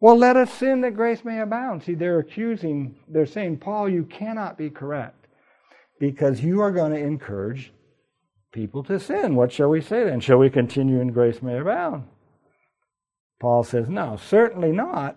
well, 0.00 0.16
let 0.16 0.36
us 0.36 0.52
sin 0.52 0.80
that 0.80 0.96
grace 0.96 1.24
may 1.24 1.40
abound. 1.40 1.84
See, 1.84 1.94
they're 1.94 2.18
accusing, 2.18 2.96
they're 3.08 3.26
saying, 3.26 3.58
Paul, 3.58 3.88
you 3.88 4.04
cannot 4.04 4.58
be 4.58 4.68
correct 4.68 5.26
because 6.00 6.42
you 6.42 6.60
are 6.60 6.72
going 6.72 6.92
to 6.92 6.98
encourage 6.98 7.72
people 8.52 8.82
to 8.84 8.98
sin. 8.98 9.36
What 9.36 9.52
shall 9.52 9.68
we 9.68 9.80
say 9.80 10.04
then? 10.04 10.20
Shall 10.20 10.38
we 10.38 10.50
continue 10.50 11.00
in 11.00 11.12
grace 11.12 11.40
may 11.40 11.58
abound? 11.58 12.04
Paul 13.40 13.64
says, 13.64 13.88
No, 13.88 14.16
certainly 14.16 14.72
not. 14.72 15.16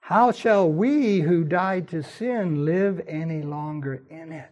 How 0.00 0.32
shall 0.32 0.70
we 0.70 1.20
who 1.20 1.44
died 1.44 1.88
to 1.88 2.02
sin 2.02 2.64
live 2.64 3.00
any 3.06 3.42
longer 3.42 4.02
in 4.10 4.32
it? 4.32 4.50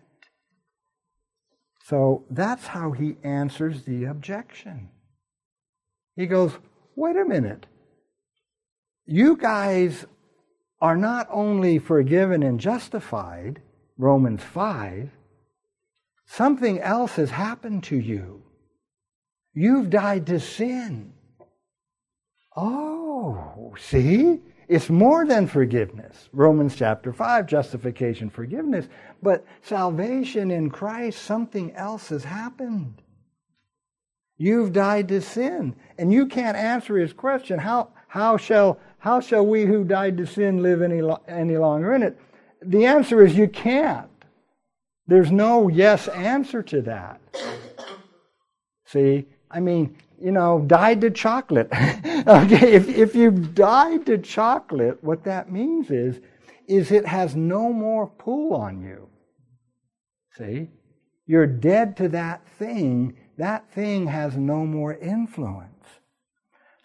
So 1.89 2.25
that's 2.29 2.67
how 2.67 2.91
he 2.91 3.17
answers 3.23 3.85
the 3.85 4.07
objection. 4.07 4.89
He 6.17 6.27
goes, 6.27 6.53
Wait 6.97 7.17
a 7.17 7.25
minute. 7.25 7.67
You 9.05 9.37
guys 9.37 10.05
are 10.81 10.97
not 10.97 11.29
only 11.31 11.79
forgiven 11.79 12.43
and 12.43 12.59
justified, 12.59 13.63
Romans 13.97 14.43
5, 14.43 15.11
Something 16.27 16.81
else 16.81 17.15
has 17.15 17.31
happened 17.31 17.85
to 17.85 17.97
you. 17.97 18.43
You've 19.55 19.91
died 19.91 20.27
to 20.27 20.41
sin. 20.41 21.13
Oh, 22.57 23.77
see? 23.79 24.41
It's 24.69 24.91
more 24.91 25.25
than 25.25 25.47
forgiveness. 25.47 26.29
Romans 26.33 26.75
chapter 26.75 27.13
5, 27.13 27.47
justification, 27.47 28.31
forgiveness. 28.31 28.89
But 29.23 29.45
salvation 29.63 30.51
in 30.51 30.71
Christ, 30.71 31.23
something 31.23 31.73
else 31.75 32.09
has 32.09 32.25
happened. 32.25 33.03
You've 34.39 34.73
died 34.73 35.09
to 35.09 35.21
sin. 35.21 35.77
And 35.99 36.13
you 36.13 36.27
can't 36.27 36.57
answer 36.57 36.97
his 36.97 37.13
question 37.13 37.59
how, 37.59 37.91
how, 38.09 38.37
shall, 38.37 38.79
how 38.99 39.21
shall 39.21 39.47
we 39.47 39.67
who 39.67 39.85
died 39.85 40.17
to 40.19 40.27
sin 40.27 40.63
live 40.63 40.83
any, 40.83 41.01
any 41.29 41.57
longer 41.57 41.95
in 41.95 42.03
it? 42.03 42.19
The 42.63 42.87
answer 42.87 43.25
is 43.25 43.37
you 43.37 43.49
can't. 43.49 44.11
There's 45.07 45.31
no 45.31 45.69
yes 45.69 46.09
answer 46.09 46.63
to 46.65 46.83
that. 46.83 47.21
See, 48.87 49.27
I 49.51 49.61
mean, 49.61 49.97
you 50.21 50.33
know, 50.33 50.65
died 50.67 51.01
to 51.03 51.11
chocolate. 51.11 51.69
okay, 51.73 52.73
if, 52.73 52.89
if 52.89 53.15
you've 53.15 53.55
died 53.55 54.07
to 54.07 54.19
chocolate, 54.19 55.03
what 55.03 55.25
that 55.25 55.51
means 55.51 55.91
is, 55.91 56.21
is 56.67 56.91
it 56.91 57.07
has 57.07 57.37
no 57.37 57.73
more 57.73 58.07
pull 58.07 58.55
on 58.55 58.81
you. 58.81 59.09
See? 60.37 60.69
You're 61.27 61.47
dead 61.47 61.97
to 61.99 62.09
that 62.11 62.49
thing. 62.59 63.17
That 63.39 63.71
thing 63.73 64.07
has 64.07 64.37
no 64.37 64.65
more 64.65 64.95
influence. 64.95 65.73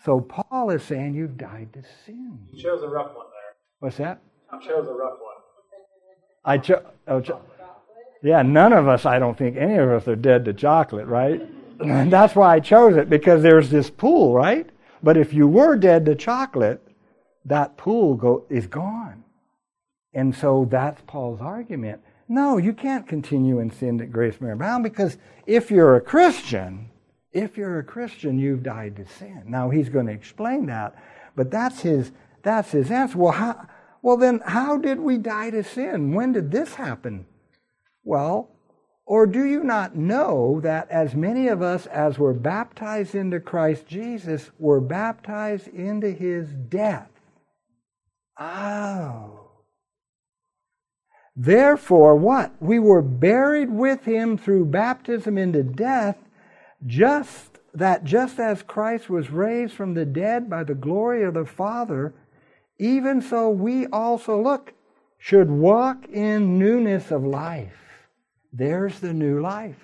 So 0.03 0.19
Paul 0.19 0.71
is 0.71 0.83
saying 0.83 1.13
you've 1.13 1.37
died 1.37 1.73
to 1.73 1.83
sin. 2.05 2.39
You 2.51 2.61
chose 2.61 2.81
a 2.81 2.87
rough 2.87 3.15
one 3.15 3.27
there. 3.27 3.55
What's 3.79 3.97
that? 3.97 4.19
You 4.51 4.59
chose 4.59 4.87
a 4.87 4.93
rough 4.93 5.19
one. 5.19 5.31
I 6.43 6.57
chose. 6.57 6.83
Oh, 7.07 7.21
cho- 7.21 7.41
yeah, 8.23 8.41
none 8.41 8.73
of 8.73 8.87
us, 8.87 9.05
I 9.05 9.19
don't 9.19 9.37
think 9.37 9.57
any 9.57 9.75
of 9.75 9.89
us 9.89 10.07
are 10.07 10.15
dead 10.15 10.45
to 10.45 10.53
chocolate, 10.53 11.07
right? 11.07 11.41
That's 12.09 12.35
why 12.35 12.55
I 12.55 12.59
chose 12.59 12.95
it 12.95 13.09
because 13.09 13.41
there's 13.41 13.69
this 13.69 13.89
pool, 13.89 14.33
right? 14.33 14.69
But 15.03 15.17
if 15.17 15.33
you 15.33 15.47
were 15.47 15.75
dead 15.75 16.05
to 16.05 16.15
chocolate, 16.15 16.85
that 17.45 17.77
pool 17.77 18.15
go, 18.15 18.45
is 18.49 18.67
gone. 18.67 19.23
And 20.13 20.35
so 20.35 20.67
that's 20.69 21.01
Paul's 21.07 21.41
argument. 21.41 22.01
No, 22.27 22.57
you 22.57 22.73
can't 22.73 23.07
continue 23.07 23.59
in 23.59 23.71
sin 23.71 23.97
that 23.97 24.11
grace 24.11 24.39
may 24.39 24.51
abound 24.51 24.83
because 24.83 25.17
if 25.45 25.71
you're 25.71 25.95
a 25.95 26.01
Christian, 26.01 26.89
if 27.31 27.57
you're 27.57 27.79
a 27.79 27.83
Christian, 27.83 28.37
you've 28.37 28.63
died 28.63 28.95
to 28.97 29.07
sin. 29.07 29.43
Now 29.47 29.69
he's 29.69 29.89
going 29.89 30.07
to 30.07 30.13
explain 30.13 30.65
that, 30.67 30.95
but 31.35 31.49
that's 31.49 31.81
his 31.81 32.11
that's 32.43 32.71
his 32.71 32.91
answer. 32.91 33.17
Well, 33.17 33.33
how, 33.33 33.67
well 34.01 34.17
then 34.17 34.41
how 34.45 34.77
did 34.77 34.99
we 34.99 35.17
die 35.17 35.49
to 35.51 35.63
sin? 35.63 36.13
When 36.13 36.33
did 36.33 36.51
this 36.51 36.75
happen? 36.75 37.25
Well, 38.03 38.50
or 39.11 39.25
do 39.25 39.43
you 39.43 39.61
not 39.61 39.93
know 39.93 40.61
that 40.61 40.89
as 40.89 41.15
many 41.15 41.49
of 41.49 41.61
us 41.61 41.85
as 41.87 42.17
were 42.17 42.33
baptized 42.33 43.13
into 43.13 43.41
Christ 43.41 43.85
Jesus 43.85 44.51
were 44.57 44.79
baptized 44.79 45.67
into 45.67 46.11
his 46.11 46.47
death? 46.53 47.09
Oh. 48.39 49.49
Therefore, 51.35 52.15
what? 52.15 52.53
We 52.61 52.79
were 52.79 53.01
buried 53.01 53.69
with 53.69 54.05
him 54.05 54.37
through 54.37 54.67
baptism 54.67 55.37
into 55.37 55.61
death, 55.61 56.15
just 56.87 57.59
that 57.73 58.05
just 58.05 58.39
as 58.39 58.63
Christ 58.63 59.09
was 59.09 59.29
raised 59.29 59.73
from 59.73 59.93
the 59.93 60.05
dead 60.05 60.49
by 60.49 60.63
the 60.63 60.73
glory 60.73 61.23
of 61.23 61.33
the 61.33 61.43
Father, 61.43 62.13
even 62.79 63.21
so 63.21 63.49
we 63.49 63.87
also 63.87 64.41
look 64.41 64.71
should 65.17 65.51
walk 65.51 66.07
in 66.07 66.57
newness 66.57 67.11
of 67.11 67.25
life. 67.25 67.90
There's 68.53 68.99
the 68.99 69.13
new 69.13 69.41
life. 69.41 69.77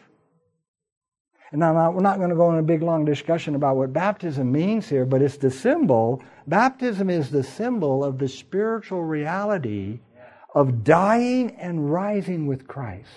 And 1.51 1.59
now, 1.59 1.91
we're 1.91 2.01
not 2.01 2.17
going 2.17 2.29
to 2.29 2.35
go 2.35 2.51
in 2.51 2.59
a 2.59 2.63
big 2.63 2.81
long 2.81 3.05
discussion 3.05 3.55
about 3.55 3.77
what 3.77 3.93
baptism 3.93 4.51
means 4.51 4.89
here, 4.89 5.05
but 5.05 5.21
it's 5.21 5.37
the 5.37 5.49
symbol. 5.49 6.21
Baptism 6.45 7.09
is 7.09 7.29
the 7.29 7.43
symbol 7.43 8.03
of 8.03 8.17
the 8.17 8.27
spiritual 8.27 9.03
reality 9.03 9.99
of 10.53 10.83
dying 10.83 11.55
and 11.55 11.89
rising 11.91 12.47
with 12.47 12.67
Christ. 12.67 13.07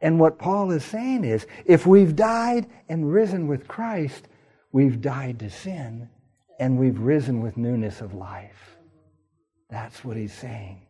And 0.00 0.18
what 0.18 0.38
Paul 0.38 0.70
is 0.70 0.84
saying 0.84 1.24
is 1.24 1.46
if 1.66 1.86
we've 1.86 2.16
died 2.16 2.66
and 2.88 3.12
risen 3.12 3.48
with 3.48 3.68
Christ, 3.68 4.28
we've 4.72 5.02
died 5.02 5.40
to 5.40 5.50
sin 5.50 6.08
and 6.58 6.78
we've 6.78 7.00
risen 7.00 7.42
with 7.42 7.58
newness 7.58 8.00
of 8.00 8.14
life. 8.14 8.76
That's 9.68 10.04
what 10.04 10.16
he's 10.16 10.32
saying. 10.32 10.80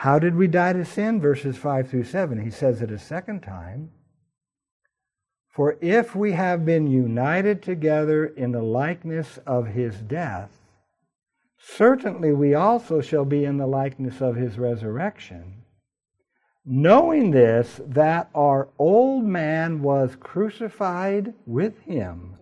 How 0.00 0.18
did 0.18 0.36
we 0.36 0.46
die 0.46 0.74
to 0.74 0.84
sin? 0.84 1.22
Verses 1.22 1.56
5 1.56 1.88
through 1.88 2.04
7. 2.04 2.42
He 2.44 2.50
says 2.50 2.82
it 2.82 2.90
a 2.90 2.98
second 2.98 3.40
time. 3.40 3.90
For 5.48 5.78
if 5.80 6.14
we 6.14 6.32
have 6.32 6.66
been 6.66 6.86
united 6.86 7.62
together 7.62 8.26
in 8.26 8.52
the 8.52 8.62
likeness 8.62 9.38
of 9.46 9.68
his 9.68 9.96
death, 9.96 10.50
certainly 11.58 12.32
we 12.32 12.52
also 12.54 13.00
shall 13.00 13.24
be 13.24 13.46
in 13.46 13.56
the 13.56 13.66
likeness 13.66 14.20
of 14.20 14.36
his 14.36 14.58
resurrection. 14.58 15.62
Knowing 16.66 17.30
this, 17.30 17.80
that 17.86 18.28
our 18.34 18.68
old 18.78 19.24
man 19.24 19.80
was 19.82 20.14
crucified 20.20 21.32
with 21.46 21.80
him 21.84 22.36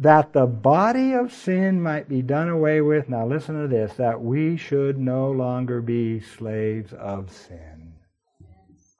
that 0.00 0.32
the 0.32 0.46
body 0.46 1.12
of 1.12 1.30
sin 1.30 1.80
might 1.80 2.08
be 2.08 2.22
done 2.22 2.48
away 2.48 2.80
with. 2.80 3.10
Now, 3.10 3.26
listen 3.26 3.60
to 3.60 3.68
this 3.68 3.92
that 3.94 4.20
we 4.20 4.56
should 4.56 4.98
no 4.98 5.30
longer 5.30 5.82
be 5.82 6.20
slaves 6.20 6.94
of 6.94 7.30
sin. 7.30 7.92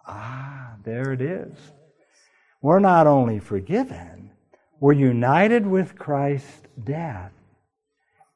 Ah, 0.07 0.75
there 0.85 1.13
it 1.13 1.23
is. 1.23 1.57
We're 2.61 2.81
not 2.81 3.07
only 3.07 3.39
forgiven, 3.39 4.31
we're 4.79 4.93
united 4.93 5.67
with 5.67 5.99
Christ's 5.99 6.63
death. 6.85 7.33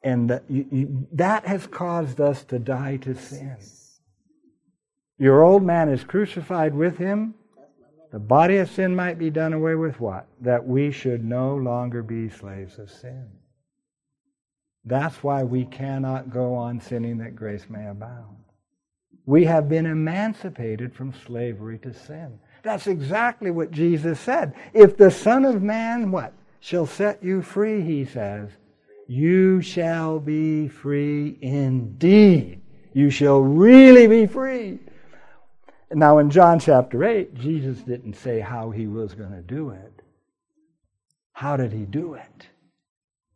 And 0.03 0.31
that, 0.31 0.45
you, 0.49 0.67
you, 0.71 1.07
that 1.13 1.47
has 1.47 1.67
caused 1.67 2.21
us 2.21 2.45
to 2.45 2.59
die 2.59 2.97
to 2.99 3.15
sin. 3.15 3.57
Your 5.19 5.43
old 5.43 5.63
man 5.63 5.91
is 5.91 6.05
crucified 6.05 6.75
with 6.75 6.97
him 6.97 7.35
the 8.15 8.21
body 8.21 8.59
of 8.59 8.71
sin 8.71 8.95
might 8.95 9.19
be 9.19 9.29
done 9.29 9.53
away 9.53 9.75
with 9.75 9.99
what? 9.99 10.29
That 10.41 10.65
we 10.65 10.93
should 10.93 11.25
no 11.25 11.57
longer 11.57 12.01
be 12.01 12.29
slaves 12.29 12.79
of 12.79 12.89
sin. 12.89 13.27
That's 14.85 15.21
why 15.25 15.43
we 15.43 15.65
cannot 15.65 16.31
go 16.31 16.55
on 16.55 16.81
sinning 16.81 17.19
that 17.19 17.35
grace 17.35 17.67
may 17.69 17.89
abound. 17.89 18.37
We 19.27 19.45
have 19.47 19.69
been 19.69 19.87
emancipated 19.87 20.95
from 20.95 21.13
slavery 21.27 21.77
to 21.79 21.93
sin. 21.93 22.39
That's 22.63 22.87
exactly 22.87 23.51
what 23.51 23.73
Jesus 23.73 24.21
said. 24.21 24.55
If 24.73 24.97
the 24.97 25.11
Son 25.11 25.45
of 25.45 25.61
Man, 25.61 26.13
what? 26.13 26.35
Shall 26.61 26.87
set 26.87 27.21
you 27.21 27.43
free, 27.43 27.83
he 27.83 28.05
says, 28.05 28.49
you 29.09 29.61
shall 29.61 30.21
be 30.21 30.69
free 30.69 31.37
indeed. 31.43 32.61
You 32.93 33.11
shall 33.11 33.41
really 33.41 34.07
be 34.07 34.29
free. 34.29 34.79
Now, 35.93 36.19
in 36.19 36.31
John 36.31 36.59
chapter 36.59 37.05
8, 37.05 37.35
Jesus 37.35 37.79
didn't 37.81 38.15
say 38.15 38.41
how 38.41 38.71
he 38.71 38.87
was 38.87 39.15
going 39.15 39.33
to 39.33 39.43
do 39.43 39.71
it. 39.71 40.03
How 41.33 41.57
did 41.57 41.73
he 41.73 41.85
do 41.85 42.15
it? 42.15 42.49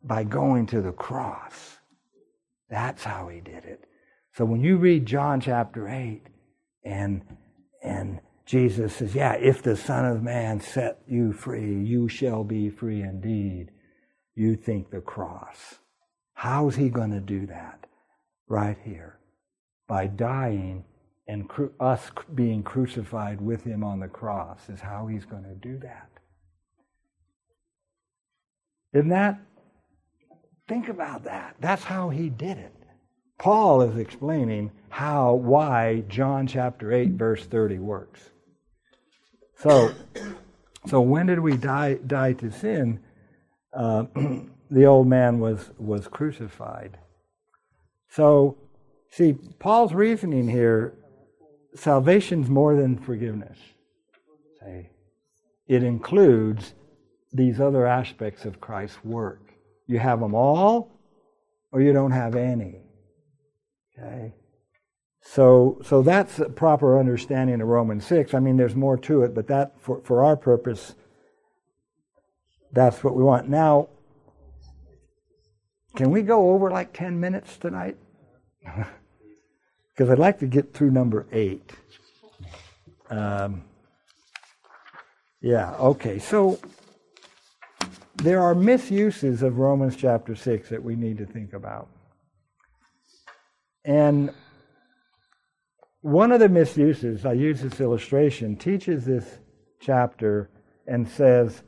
By 0.03 0.23
going 0.23 0.65
to 0.67 0.81
the 0.81 0.91
cross. 0.91 1.77
That's 2.69 3.03
how 3.03 3.27
he 3.27 3.41
did 3.41 3.65
it. 3.65 3.85
So 4.33 4.45
when 4.45 4.61
you 4.61 4.77
read 4.77 5.05
John 5.05 5.41
chapter 5.41 5.87
8 5.87 6.21
and, 6.83 7.21
and 7.83 8.21
Jesus 8.45 8.95
says, 8.95 9.13
Yeah, 9.13 9.33
if 9.33 9.61
the 9.61 9.75
Son 9.75 10.05
of 10.05 10.23
Man 10.23 10.61
set 10.61 11.01
you 11.07 11.33
free, 11.33 11.83
you 11.83 12.07
shall 12.07 12.43
be 12.43 12.69
free 12.69 13.01
indeed. 13.01 13.71
You 14.35 14.55
think 14.55 14.89
the 14.89 15.01
cross. 15.01 15.79
How's 16.33 16.75
he 16.75 16.89
going 16.89 17.11
to 17.11 17.19
do 17.19 17.47
that? 17.47 17.85
Right 18.47 18.77
here. 18.83 19.19
By 19.87 20.07
dying 20.07 20.85
and 21.29 21.47
cru- 21.47 21.71
us 21.79 22.09
being 22.33 22.63
crucified 22.63 23.39
with 23.39 23.63
him 23.63 23.83
on 23.83 23.99
the 23.99 24.07
cross 24.07 24.67
is 24.67 24.81
how 24.81 25.05
he's 25.05 25.25
going 25.25 25.43
to 25.43 25.53
do 25.53 25.77
that. 25.77 26.09
Isn't 28.93 29.09
that? 29.09 29.39
Think 30.67 30.89
about 30.89 31.25
that. 31.25 31.55
That's 31.59 31.83
how 31.83 32.09
he 32.09 32.29
did 32.29 32.57
it. 32.57 32.73
Paul 33.37 33.83
is 33.83 33.95
explaining 33.95 34.71
how, 34.89 35.35
why 35.35 36.03
John 36.07 36.47
chapter 36.47 36.91
8, 36.91 37.11
verse 37.11 37.45
30 37.45 37.77
works. 37.77 38.21
So, 39.59 39.93
so 40.87 40.99
when 40.99 41.27
did 41.27 41.39
we 41.39 41.55
die, 41.55 41.99
die 42.07 42.33
to 42.33 42.51
sin? 42.51 43.01
Uh, 43.71 44.05
the 44.71 44.85
old 44.85 45.05
man 45.05 45.39
was, 45.39 45.69
was 45.77 46.07
crucified. 46.07 46.97
So, 48.09 48.57
see, 49.11 49.33
Paul's 49.59 49.93
reasoning 49.93 50.49
here 50.49 50.95
salvation's 51.75 52.49
more 52.49 52.75
than 52.75 52.97
forgiveness. 52.97 53.57
Say, 54.59 54.89
it 55.67 55.83
includes 55.83 56.73
these 57.31 57.59
other 57.59 57.85
aspects 57.85 58.45
of 58.45 58.59
Christ's 58.59 59.03
work. 59.03 59.53
You 59.87 59.99
have 59.99 60.19
them 60.19 60.33
all, 60.33 60.99
or 61.71 61.81
you 61.81 61.93
don't 61.93 62.11
have 62.11 62.35
any. 62.35 62.81
Okay. 63.97 64.33
So, 65.21 65.79
so 65.83 66.01
that's 66.01 66.39
a 66.39 66.49
proper 66.49 66.99
understanding 66.99 67.61
of 67.61 67.67
Romans 67.67 68.05
6. 68.05 68.33
I 68.33 68.39
mean, 68.39 68.57
there's 68.57 68.75
more 68.75 68.97
to 68.97 69.23
it, 69.23 69.35
but 69.35 69.47
that, 69.47 69.79
for, 69.79 70.01
for 70.03 70.23
our 70.23 70.35
purpose, 70.35 70.95
that's 72.71 73.03
what 73.03 73.15
we 73.15 73.23
want. 73.23 73.49
Now, 73.49 73.89
can 75.95 76.11
we 76.11 76.21
go 76.21 76.51
over 76.51 76.71
like 76.71 76.93
10 76.93 77.19
minutes 77.19 77.57
tonight? 77.57 77.97
because 79.99 80.09
I'd 80.09 80.17
like 80.17 80.39
to 80.39 80.47
get 80.47 80.73
through 80.73 80.91
number 80.91 81.27
eight. 81.33 81.71
Um, 83.09 83.63
yeah, 85.41 85.73
okay. 85.73 86.19
So 86.19 86.57
there 88.15 88.41
are 88.41 88.55
misuses 88.55 89.43
of 89.43 89.57
Romans 89.57 89.97
chapter 89.97 90.35
6 90.35 90.69
that 90.69 90.81
we 90.81 90.95
need 90.95 91.17
to 91.17 91.25
think 91.25 91.51
about. 91.51 91.89
And 93.83 94.33
one 95.99 96.31
of 96.31 96.39
the 96.39 96.47
misuses, 96.47 97.25
I 97.25 97.33
use 97.33 97.59
this 97.59 97.81
illustration, 97.81 98.55
teaches 98.55 99.03
this 99.03 99.39
chapter 99.81 100.49
and 100.87 101.09
says, 101.09 101.61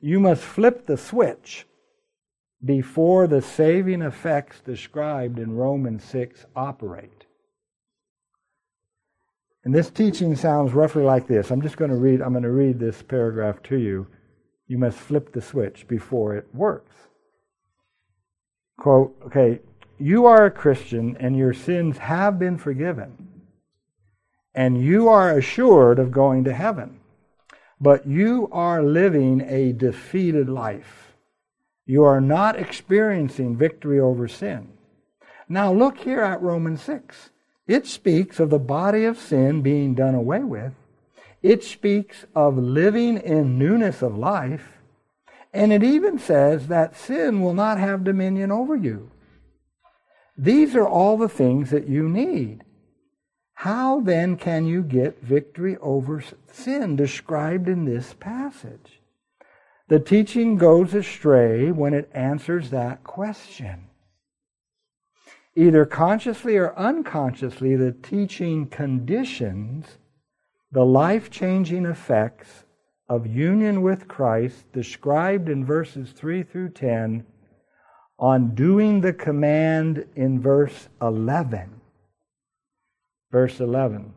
you 0.00 0.18
must 0.18 0.42
flip 0.42 0.86
the 0.86 0.96
switch 0.96 1.66
before 2.64 3.26
the 3.26 3.42
saving 3.42 4.00
effects 4.00 4.60
described 4.60 5.38
in 5.38 5.54
Romans 5.54 6.04
6 6.04 6.46
operate. 6.56 7.26
And 9.64 9.74
this 9.74 9.90
teaching 9.90 10.36
sounds 10.36 10.72
roughly 10.74 11.02
like 11.04 11.26
this. 11.26 11.50
I'm 11.50 11.62
just 11.62 11.76
going 11.78 11.90
to 11.90 11.96
read 11.96 12.20
I'm 12.22 12.32
going 12.32 12.44
to 12.44 12.50
read 12.50 12.78
this 12.78 13.02
paragraph 13.02 13.62
to 13.64 13.76
you. 13.78 14.06
You 14.68 14.78
must 14.78 14.98
flip 14.98 15.32
the 15.32 15.42
switch 15.42 15.88
before 15.88 16.36
it 16.36 16.48
works. 16.54 16.94
Quote, 18.78 19.16
okay, 19.26 19.60
you 19.98 20.26
are 20.26 20.46
a 20.46 20.50
Christian 20.50 21.16
and 21.20 21.36
your 21.36 21.54
sins 21.54 21.98
have 21.98 22.38
been 22.38 22.58
forgiven. 22.58 23.30
and 24.54 24.82
you 24.84 25.08
are 25.08 25.36
assured 25.38 25.98
of 25.98 26.12
going 26.12 26.44
to 26.44 26.52
heaven. 26.54 27.00
But 27.80 28.06
you 28.06 28.48
are 28.52 28.82
living 28.82 29.42
a 29.42 29.72
defeated 29.72 30.48
life. 30.48 31.14
You 31.86 32.04
are 32.04 32.20
not 32.20 32.56
experiencing 32.58 33.56
victory 33.56 34.00
over 34.00 34.28
sin. 34.28 34.68
Now 35.48 35.72
look 35.72 35.98
here 35.98 36.22
at 36.22 36.42
Romans 36.42 36.82
6. 36.82 37.30
It 37.66 37.86
speaks 37.86 38.40
of 38.40 38.50
the 38.50 38.58
body 38.58 39.04
of 39.04 39.18
sin 39.18 39.62
being 39.62 39.94
done 39.94 40.14
away 40.14 40.40
with. 40.40 40.72
It 41.42 41.64
speaks 41.64 42.26
of 42.34 42.56
living 42.56 43.18
in 43.18 43.58
newness 43.58 44.02
of 44.02 44.16
life. 44.16 44.72
And 45.52 45.72
it 45.72 45.82
even 45.82 46.18
says 46.18 46.66
that 46.68 46.96
sin 46.96 47.40
will 47.40 47.54
not 47.54 47.78
have 47.78 48.04
dominion 48.04 48.50
over 48.50 48.74
you. 48.74 49.10
These 50.36 50.74
are 50.74 50.86
all 50.86 51.16
the 51.16 51.28
things 51.28 51.70
that 51.70 51.88
you 51.88 52.08
need. 52.08 52.64
How 53.54 54.00
then 54.00 54.36
can 54.36 54.66
you 54.66 54.82
get 54.82 55.22
victory 55.22 55.76
over 55.78 56.22
sin 56.52 56.96
described 56.96 57.68
in 57.68 57.84
this 57.84 58.14
passage? 58.14 59.00
The 59.88 60.00
teaching 60.00 60.56
goes 60.56 60.92
astray 60.92 61.70
when 61.70 61.94
it 61.94 62.10
answers 62.12 62.70
that 62.70 63.04
question. 63.04 63.88
Either 65.56 65.84
consciously 65.84 66.56
or 66.56 66.76
unconsciously, 66.76 67.76
the 67.76 67.92
teaching 67.92 68.66
conditions 68.66 69.98
the 70.72 70.84
life 70.84 71.30
changing 71.30 71.86
effects 71.86 72.64
of 73.08 73.28
union 73.28 73.80
with 73.80 74.08
Christ 74.08 74.72
described 74.72 75.48
in 75.48 75.64
verses 75.64 76.10
3 76.10 76.42
through 76.42 76.70
10 76.70 77.24
on 78.18 78.54
doing 78.56 79.00
the 79.00 79.12
command 79.12 80.04
in 80.16 80.40
verse 80.40 80.88
11. 81.00 81.80
Verse 83.30 83.60
11. 83.60 84.12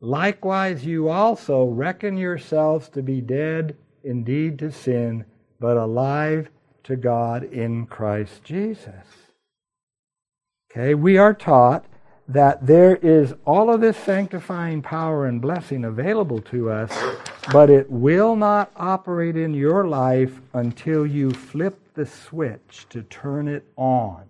Likewise, 0.00 0.84
you 0.84 1.08
also 1.08 1.64
reckon 1.64 2.18
yourselves 2.18 2.90
to 2.90 3.02
be 3.02 3.22
dead 3.22 3.76
indeed 4.04 4.58
to 4.58 4.70
sin, 4.70 5.24
but 5.58 5.78
alive 5.78 6.50
to 6.84 6.96
God 6.96 7.44
in 7.44 7.86
Christ 7.86 8.44
Jesus. 8.44 9.04
Okay, 10.70 10.94
we 10.94 11.18
are 11.18 11.34
taught 11.34 11.84
that 12.28 12.66
there 12.66 12.96
is 12.96 13.34
all 13.44 13.72
of 13.72 13.80
this 13.80 13.96
sanctifying 13.96 14.80
power 14.80 15.26
and 15.26 15.40
blessing 15.42 15.84
available 15.84 16.40
to 16.40 16.70
us, 16.70 16.96
but 17.52 17.68
it 17.68 17.90
will 17.90 18.36
not 18.36 18.70
operate 18.76 19.36
in 19.36 19.52
your 19.52 19.86
life 19.86 20.40
until 20.54 21.06
you 21.06 21.30
flip 21.30 21.78
the 21.94 22.06
switch 22.06 22.86
to 22.88 23.02
turn 23.02 23.48
it 23.48 23.66
on. 23.76 24.24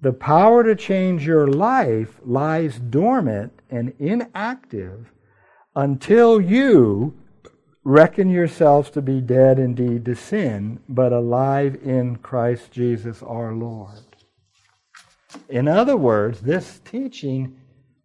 The 0.00 0.12
power 0.12 0.64
to 0.64 0.74
change 0.74 1.26
your 1.26 1.46
life 1.46 2.18
lies 2.24 2.78
dormant 2.78 3.52
and 3.70 3.94
inactive 3.98 5.12
until 5.76 6.40
you 6.40 7.14
reckon 7.84 8.30
yourselves 8.30 8.90
to 8.90 9.02
be 9.02 9.20
dead 9.20 9.58
indeed 9.58 10.04
to 10.04 10.14
sin, 10.14 10.80
but 10.88 11.12
alive 11.12 11.78
in 11.82 12.16
Christ 12.16 12.70
Jesus 12.70 13.22
our 13.22 13.52
Lord. 13.52 13.98
In 15.48 15.68
other 15.68 15.96
words, 15.96 16.40
this 16.40 16.80
teaching 16.84 17.56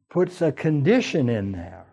puts 0.10 0.42
a 0.42 0.52
condition 0.52 1.30
in 1.30 1.52
there. 1.52 1.86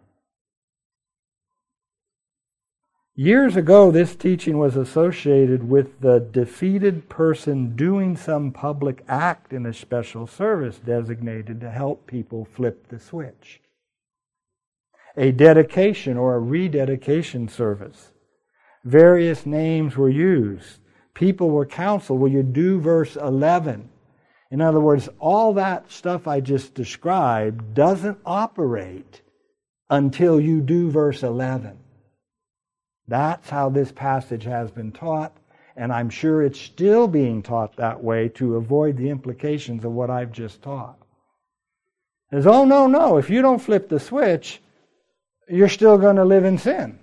Years 3.17 3.55
ago, 3.55 3.93
this 3.93 4.17
teaching 4.17 4.59
was 4.59 4.75
associated 4.75 5.69
with 5.69 6.01
the 6.01 6.19
defeated 6.19 7.09
person 7.09 7.77
doing 7.77 8.17
some 8.17 8.51
public 8.51 9.05
act 9.07 9.53
in 9.53 9.67
a 9.67 9.73
special 9.73 10.27
service 10.27 10.79
designated 10.79 11.61
to 11.61 11.71
help 11.71 12.09
people 12.09 12.45
flip 12.45 12.89
the 12.89 12.99
switch. 12.99 13.61
A 15.17 15.31
dedication 15.33 16.17
or 16.17 16.35
a 16.35 16.41
rededication 16.41 17.49
service. 17.49 18.11
Various 18.85 19.47
names 19.47 19.97
were 19.97 20.09
used. 20.09 20.79
People 21.15 21.51
were 21.51 21.67
counseled. 21.67 22.21
Will 22.21 22.29
you 22.29 22.43
do 22.43 22.81
verse 22.81 23.17
11? 23.17 23.89
In 24.51 24.61
other 24.61 24.81
words, 24.81 25.09
all 25.19 25.55
that 25.55 25.91
stuff 25.91 26.27
I 26.29 26.41
just 26.41 26.75
described 26.75 27.75
doesn't 27.75 28.19
operate 28.27 29.23
until 29.89 30.41
you 30.41 30.61
do 30.61 30.91
verse 30.91 31.23
11. 31.23 31.79
That's 33.07 33.51
how 33.51 33.69
this 33.69 33.93
passage 33.93 34.45
has 34.45 34.71
been 34.71 34.93
taught, 34.93 35.37
and 35.77 35.93
I'm 35.93 36.11
sure 36.11 36.43
it's 36.43 36.61
still 36.61 37.07
being 37.07 37.43
taught 37.43 37.77
that 37.77 38.03
way 38.03 38.29
to 38.31 38.57
avoid 38.57 38.97
the 38.97 39.11
implications 39.11 39.85
of 39.85 39.93
what 39.93 40.11
I've 40.11 40.33
just 40.33 40.63
taught. 40.63 40.99
Is 42.33 42.47
oh, 42.47 42.65
no, 42.65 42.87
no, 42.87 43.17
if 43.19 43.31
you 43.31 43.43
don't 43.43 43.61
flip 43.61 43.89
the 43.89 44.01
switch, 44.01 44.61
you're 45.49 45.69
still 45.69 45.99
going 45.99 46.17
to 46.17 46.25
live 46.25 46.45
in 46.45 46.59
sin. 46.59 46.99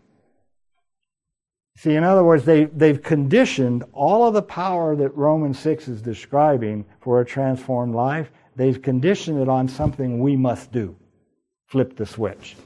See, 1.78 1.96
in 1.96 2.04
other 2.04 2.24
words, 2.24 2.46
they, 2.46 2.66
they've 2.66 3.02
conditioned 3.02 3.84
all 3.94 4.28
of 4.28 4.34
the 4.34 4.42
power 4.42 4.96
that 4.96 5.16
Romans 5.16 5.58
6 5.60 5.88
is 5.88 6.02
describing 6.02 6.86
for 7.00 7.22
a 7.22 7.26
transformed 7.26 7.96
life, 7.96 8.32
they've 8.56 8.82
conditioned 8.82 9.42
it 9.42 9.50
on 9.50 9.68
something 9.68 10.20
we 10.20 10.36
must 10.36 10.72
do 10.72 10.96
flip 11.72 11.96
the 11.96 12.06
switch. 12.06 12.58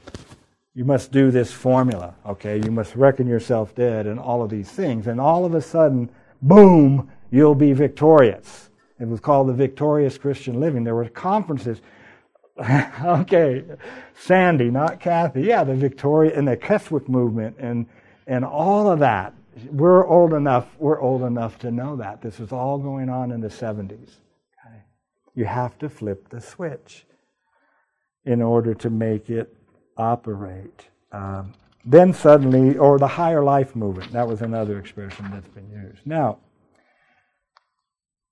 You 0.74 0.84
must 0.84 1.12
do 1.12 1.30
this 1.30 1.52
formula, 1.52 2.16
okay? 2.26 2.60
You 2.62 2.72
must 2.72 2.96
reckon 2.96 3.28
yourself 3.28 3.72
dead 3.74 4.06
and 4.06 4.18
all 4.18 4.42
of 4.42 4.50
these 4.50 4.68
things. 4.68 5.06
And 5.06 5.20
all 5.20 5.44
of 5.44 5.54
a 5.54 5.62
sudden, 5.62 6.10
boom, 6.42 7.08
you'll 7.30 7.54
be 7.54 7.72
victorious. 7.72 8.68
It 8.98 9.06
was 9.06 9.20
called 9.20 9.48
the 9.48 9.52
Victorious 9.52 10.18
Christian 10.18 10.58
Living. 10.58 10.82
There 10.82 10.96
were 10.96 11.08
conferences. 11.08 11.80
okay, 13.04 13.64
Sandy, 14.14 14.70
not 14.70 15.00
Kathy. 15.00 15.42
Yeah, 15.42 15.64
the 15.64 15.74
Victoria 15.74 16.36
and 16.36 16.48
the 16.48 16.56
Keswick 16.56 17.08
movement 17.08 17.56
and 17.58 17.86
and 18.26 18.44
all 18.44 18.90
of 18.90 18.98
that. 19.00 19.34
We're 19.70 20.06
old 20.06 20.34
enough, 20.34 20.66
we're 20.78 21.00
old 21.00 21.22
enough 21.22 21.58
to 21.60 21.70
know 21.70 21.96
that. 21.96 22.20
This 22.20 22.38
was 22.38 22.52
all 22.52 22.78
going 22.78 23.08
on 23.08 23.32
in 23.32 23.40
the 23.40 23.48
70s. 23.48 24.16
Okay? 24.66 24.82
You 25.34 25.44
have 25.46 25.78
to 25.78 25.88
flip 25.88 26.28
the 26.28 26.40
switch 26.40 27.06
in 28.24 28.42
order 28.42 28.74
to 28.74 28.90
make 28.90 29.30
it 29.30 29.56
operate. 29.96 30.88
Um, 31.12 31.54
then 31.84 32.12
suddenly, 32.12 32.76
or 32.76 32.98
the 32.98 33.06
higher 33.06 33.42
life 33.42 33.76
movement, 33.76 34.12
that 34.12 34.26
was 34.26 34.42
another 34.42 34.78
expression 34.78 35.30
that's 35.30 35.48
been 35.48 35.70
used. 35.70 36.04
Now, 36.04 36.38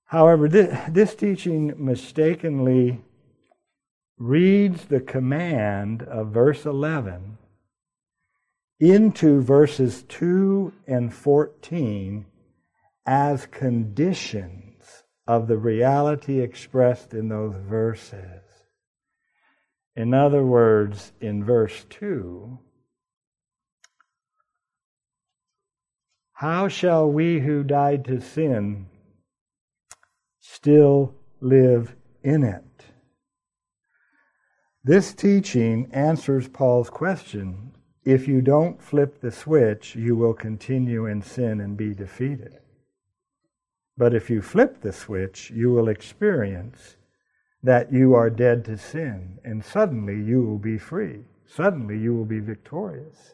however, 0.05 0.49
this, 0.49 0.77
this 0.89 1.15
teaching 1.15 1.73
mistakenly 1.77 3.01
reads 4.17 4.85
the 4.85 5.01
command 5.01 6.03
of 6.03 6.31
verse 6.31 6.65
11 6.65 7.37
into 8.79 9.41
verses 9.41 10.03
2 10.03 10.71
and 10.87 11.13
14 11.13 12.25
as 13.05 13.45
conditions 13.45 15.03
of 15.27 15.47
the 15.47 15.57
reality 15.57 16.39
expressed 16.39 17.13
in 17.13 17.29
those 17.29 17.55
verses. 17.55 18.41
In 19.95 20.13
other 20.13 20.43
words, 20.43 21.13
in 21.21 21.43
verse 21.43 21.85
2, 21.89 22.59
how 26.33 26.67
shall 26.67 27.09
we 27.09 27.39
who 27.39 27.63
died 27.63 28.03
to 28.05 28.19
sin 28.19 28.87
still 30.41 31.15
live 31.39 31.95
in 32.23 32.43
it? 32.43 32.74
This 34.85 35.15
teaching 35.15 35.89
answers 35.93 36.47
Paul's 36.47 36.91
question 36.91 37.71
if 38.03 38.27
you 38.27 38.39
don't 38.39 38.79
flip 38.79 39.19
the 39.19 39.31
switch, 39.31 39.95
you 39.95 40.15
will 40.15 40.35
continue 40.35 41.07
in 41.07 41.23
sin 41.23 41.59
and 41.59 41.75
be 41.75 41.95
defeated. 41.95 42.59
But 43.97 44.13
if 44.13 44.29
you 44.29 44.43
flip 44.43 44.81
the 44.81 44.93
switch, 44.93 45.49
you 45.49 45.71
will 45.71 45.87
experience 45.87 46.97
that 47.63 47.91
you 47.91 48.13
are 48.13 48.29
dead 48.29 48.63
to 48.65 48.77
sin, 48.77 49.39
and 49.43 49.65
suddenly 49.65 50.21
you 50.21 50.43
will 50.43 50.59
be 50.59 50.77
free. 50.77 51.21
Suddenly 51.47 51.97
you 51.97 52.13
will 52.13 52.25
be 52.25 52.39
victorious. 52.39 53.33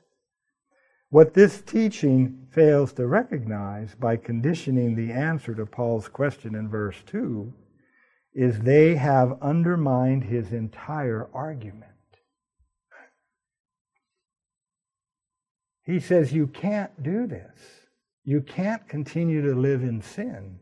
What 1.10 1.34
this 1.34 1.62
teaching 1.62 2.48
fails 2.50 2.94
to 2.94 3.08
recognize 3.08 3.94
by 3.94 4.16
conditioning 4.16 4.96
the 4.96 5.12
answer 5.12 5.54
to 5.56 5.66
Paul's 5.66 6.08
question 6.08 6.56
in 6.56 6.70
verse 6.70 7.04
2 7.08 7.54
is 8.34 8.60
they 8.60 8.96
have 8.96 9.38
undermined 9.42 10.24
his 10.24 10.52
entire 10.52 11.28
argument. 11.34 11.92
He 15.84 16.00
says, 16.00 16.32
You 16.32 16.48
can't 16.48 17.04
do 17.04 17.28
this. 17.28 17.60
You 18.24 18.42
can't 18.42 18.88
continue 18.88 19.42
to 19.42 19.60
live 19.60 19.82
in 19.82 20.02
sin. 20.02 20.60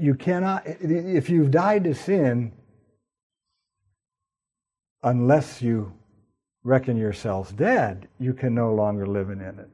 You 0.00 0.14
cannot, 0.14 0.62
if 0.66 1.28
you've 1.28 1.50
died 1.50 1.84
to 1.84 1.94
sin, 1.94 2.52
unless 5.02 5.60
you 5.60 5.92
reckon 6.64 6.96
yourselves 6.96 7.52
dead, 7.52 8.08
you 8.18 8.32
can 8.32 8.54
no 8.54 8.72
longer 8.74 9.06
live 9.06 9.30
in 9.30 9.40
it. 9.40 9.68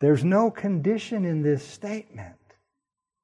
There's 0.00 0.24
no 0.24 0.50
condition 0.50 1.24
in 1.24 1.42
this 1.42 1.64
statement. 1.64 2.34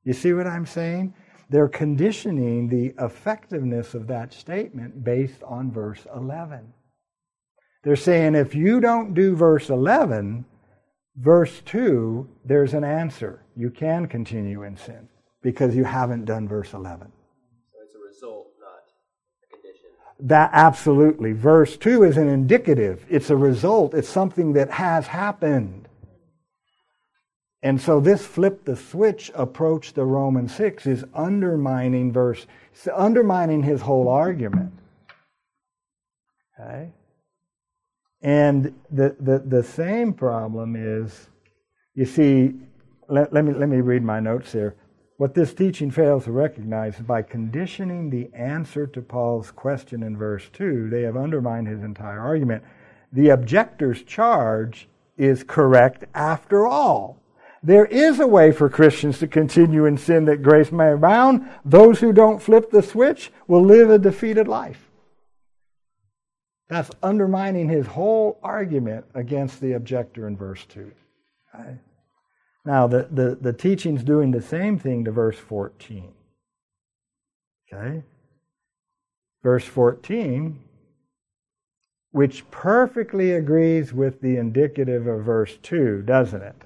You 0.05 0.13
see 0.13 0.33
what 0.33 0.47
I'm 0.47 0.67
saying? 0.67 1.15
They're 1.51 1.69
conditioning 1.69 2.69
the 2.69 2.95
effectiveness 3.03 3.95
of 3.95 4.07
that 4.09 4.33
statement 4.33 5.03
based 5.03 5.43
on 5.43 5.71
verse 5.71 6.07
11. 6.15 6.73
They're 7.85 7.97
saying 7.97 8.35
if 8.35 8.55
you 8.55 8.81
don't 8.81 9.15
do 9.15 9.35
verse 9.35 9.71
11, 9.71 10.45
verse 11.17 11.63
2, 11.65 12.29
there's 12.45 12.75
an 12.75 12.85
answer. 12.85 13.45
You 13.57 13.71
can 13.71 14.07
continue 14.07 14.65
in 14.65 14.77
sin 14.77 15.09
because 15.43 15.75
you 15.75 15.85
haven't 15.85 16.27
done 16.27 16.47
verse 16.47 16.75
11. 16.75 17.11
So 17.73 17.79
it's 17.83 17.95
a 17.95 17.99
result, 17.99 18.49
not 18.61 18.83
a 19.43 19.57
condition. 19.57 19.89
That 20.21 20.51
absolutely. 20.53 21.33
Verse 21.33 21.79
2 21.79 22.03
is 22.03 22.19
an 22.19 22.29
indicative, 22.29 23.07
it's 23.09 23.31
a 23.31 23.37
result, 23.37 23.95
it's 23.95 24.09
something 24.09 24.53
that 24.53 24.71
has 24.71 25.07
happened. 25.07 25.88
And 27.63 27.81
so 27.81 27.99
this 27.99 28.25
flip 28.25 28.65
the 28.65 28.77
switch 28.77 29.33
approach 29.35 29.93
to 29.95 30.05
Romans 30.05 30.55
6 30.55 30.87
is 30.87 31.05
undermining 31.15 32.13
verse 32.13 32.47
undermining 32.95 33.63
his 33.63 33.81
whole 33.81 34.09
argument. 34.09 34.73
Okay? 36.59 36.93
And 38.23 38.75
the, 38.91 39.17
the, 39.21 39.39
the 39.41 39.63
same 39.63 40.13
problem 40.13 40.77
is, 40.77 41.29
you 41.95 42.05
see, 42.05 42.55
let, 43.09 43.33
let, 43.33 43.45
me, 43.45 43.53
let 43.53 43.69
me 43.69 43.81
read 43.81 44.03
my 44.03 44.21
notes 44.21 44.53
here. 44.53 44.75
What 45.17 45.35
this 45.35 45.53
teaching 45.53 45.91
fails 45.91 46.25
to 46.25 46.33
recognize 46.33 46.97
is 46.97 47.03
by 47.03 47.23
conditioning 47.23 48.11
the 48.11 48.31
answer 48.35 48.87
to 48.87 49.03
Paul's 49.03 49.51
question 49.51 50.05
in 50.05 50.17
verse 50.17 50.49
2, 50.53 50.91
they 50.91 51.03
have 51.03 51.17
undermined 51.17 51.67
his 51.67 51.83
entire 51.83 52.21
argument. 52.21 52.63
The 53.13 53.31
objector's 53.31 54.03
charge 54.05 54.89
is 55.17 55.43
correct 55.43 56.05
after 56.15 56.67
all. 56.67 57.21
There 57.69 57.85
is 57.85 58.19
a 58.19 58.27
way 58.27 58.51
for 58.51 58.71
Christians 58.71 59.19
to 59.19 59.27
continue 59.27 59.85
in 59.85 59.99
sin 59.99 60.25
that 60.25 60.43
grace 60.43 60.73
may 60.73 60.91
abound. 60.91 61.47
Those 61.67 62.01
who 62.01 62.15
don't 62.15 62.41
flip 62.41 62.71
the 62.71 62.83
switch 62.83 63.31
will 63.47 63.63
live 63.63 63.91
a 63.91 63.99
defeated 63.99 64.49
life. 64.49 64.89
That's 66.71 66.91
undermining 67.03 67.69
his 67.69 67.87
whole 67.87 68.39
argument 68.43 69.05
against 69.13 69.61
the 69.61 69.75
objector 69.75 70.27
in 70.27 70.35
verse 70.35 70.65
2. 70.65 70.91
Okay? 71.55 71.77
Now, 72.65 72.87
the, 72.87 73.07
the, 73.11 73.37
the 73.39 73.53
teaching's 73.53 74.03
doing 74.03 74.31
the 74.31 74.41
same 74.41 74.79
thing 74.79 75.05
to 75.05 75.11
verse 75.11 75.37
14. 75.39 76.11
Okay? 77.71 78.03
Verse 79.43 79.67
14, 79.67 80.59
which 82.13 82.51
perfectly 82.51 83.33
agrees 83.33 83.93
with 83.93 84.23
the 84.23 84.39
indicative 84.39 85.07
of 85.07 85.23
verse 85.23 85.59
2, 85.63 86.01
doesn't 86.07 86.41
it? 86.41 86.63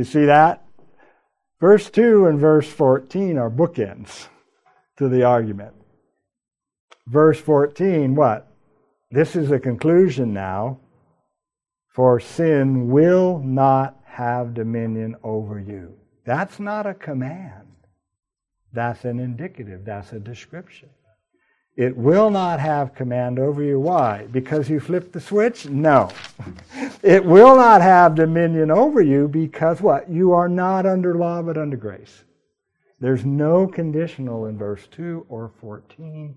You 0.00 0.04
see 0.04 0.24
that? 0.24 0.64
Verse 1.60 1.90
2 1.90 2.24
and 2.24 2.40
verse 2.40 2.66
14 2.66 3.36
are 3.36 3.50
bookends 3.50 4.28
to 4.96 5.10
the 5.10 5.24
argument. 5.24 5.74
Verse 7.06 7.38
14, 7.38 8.14
what? 8.14 8.50
This 9.10 9.36
is 9.36 9.50
a 9.50 9.58
conclusion 9.58 10.32
now. 10.32 10.80
For 11.88 12.18
sin 12.18 12.88
will 12.88 13.40
not 13.40 14.00
have 14.06 14.54
dominion 14.54 15.16
over 15.22 15.60
you. 15.60 15.98
That's 16.24 16.58
not 16.58 16.86
a 16.86 16.94
command. 16.94 17.68
That's 18.72 19.04
an 19.04 19.20
indicative. 19.20 19.84
That's 19.84 20.14
a 20.14 20.18
description. 20.18 20.88
It 21.76 21.96
will 21.96 22.30
not 22.30 22.60
have 22.60 22.94
command 22.94 23.38
over 23.38 23.62
you. 23.62 23.80
Why? 23.80 24.26
Because 24.30 24.68
you 24.68 24.80
flipped 24.80 25.12
the 25.12 25.20
switch? 25.20 25.66
No. 25.66 26.10
it 27.02 27.24
will 27.24 27.56
not 27.56 27.80
have 27.80 28.14
dominion 28.14 28.70
over 28.70 29.00
you 29.00 29.28
because 29.28 29.80
what? 29.80 30.10
You 30.10 30.32
are 30.32 30.48
not 30.48 30.84
under 30.84 31.14
law 31.14 31.42
but 31.42 31.56
under 31.56 31.76
grace. 31.76 32.24
There's 32.98 33.24
no 33.24 33.66
conditional 33.66 34.46
in 34.46 34.58
verse 34.58 34.86
2 34.90 35.26
or 35.28 35.52
14 35.60 36.36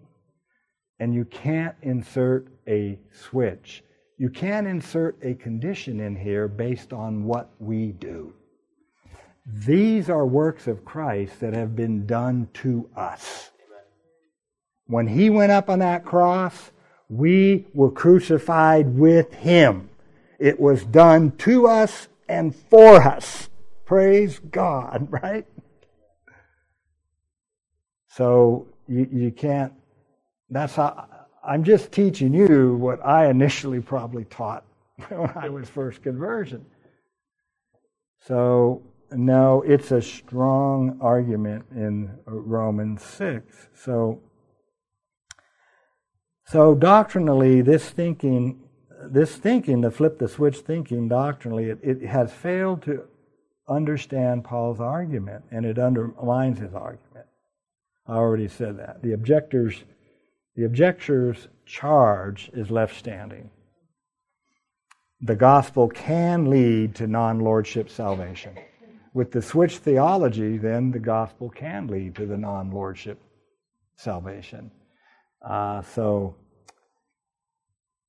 and 1.00 1.14
you 1.14 1.26
can't 1.26 1.76
insert 1.82 2.48
a 2.68 2.98
switch. 3.12 3.84
You 4.18 4.30
can't 4.30 4.68
insert 4.68 5.18
a 5.22 5.34
condition 5.34 6.00
in 6.00 6.16
here 6.16 6.48
based 6.48 6.94
on 6.94 7.26
what 7.26 7.50
we 7.60 7.92
do. 7.92 8.34
These 9.46 10.10
are 10.10 10.26
works 10.26 10.68
of 10.68 10.86
Christ 10.86 11.42
that 11.42 11.54
have 11.54 11.76
been 11.76 12.06
done 12.06 12.48
to 12.54 12.90
us. 12.96 13.52
When 14.88 15.08
he 15.08 15.30
went 15.30 15.52
up 15.52 15.70
on 15.70 15.80
that 15.80 16.06
cross, 16.06 16.72
we 17.10 17.66
were 17.74 17.92
crucified 17.92 18.98
with 18.98 19.34
him. 19.34 19.90
It 20.40 20.60
was 20.60 20.84
done 20.84 21.32
to 21.40 21.68
us 21.68 22.08
and 22.28 22.56
for 22.56 23.02
us. 23.02 23.50
Praise 23.86 24.40
God, 24.40 25.08
right? 25.24 25.46
So 28.08 28.68
you, 28.88 29.08
you 29.12 29.32
can't 29.32 29.74
that's 30.54 30.76
how 30.76 31.08
I'm 31.44 31.64
just 31.64 31.92
teaching 31.92 32.34
you 32.34 32.76
what 32.76 33.06
I 33.06 33.30
initially 33.30 33.82
probably 33.82 34.26
taught 34.26 34.64
when 35.10 35.32
I 35.36 35.50
was 35.50 35.68
first 35.68 36.02
conversion. 36.02 36.66
So, 38.20 38.82
no, 39.12 39.62
it's 39.64 39.92
a 39.92 40.02
strong 40.02 40.98
argument 41.02 41.66
in 41.72 42.18
Romans 42.26 43.04
6. 43.04 43.70
So, 43.74 44.22
so 46.54 46.76
doctrinally, 46.76 47.62
this 47.62 47.90
thinking, 47.90 48.62
this 49.06 49.36
thinking, 49.36 49.82
the 49.82 49.90
flip 49.90 50.20
the 50.20 50.28
switch 50.28 50.60
thinking 50.60 51.08
doctrinally, 51.08 51.72
it, 51.72 51.80
it 51.82 52.04
has 52.04 52.32
failed 52.32 52.84
to 52.84 53.06
understand 53.68 54.44
Paul's 54.44 54.80
argument, 54.80 55.46
and 55.50 55.66
it 55.66 55.80
undermines 55.80 56.60
his 56.60 56.76
argument. 56.76 57.26
I 58.08 58.18
already 58.18 58.48
said 58.48 58.78
that. 58.78 59.02
The 59.02 59.14
objectors 59.14 59.84
the 60.56 60.66
objector's 60.66 61.48
charge 61.66 62.52
is 62.54 62.70
left 62.70 62.96
standing. 62.96 63.50
The 65.22 65.36
gospel 65.36 65.88
can 65.88 66.52
lead 66.52 66.94
to 66.98 67.08
non 67.08 67.40
lordship 67.40 67.90
salvation. 67.90 68.56
With 69.16 69.32
the 69.32 69.42
switch 69.42 69.78
theology, 69.78 70.60
then 70.60 70.92
the 70.92 71.00
gospel 71.00 71.50
can 71.50 71.88
lead 71.88 72.14
to 72.18 72.28
the 72.28 72.38
non 72.38 72.70
lordship 72.70 73.20
salvation. 73.96 74.70
Uh, 75.42 75.82
so 75.82 76.36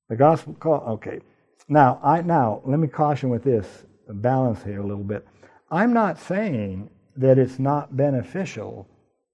the 0.09 0.15
gospel 0.15 0.53
call 0.53 0.81
okay. 0.87 1.19
Now 1.67 1.99
I 2.03 2.21
now 2.21 2.61
let 2.65 2.79
me 2.79 2.87
caution 2.87 3.29
with 3.29 3.43
this 3.43 3.85
balance 4.07 4.63
here 4.63 4.81
a 4.81 4.85
little 4.85 5.03
bit. 5.03 5.27
I'm 5.71 5.93
not 5.93 6.19
saying 6.19 6.89
that 7.17 7.37
it's 7.37 7.59
not 7.59 7.95
beneficial 7.95 8.87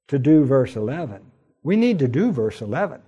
to 0.07 0.19
do 0.19 0.45
verse 0.45 0.75
11. 0.75 1.21
We 1.63 1.75
need 1.75 1.99
to 1.99 2.07
do 2.07 2.31
verse 2.31 2.61
11. 2.61 3.01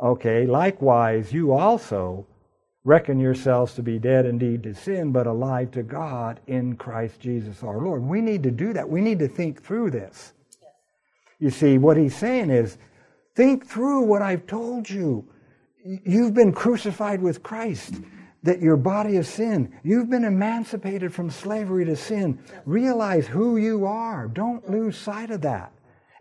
Okay, 0.00 0.46
likewise, 0.46 1.32
you 1.32 1.52
also 1.52 2.26
reckon 2.84 3.20
yourselves 3.20 3.74
to 3.74 3.82
be 3.82 3.98
dead 3.98 4.26
indeed 4.26 4.62
to 4.64 4.74
sin, 4.74 5.12
but 5.12 5.26
alive 5.26 5.70
to 5.70 5.82
God 5.82 6.40
in 6.48 6.76
Christ 6.76 7.20
Jesus 7.20 7.62
our 7.62 7.78
Lord. 7.78 8.02
We 8.02 8.20
need 8.20 8.42
to 8.42 8.50
do 8.50 8.72
that. 8.72 8.88
We 8.88 9.00
need 9.00 9.20
to 9.20 9.28
think 9.28 9.62
through 9.62 9.90
this. 9.90 10.32
You 11.38 11.50
see, 11.50 11.78
what 11.78 11.96
he's 11.96 12.16
saying 12.16 12.50
is 12.50 12.78
think 13.34 13.66
through 13.66 14.02
what 14.02 14.22
I've 14.22 14.46
told 14.46 14.88
you. 14.88 15.24
You've 15.84 16.34
been 16.34 16.52
crucified 16.52 17.20
with 17.20 17.42
Christ, 17.42 17.94
that 18.42 18.60
your 18.60 18.76
body 18.76 19.16
is 19.16 19.28
sin. 19.28 19.72
You've 19.82 20.10
been 20.10 20.24
emancipated 20.24 21.12
from 21.12 21.30
slavery 21.30 21.84
to 21.84 21.96
sin. 21.96 22.38
Realize 22.64 23.26
who 23.26 23.56
you 23.56 23.86
are. 23.86 24.28
Don't 24.28 24.68
lose 24.70 24.96
sight 24.96 25.30
of 25.30 25.42
that. 25.42 25.72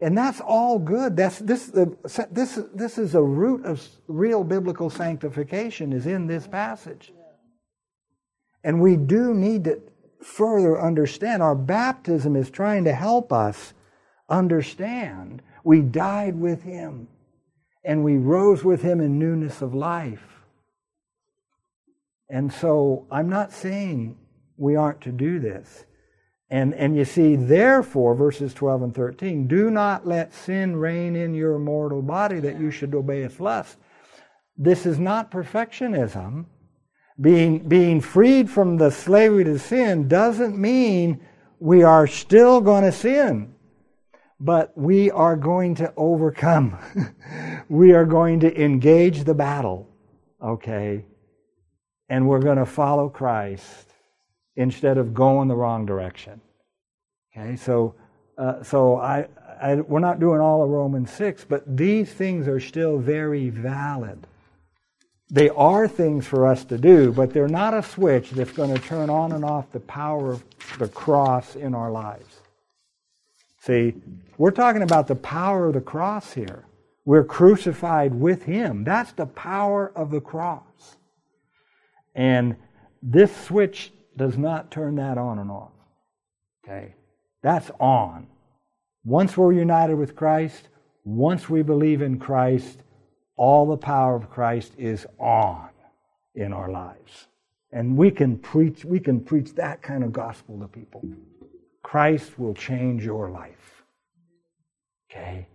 And 0.01 0.17
that's 0.17 0.41
all 0.41 0.79
good. 0.79 1.15
That's, 1.15 1.37
this, 1.39 1.67
this, 1.67 2.59
this 2.73 2.97
is 2.97 3.13
a 3.13 3.21
root 3.21 3.65
of 3.65 3.87
real 4.07 4.43
biblical 4.43 4.89
sanctification 4.89 5.93
is 5.93 6.07
in 6.07 6.25
this 6.25 6.47
passage. 6.47 7.13
And 8.63 8.81
we 8.81 8.97
do 8.97 9.33
need 9.33 9.65
to 9.65 9.81
further 10.23 10.81
understand. 10.81 11.43
Our 11.43 11.55
baptism 11.55 12.35
is 12.35 12.49
trying 12.49 12.85
to 12.85 12.93
help 12.93 13.31
us 13.31 13.73
understand 14.29 15.43
we 15.63 15.81
died 15.81 16.35
with 16.35 16.63
Him 16.63 17.07
and 17.83 18.03
we 18.03 18.17
rose 18.17 18.63
with 18.63 18.81
Him 18.81 19.01
in 19.01 19.19
newness 19.19 19.61
of 19.61 19.73
life. 19.73 20.23
And 22.29 22.51
so 22.51 23.07
I'm 23.11 23.29
not 23.29 23.51
saying 23.51 24.17
we 24.57 24.75
aren't 24.75 25.01
to 25.01 25.11
do 25.11 25.39
this. 25.39 25.85
And, 26.49 26.73
and 26.73 26.97
you 26.97 27.05
see, 27.05 27.37
therefore, 27.37 28.13
verses 28.13 28.53
12 28.53 28.83
and 28.83 28.95
13, 28.95 29.47
do 29.47 29.71
not 29.71 30.05
let 30.05 30.33
sin 30.33 30.75
reign 30.75 31.15
in 31.15 31.33
your 31.33 31.57
mortal 31.57 32.01
body 32.01 32.39
that 32.41 32.59
you 32.59 32.71
should 32.71 32.93
obey 32.93 33.21
its 33.21 33.39
lust. 33.39 33.77
This 34.57 34.85
is 34.85 34.99
not 34.99 35.31
perfectionism. 35.31 36.45
Being, 37.19 37.67
being 37.67 38.01
freed 38.01 38.49
from 38.49 38.77
the 38.77 38.91
slavery 38.91 39.45
to 39.45 39.57
sin 39.59 40.07
doesn't 40.07 40.57
mean 40.57 41.25
we 41.59 41.83
are 41.83 42.07
still 42.07 42.59
going 42.59 42.83
to 42.83 42.91
sin, 42.91 43.53
but 44.43 44.75
we 44.77 45.11
are 45.11 45.37
going 45.37 45.75
to 45.75 45.93
overcome. 45.95 46.77
we 47.69 47.93
are 47.93 48.05
going 48.05 48.39
to 48.41 48.61
engage 48.61 49.23
the 49.23 49.35
battle, 49.35 49.87
okay? 50.41 51.05
And 52.09 52.27
we're 52.27 52.41
going 52.41 52.57
to 52.57 52.65
follow 52.65 53.09
Christ 53.09 53.87
instead 54.55 54.97
of 54.97 55.13
going 55.13 55.47
the 55.47 55.55
wrong 55.55 55.85
direction. 55.85 56.41
Okay, 57.31 57.55
so 57.55 57.95
Uh, 58.37 58.63
so 58.63 58.97
I, 58.97 59.27
I, 59.61 59.75
we're 59.75 59.99
not 59.99 60.19
doing 60.19 60.41
all 60.41 60.63
of 60.63 60.69
Romans 60.69 61.11
6, 61.11 61.45
but 61.45 61.61
these 61.77 62.11
things 62.11 62.47
are 62.47 62.59
still 62.59 62.97
very 62.97 63.49
valid. 63.51 64.25
They 65.29 65.49
are 65.49 65.87
things 65.87 66.25
for 66.25 66.47
us 66.47 66.65
to 66.65 66.77
do, 66.77 67.11
but 67.11 67.33
they're 67.33 67.47
not 67.47 67.75
a 67.75 67.83
switch 67.83 68.31
that's 68.31 68.53
going 68.53 68.73
to 68.73 68.81
turn 68.81 69.09
on 69.11 69.33
and 69.33 69.45
off 69.45 69.71
the 69.71 69.79
power 69.81 70.31
of 70.31 70.43
the 70.79 70.87
cross 70.87 71.55
in 71.55 71.75
our 71.75 71.91
lives. 71.91 72.30
See, 73.61 73.93
we're 74.37 74.51
talking 74.51 74.81
about 74.81 75.07
the 75.07 75.15
power 75.15 75.67
of 75.67 75.73
the 75.73 75.81
cross 75.81 76.33
here. 76.33 76.65
We're 77.05 77.23
crucified 77.23 78.13
with 78.13 78.43
Him. 78.43 78.83
That's 78.83 79.11
the 79.11 79.27
power 79.27 79.91
of 79.95 80.09
the 80.09 80.21
cross. 80.21 80.97
And 82.15 82.55
this 83.03 83.35
switch 83.35 83.93
does 84.17 84.37
not 84.37 84.71
turn 84.71 84.95
that 84.95 85.17
on 85.17 85.37
and 85.37 85.51
off. 85.51 85.71
Okay? 86.63 86.95
That's 87.43 87.69
on. 87.79 88.27
Once 89.05 89.37
we're 89.37 89.53
united 89.53 89.95
with 89.95 90.15
Christ, 90.15 90.67
once 91.03 91.49
we 91.49 91.61
believe 91.61 92.01
in 92.01 92.19
Christ, 92.19 92.81
all 93.35 93.67
the 93.67 93.77
power 93.77 94.15
of 94.15 94.29
Christ 94.29 94.73
is 94.77 95.05
on 95.19 95.69
in 96.35 96.53
our 96.53 96.69
lives. 96.71 97.27
And 97.71 97.95
we 97.95 98.11
can 98.11 98.37
preach 98.37 98.85
we 98.85 98.99
can 98.99 99.21
preach 99.21 99.53
that 99.55 99.81
kind 99.81 100.03
of 100.03 100.11
gospel 100.11 100.59
to 100.59 100.67
people. 100.67 101.03
Christ 101.83 102.37
will 102.39 102.53
change 102.53 103.03
your 103.03 103.29
life. 103.29 103.83
Okay? 105.09 105.47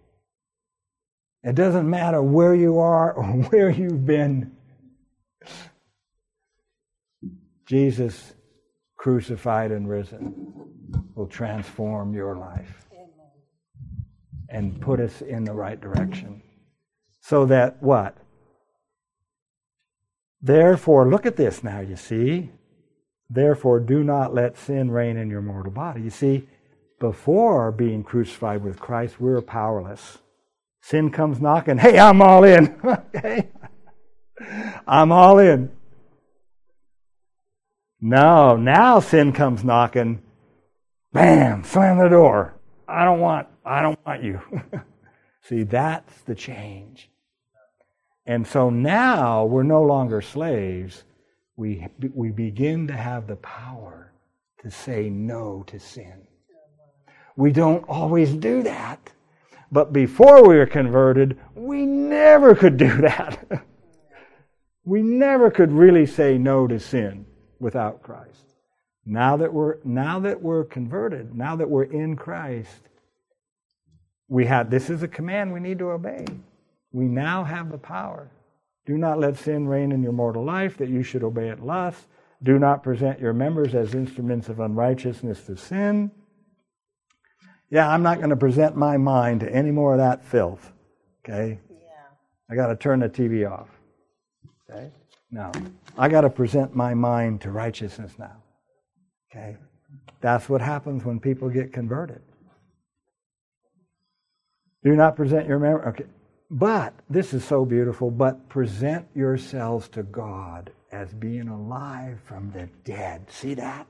It 1.43 1.55
doesn't 1.55 1.89
matter 1.89 2.21
where 2.23 2.55
you 2.55 2.79
are 2.79 3.13
or 3.13 3.25
where 3.51 3.71
you've 3.71 4.05
been. 4.05 4.53
Jesus 7.67 8.35
crucified 8.97 9.71
and 9.71 9.89
risen 9.89 10.53
will 11.15 11.27
transform 11.27 12.15
your 12.15 12.37
life 12.37 12.89
and 14.49 14.81
put 14.81 15.01
us 15.01 15.23
in 15.23 15.45
the 15.45 15.53
right 15.53 15.81
direction. 15.81 16.43
So 17.21 17.47
that 17.47 17.83
what? 17.83 18.17
Therefore, 20.41 21.09
look 21.09 21.27
at 21.27 21.37
this 21.37 21.65
now, 21.65 21.81
you 21.81 21.97
see. 21.97 22.51
Therefore, 23.29 23.81
do 23.81 24.05
not 24.05 24.35
let 24.35 24.57
sin 24.57 24.91
reign 24.91 25.17
in 25.17 25.31
your 25.31 25.43
mortal 25.43 25.73
body. 25.73 26.03
You 26.03 26.11
see, 26.11 26.49
before 27.01 27.73
being 27.73 28.05
crucified 28.05 28.63
with 28.63 28.81
Christ, 28.81 29.21
we're 29.21 29.43
powerless. 29.43 30.19
Sin 30.81 31.11
comes 31.11 31.41
knocking. 31.41 31.79
Hey, 31.79 31.99
I'm 31.99 32.23
all 32.23 32.45
in. 32.45 32.79
okay? 32.85 33.49
I'm 34.87 35.11
all 35.11 35.39
in. 35.39 35.71
No, 38.01 38.57
now 38.57 39.01
sin 39.01 39.33
comes 39.33 39.65
knocking. 39.65 40.23
Bam, 41.13 41.65
slam 41.65 41.99
the 41.99 42.09
door. 42.09 42.55
I 42.87 43.05
don't 43.05 43.21
want, 43.21 43.49
I 43.65 43.83
don't 43.83 43.99
want 44.07 44.23
you. 44.23 44.41
See, 45.43 45.65
that's 45.65 46.21
the 46.23 46.35
change. 46.35 47.11
And 48.27 48.47
so 48.47 48.71
now 48.71 49.45
we're 49.45 49.63
no 49.63 49.83
longer 49.83 50.21
slaves. 50.21 51.05
We, 51.57 51.87
we 52.15 52.31
begin 52.31 52.87
to 52.89 52.95
have 52.95 53.27
the 53.27 53.37
power 53.37 54.13
to 54.63 54.71
say 54.71 55.09
no 55.09 55.65
to 55.69 55.79
sin. 55.79 56.27
We 57.37 57.53
don't 57.53 57.85
always 57.89 58.33
do 58.35 58.63
that. 58.63 59.13
But 59.73 59.93
before 59.93 60.47
we 60.47 60.57
were 60.57 60.67
converted, 60.67 61.39
we 61.55 61.85
never 61.85 62.55
could 62.55 62.77
do 62.77 63.01
that. 63.03 63.65
we 64.85 65.03
never 65.03 65.51
could 65.51 65.73
really 65.73 66.07
say 66.07 66.39
no 66.39 66.67
to 66.67 66.79
sin 66.79 67.27
without 67.59 68.03
Christ. 68.03 68.55
Now 69.05 69.37
that 69.37 69.53
we're 69.53 69.77
now 69.85 70.21
that 70.21 70.43
we're 70.43 70.65
converted, 70.65 71.35
now 71.35 71.57
that 71.57 71.69
we're 71.69 71.85
in 71.85 72.17
Christ, 72.17 72.89
we 74.29 74.47
have 74.47 74.71
this 74.71 74.91
is 74.91 75.03
a 75.03 75.09
command 75.09 75.53
we 75.53 75.61
need 75.61 75.79
to 75.79 75.91
obey. 75.91 76.27
We 76.93 77.05
now 77.05 77.45
have 77.45 77.71
the 77.71 77.79
power. 77.79 78.31
Do 78.87 78.97
not 78.97 79.19
let 79.19 79.37
sin 79.37 79.67
reign 79.67 79.93
in 79.93 80.03
your 80.03 80.13
mortal 80.13 80.45
life, 80.45 80.77
that 80.79 80.89
you 80.89 81.03
should 81.03 81.25
obey 81.25 81.49
it 81.49 81.61
lust. 81.61 82.07
Do 82.43 82.59
not 82.59 82.83
present 82.83 83.19
your 83.19 83.33
members 83.33 83.75
as 83.75 83.95
instruments 83.95 84.49
of 84.49 84.61
unrighteousness 84.61 85.43
to 85.47 85.57
sin. 85.57 86.11
Yeah, 87.69 87.89
I'm 87.89 88.03
not 88.03 88.19
going 88.19 88.31
to 88.31 88.37
present 88.37 88.77
my 88.77 88.97
mind 88.97 89.41
to 89.41 89.53
any 89.53 89.73
more 89.73 89.93
of 89.93 89.99
that 89.99 90.25
filth. 90.25 90.73
Okay? 91.25 91.59
Yeah. 91.69 91.77
I 92.49 92.55
got 92.55 92.69
to 92.69 92.77
turn 92.77 93.01
the 93.01 93.09
TV 93.09 93.51
off. 93.51 93.69
Okay? 94.71 94.93
No. 95.33 95.51
I 95.99 96.09
got 96.09 96.21
to 96.21 96.31
present 96.31 96.77
my 96.77 96.95
mind 96.95 97.41
to 97.41 97.51
righteousness 97.51 98.13
now. 98.19 98.37
Okay? 99.31 99.57
That's 100.21 100.49
what 100.49 100.61
happens 100.61 101.05
when 101.05 101.19
people 101.19 101.49
get 101.49 101.73
converted. 101.73 102.23
Do 104.85 104.95
not 104.95 105.17
present 105.17 105.49
your 105.49 105.59
memory. 105.59 105.85
Okay. 105.87 106.05
But, 106.51 106.95
this 107.11 107.35
is 107.35 107.45
so 107.45 107.65
beautiful, 107.65 108.11
but 108.11 108.49
present 108.49 109.07
yourselves 109.15 109.89
to 109.91 110.05
God 110.05 110.71
as 110.93 111.13
being 111.13 111.49
alive 111.49 112.21
from 112.25 112.53
the 112.53 112.69
dead. 112.85 113.29
See 113.31 113.55
that? 113.55 113.87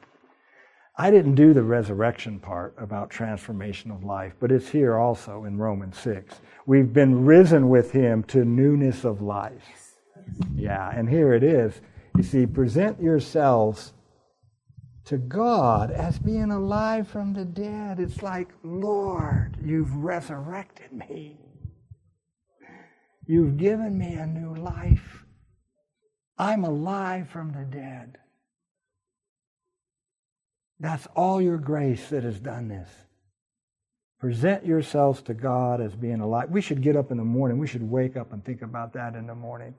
I 0.99 1.11
didn't 1.11 1.35
do 1.35 1.53
the 1.53 1.63
resurrection 1.63 2.41
part 2.41 2.75
about 2.79 3.11
transformation 3.11 3.91
of 3.91 4.03
life, 4.03 4.33
but 4.41 4.51
it's 4.51 4.71
here 4.71 4.97
also 4.97 5.45
in 5.45 5.59
Romans 5.59 5.99
6. 5.99 6.41
We've 6.65 6.91
been 6.91 7.27
risen 7.27 7.69
with 7.69 7.93
him 7.93 8.23
to 8.25 8.47
newness 8.47 9.05
of 9.05 9.21
life. 9.21 9.99
Yeah, 10.55 10.91
and 10.91 11.11
here 11.11 11.35
it 11.35 11.43
is. 11.43 11.83
You 12.17 12.23
see, 12.23 12.47
present 12.47 12.99
yourselves 12.99 13.93
to 15.05 15.19
God 15.19 15.91
as 15.91 16.19
being 16.19 16.51
alive 16.51 17.07
from 17.07 17.35
the 17.35 17.45
dead. 17.45 18.01
It's 18.01 18.23
like, 18.23 18.49
Lord, 18.63 19.59
you've 19.63 19.95
resurrected 19.97 20.93
me. 20.93 21.46
You've 23.27 23.57
given 23.57 23.99
me 23.99 24.15
a 24.15 24.27
new 24.27 24.55
life. 24.55 25.25
I'm 26.39 26.65
alive 26.65 27.29
from 27.29 27.53
the 27.53 27.65
dead. 27.65 28.19
That's 30.79 31.07
all 31.17 31.41
your 31.41 31.59
grace 31.59 32.09
that 32.11 32.23
has 32.23 32.39
done 32.39 32.69
this. 32.69 32.89
Present 34.21 34.65
yourselves 34.65 35.23
to 35.23 35.35
God 35.35 35.81
as 35.81 35.95
being 35.95 36.21
alive. 36.21 36.51
We 36.51 36.61
should 36.61 36.83
get 36.83 36.97
up 36.97 37.11
in 37.11 37.17
the 37.17 37.25
morning. 37.25 37.59
We 37.59 37.67
should 37.67 37.89
wake 37.89 38.17
up 38.17 38.33
and 38.33 38.45
think 38.45 38.63
about 38.63 38.93
that 38.95 39.15
in 39.15 39.27
the 39.27 39.35
morning. 39.35 39.75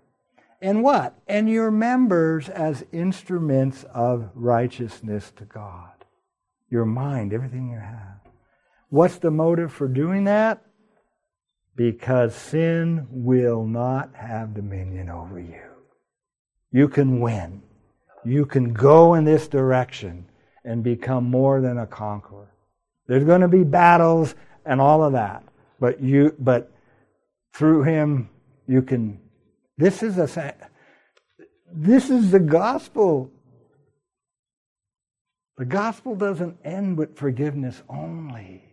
And 0.61 0.83
what? 0.83 1.19
And 1.27 1.49
your 1.49 1.71
members 1.71 2.49
as 2.49 2.83
instruments 2.91 3.83
of 3.93 4.29
righteousness 4.33 5.31
to 5.37 5.45
God. 5.45 6.05
Your 6.69 6.85
mind, 6.85 7.33
everything 7.33 7.69
you 7.69 7.79
have. 7.79 8.19
What's 8.89 9.17
the 9.17 9.31
motive 9.31 9.71
for 9.71 9.87
doing 9.87 10.23
that? 10.25 10.63
Because 11.77 12.35
sin 12.35 13.07
will 13.09 13.63
not 13.63 14.13
have 14.15 14.53
dominion 14.53 15.09
over 15.09 15.39
you. 15.39 15.61
You 16.71 16.89
can 16.89 17.21
win. 17.21 17.61
You 18.25 18.45
can 18.45 18.73
go 18.73 19.13
in 19.13 19.23
this 19.23 19.47
direction 19.47 20.25
and 20.65 20.83
become 20.83 21.23
more 21.23 21.61
than 21.61 21.77
a 21.77 21.87
conqueror. 21.87 22.51
There's 23.07 23.23
going 23.23 23.41
to 23.41 23.47
be 23.47 23.63
battles 23.63 24.35
and 24.65 24.81
all 24.81 25.03
of 25.03 25.13
that. 25.13 25.43
But 25.79 26.01
you 26.01 26.35
but 26.39 26.71
through 27.53 27.83
him 27.83 28.29
you 28.67 28.81
can 28.81 29.19
this 29.77 30.03
is 30.03 30.17
a 30.17 30.55
this 31.71 32.09
is 32.09 32.31
the 32.31 32.39
gospel. 32.39 33.31
The 35.57 35.65
gospel 35.65 36.15
doesn't 36.15 36.57
end 36.63 36.97
with 36.97 37.17
forgiveness 37.17 37.81
only. 37.87 38.63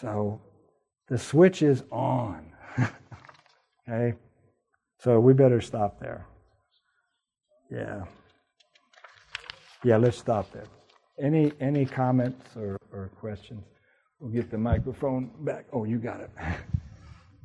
So 0.00 0.40
the 1.08 1.18
switch 1.18 1.62
is 1.62 1.84
on. 1.90 2.52
okay? 3.88 4.14
So 4.98 5.20
we 5.20 5.32
better 5.32 5.60
stop 5.60 6.00
there. 6.00 6.26
Yeah. 7.70 8.04
Yeah, 9.82 9.98
let's 9.98 10.16
stop 10.16 10.50
there. 10.52 10.64
Any 11.20 11.52
any 11.60 11.84
comments 11.84 12.56
or, 12.56 12.78
or 12.92 13.10
questions? 13.20 13.62
We'll 14.18 14.32
get 14.32 14.50
the 14.50 14.58
microphone 14.58 15.30
back. 15.40 15.66
Oh, 15.72 15.84
you 15.84 15.98
got 15.98 16.20
it. 16.20 16.30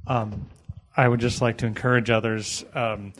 Um, 0.08 0.50
I 0.98 1.08
would 1.08 1.20
just 1.20 1.40
like 1.40 1.58
to 1.58 1.68
encourage 1.68 2.10
others 2.10 2.66
um, 2.74 3.14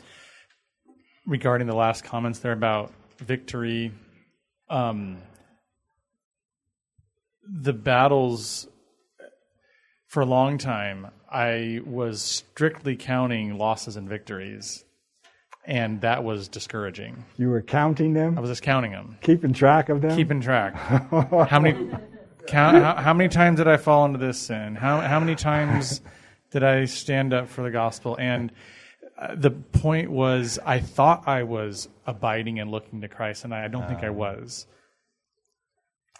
regarding 1.24 1.68
the 1.68 1.76
last 1.76 2.02
comments 2.02 2.40
there 2.40 2.50
about 2.50 2.92
victory. 3.18 3.92
Um, 4.68 5.18
the 7.48 7.72
battles 7.72 8.66
for 10.10 10.20
a 10.20 10.26
long 10.26 10.58
time, 10.58 11.06
I 11.30 11.80
was 11.86 12.20
strictly 12.20 12.96
counting 12.96 13.56
losses 13.56 13.96
and 13.96 14.08
victories, 14.08 14.84
and 15.64 16.00
that 16.02 16.24
was 16.24 16.48
discouraging. 16.48 17.24
You 17.36 17.48
were 17.48 17.62
counting 17.62 18.12
them? 18.12 18.36
I 18.36 18.40
was 18.40 18.50
just 18.50 18.62
counting 18.62 18.92
them, 18.92 19.16
keeping 19.22 19.52
track 19.52 19.88
of 19.88 20.02
them, 20.02 20.14
keeping 20.14 20.40
track. 20.40 20.74
how 21.48 21.58
many? 21.60 21.90
Count, 22.46 22.82
how, 22.82 22.96
how 22.96 23.14
many 23.14 23.28
times 23.28 23.58
did 23.58 23.68
I 23.68 23.76
fall 23.76 24.04
into 24.04 24.18
this 24.18 24.38
sin? 24.38 24.74
How 24.74 25.00
how 25.00 25.20
many 25.20 25.34
times? 25.34 26.00
did 26.50 26.64
I 26.64 26.84
stand 26.84 27.32
up 27.32 27.48
for 27.48 27.62
the 27.62 27.70
gospel. 27.70 28.16
And 28.18 28.52
uh, 29.16 29.34
the 29.34 29.50
point 29.50 30.10
was, 30.10 30.58
I 30.64 30.80
thought 30.80 31.26
I 31.26 31.44
was 31.44 31.88
abiding 32.06 32.58
and 32.58 32.70
looking 32.70 33.00
to 33.02 33.08
Christ, 33.08 33.44
and 33.44 33.54
I 33.54 33.68
don't 33.68 33.86
think 33.86 34.02
I 34.02 34.10
was. 34.10 34.66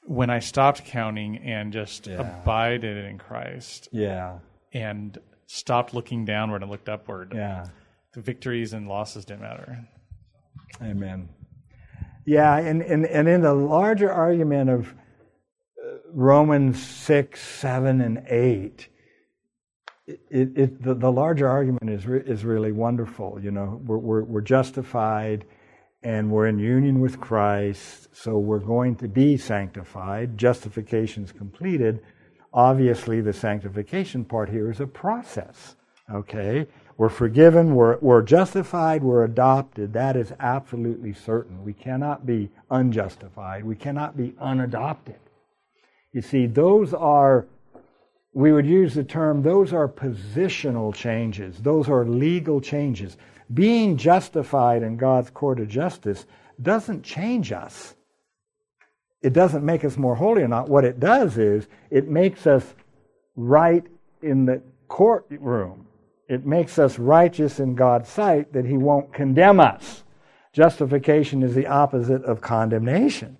When 0.04 0.30
I 0.30 0.38
stopped 0.38 0.84
counting 0.84 1.38
and 1.38 1.72
just 1.72 2.06
Yeah. 2.06 2.20
abided 2.42 3.04
in 3.04 3.18
Christ 3.18 3.88
Yeah. 3.92 4.38
and 4.72 5.16
stopped 5.46 5.94
looking 5.94 6.24
downward 6.24 6.62
and 6.62 6.70
looked 6.70 6.88
upward, 6.88 7.32
Yeah. 7.34 7.66
the 8.12 8.20
victories 8.20 8.72
and 8.72 8.88
losses 8.88 9.24
didn't 9.24 9.42
matter. 9.42 9.86
Amen. 10.82 11.28
Yeah, 12.24 12.56
and, 12.58 12.82
and, 12.82 13.06
and 13.06 13.28
in 13.28 13.40
the 13.42 13.54
larger 13.54 14.10
argument 14.12 14.70
of 14.70 14.94
uh, 15.82 15.96
Romans 16.12 16.80
6, 16.82 17.40
7, 17.42 18.00
and 18.00 18.22
8, 18.28 18.88
it, 20.06 20.18
it, 20.30 20.82
the, 20.82 20.94
the 20.94 21.10
larger 21.10 21.48
argument 21.48 21.88
is, 21.90 22.06
re, 22.06 22.20
is 22.20 22.44
really 22.44 22.72
wonderful. 22.72 23.38
You 23.40 23.50
know, 23.50 23.80
we're, 23.84 23.98
we're, 23.98 24.24
we're 24.24 24.40
justified 24.40 25.44
and 26.02 26.30
we're 26.30 26.46
in 26.46 26.58
union 26.58 27.00
with 27.00 27.20
Christ, 27.20 28.08
so 28.12 28.38
we're 28.38 28.58
going 28.58 28.96
to 28.96 29.08
be 29.08 29.36
sanctified. 29.36 30.38
Justification's 30.38 31.32
completed. 31.32 32.00
Obviously, 32.52 33.20
the 33.20 33.32
sanctification 33.32 34.24
part 34.24 34.48
here 34.48 34.70
is 34.70 34.80
a 34.80 34.86
process. 34.86 35.76
Okay? 36.12 36.66
We're 36.96 37.08
forgiven, 37.08 37.74
we're, 37.74 37.98
we're 38.00 38.22
justified, 38.22 39.02
we're 39.02 39.24
adopted. 39.24 39.92
That 39.92 40.16
is 40.16 40.32
absolutely 40.40 41.14
certain. 41.14 41.64
We 41.64 41.72
cannot 41.72 42.26
be 42.26 42.50
unjustified, 42.70 43.64
we 43.64 43.76
cannot 43.76 44.16
be 44.16 44.34
unadopted. 44.40 45.18
You 46.12 46.22
see, 46.22 46.46
those 46.46 46.92
are, 46.92 47.46
we 48.34 48.52
would 48.52 48.66
use 48.66 48.94
the 48.94 49.04
term, 49.04 49.42
those 49.42 49.72
are 49.72 49.88
positional 49.88 50.94
changes, 50.94 51.58
those 51.58 51.88
are 51.88 52.04
legal 52.04 52.60
changes. 52.60 53.16
Being 53.52 53.96
justified 53.96 54.82
in 54.82 54.96
God's 54.96 55.30
court 55.30 55.60
of 55.60 55.68
justice 55.68 56.26
doesn't 56.60 57.02
change 57.02 57.52
us. 57.52 57.94
It 59.22 59.32
doesn't 59.32 59.64
make 59.64 59.84
us 59.84 59.96
more 59.96 60.14
holy 60.14 60.42
or 60.42 60.48
not. 60.48 60.68
What 60.68 60.84
it 60.84 61.00
does 61.00 61.36
is 61.36 61.66
it 61.90 62.08
makes 62.08 62.46
us 62.46 62.74
right 63.36 63.84
in 64.22 64.46
the 64.46 64.62
courtroom. 64.88 65.86
It 66.28 66.46
makes 66.46 66.78
us 66.78 66.98
righteous 66.98 67.58
in 67.58 67.74
God's 67.74 68.08
sight 68.08 68.52
that 68.52 68.64
He 68.64 68.76
won't 68.76 69.12
condemn 69.12 69.60
us. 69.60 70.04
Justification 70.52 71.42
is 71.42 71.54
the 71.54 71.66
opposite 71.66 72.24
of 72.24 72.40
condemnation. 72.40 73.36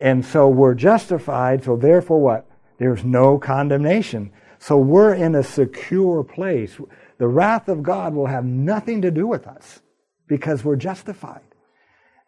And 0.00 0.24
so 0.24 0.48
we're 0.48 0.74
justified, 0.74 1.64
so 1.64 1.76
therefore 1.76 2.20
what? 2.20 2.46
There's 2.78 3.04
no 3.04 3.38
condemnation. 3.38 4.32
So 4.58 4.76
we're 4.76 5.14
in 5.14 5.34
a 5.34 5.42
secure 5.42 6.24
place. 6.24 6.78
The 7.18 7.28
wrath 7.28 7.68
of 7.68 7.82
God 7.82 8.14
will 8.14 8.26
have 8.26 8.44
nothing 8.44 9.02
to 9.02 9.10
do 9.10 9.26
with 9.26 9.46
us 9.46 9.80
because 10.26 10.64
we're 10.64 10.76
justified. 10.76 11.40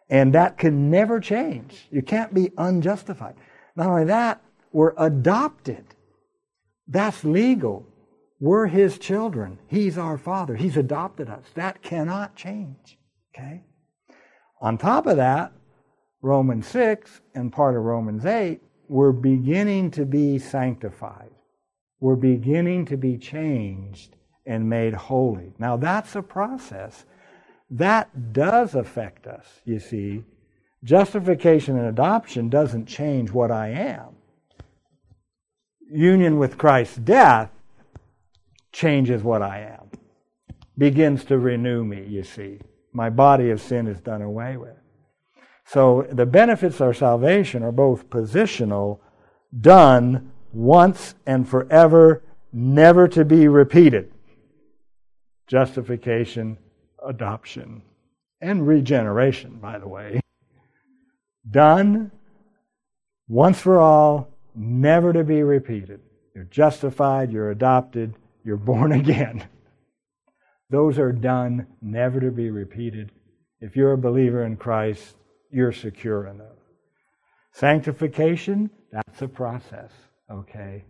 And 0.09 0.33
that 0.33 0.57
can 0.57 0.89
never 0.89 1.19
change. 1.19 1.87
You 1.91 2.01
can't 2.01 2.33
be 2.33 2.51
unjustified. 2.57 3.35
Not 3.75 3.87
only 3.87 4.05
that, 4.05 4.41
we're 4.71 4.93
adopted. 4.97 5.85
That's 6.87 7.23
legal. 7.23 7.85
We're 8.39 8.67
his 8.67 8.97
children. 8.97 9.59
He's 9.67 9.97
our 9.97 10.17
father. 10.17 10.55
He's 10.55 10.77
adopted 10.77 11.29
us. 11.29 11.45
That 11.53 11.83
cannot 11.83 12.35
change. 12.35 12.97
Okay? 13.35 13.63
On 14.61 14.77
top 14.77 15.05
of 15.05 15.17
that, 15.17 15.51
Romans 16.21 16.67
6 16.67 17.21
and 17.35 17.51
part 17.53 17.77
of 17.77 17.83
Romans 17.83 18.25
8, 18.25 18.61
we're 18.87 19.11
beginning 19.11 19.91
to 19.91 20.05
be 20.05 20.39
sanctified. 20.39 21.29
We're 21.99 22.15
beginning 22.15 22.85
to 22.85 22.97
be 22.97 23.17
changed 23.17 24.15
and 24.49 24.67
made 24.67 24.95
holy. 24.95 25.53
Now, 25.59 25.77
that's 25.77 26.15
a 26.15 26.23
process. 26.23 27.05
That 27.69 28.33
does 28.33 28.73
affect 28.73 29.27
us, 29.27 29.45
you 29.63 29.79
see. 29.79 30.23
Justification 30.83 31.77
and 31.77 31.85
adoption 31.85 32.49
doesn't 32.49 32.87
change 32.87 33.29
what 33.31 33.51
I 33.51 33.69
am. 33.69 34.15
Union 35.91 36.39
with 36.39 36.57
Christ's 36.57 36.97
death 36.97 37.51
changes 38.71 39.21
what 39.21 39.43
I 39.43 39.59
am, 39.59 39.91
begins 40.77 41.23
to 41.25 41.37
renew 41.37 41.85
me, 41.85 42.03
you 42.07 42.23
see. 42.23 42.59
My 42.91 43.11
body 43.11 43.51
of 43.51 43.61
sin 43.61 43.87
is 43.87 44.01
done 44.01 44.23
away 44.23 44.57
with. 44.57 44.77
So 45.65 46.07
the 46.11 46.25
benefits 46.25 46.81
of 46.81 46.97
salvation 46.97 47.61
are 47.61 47.71
both 47.71 48.09
positional, 48.09 48.99
done 49.61 50.31
once 50.51 51.13
and 51.27 51.47
forever, 51.47 52.23
never 52.51 53.07
to 53.09 53.23
be 53.23 53.47
repeated. 53.47 54.11
Justification, 55.49 56.57
adoption, 57.05 57.81
and 58.39 58.67
regeneration, 58.67 59.57
by 59.59 59.79
the 59.79 59.87
way. 59.87 60.21
Done 61.49 62.11
once 63.27 63.59
for 63.59 63.79
all, 63.79 64.27
never 64.55 65.13
to 65.13 65.23
be 65.23 65.43
repeated. 65.43 65.99
You're 66.33 66.45
justified, 66.45 67.31
you're 67.31 67.51
adopted, 67.51 68.15
you're 68.43 68.57
born 68.57 68.91
again. 69.03 69.47
Those 70.69 70.99
are 70.99 71.11
done, 71.11 71.67
never 71.81 72.19
to 72.19 72.31
be 72.31 72.49
repeated. 72.49 73.11
If 73.61 73.75
you're 73.75 73.93
a 73.93 73.97
believer 73.97 74.45
in 74.45 74.57
Christ, 74.57 75.15
you're 75.51 75.71
secure 75.71 76.27
in 76.27 76.37
those. 76.37 76.47
Sanctification, 77.53 78.69
that's 78.91 79.21
a 79.21 79.27
process, 79.27 79.91
okay? 80.31 80.83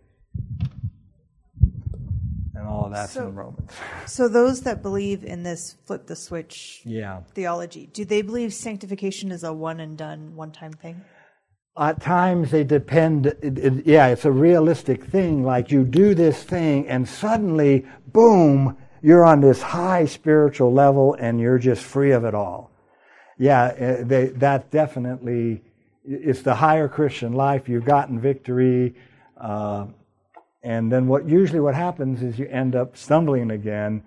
And 2.60 2.68
all 2.68 2.84
of 2.84 2.92
that's 2.92 3.12
So- 3.12 3.26
in 3.28 3.34
Romans. 3.34 3.70
So 4.04 4.28
those 4.28 4.60
that 4.62 4.82
believe 4.82 5.24
in 5.24 5.42
this 5.44 5.76
flip 5.86 6.06
the 6.06 6.14
switch 6.16 6.82
Yeah. 6.84 7.20
theology, 7.34 7.88
do 7.90 8.04
they 8.04 8.20
believe 8.20 8.52
sanctification 8.52 9.32
is 9.32 9.42
a 9.42 9.52
one 9.52 9.80
and 9.80 9.96
done, 9.96 10.36
one 10.36 10.50
time 10.52 10.72
thing? 10.74 11.00
At 11.78 12.02
times 12.02 12.50
they 12.50 12.64
depend, 12.64 13.26
it, 13.26 13.58
it- 13.58 13.86
yeah, 13.86 14.08
it's 14.08 14.26
a 14.26 14.30
realistic 14.30 15.04
thing. 15.04 15.42
Like 15.42 15.70
you 15.70 15.84
do 15.84 16.14
this 16.14 16.42
thing 16.42 16.86
and 16.86 17.08
suddenly, 17.08 17.86
boom, 18.12 18.76
you're 19.00 19.24
on 19.24 19.40
this 19.40 19.62
high 19.62 20.04
spiritual 20.04 20.70
level 20.70 21.14
and 21.18 21.40
you're 21.40 21.58
just 21.58 21.82
free 21.82 22.10
of 22.10 22.24
it 22.24 22.34
all. 22.34 22.70
Yeah, 23.38 23.62
uh, 23.62 24.04
they, 24.04 24.26
that 24.26 24.70
definitely, 24.70 25.62
it's 26.04 26.42
the 26.42 26.56
higher 26.56 26.88
Christian 26.88 27.32
life. 27.32 27.70
You've 27.70 27.86
gotten 27.86 28.20
victory. 28.20 28.96
Uh, 29.40 29.86
and 30.62 30.92
then 30.92 31.06
what 31.06 31.28
usually 31.28 31.60
what 31.60 31.74
happens 31.74 32.22
is 32.22 32.38
you 32.38 32.46
end 32.48 32.76
up 32.76 32.96
stumbling 32.96 33.50
again. 33.50 34.02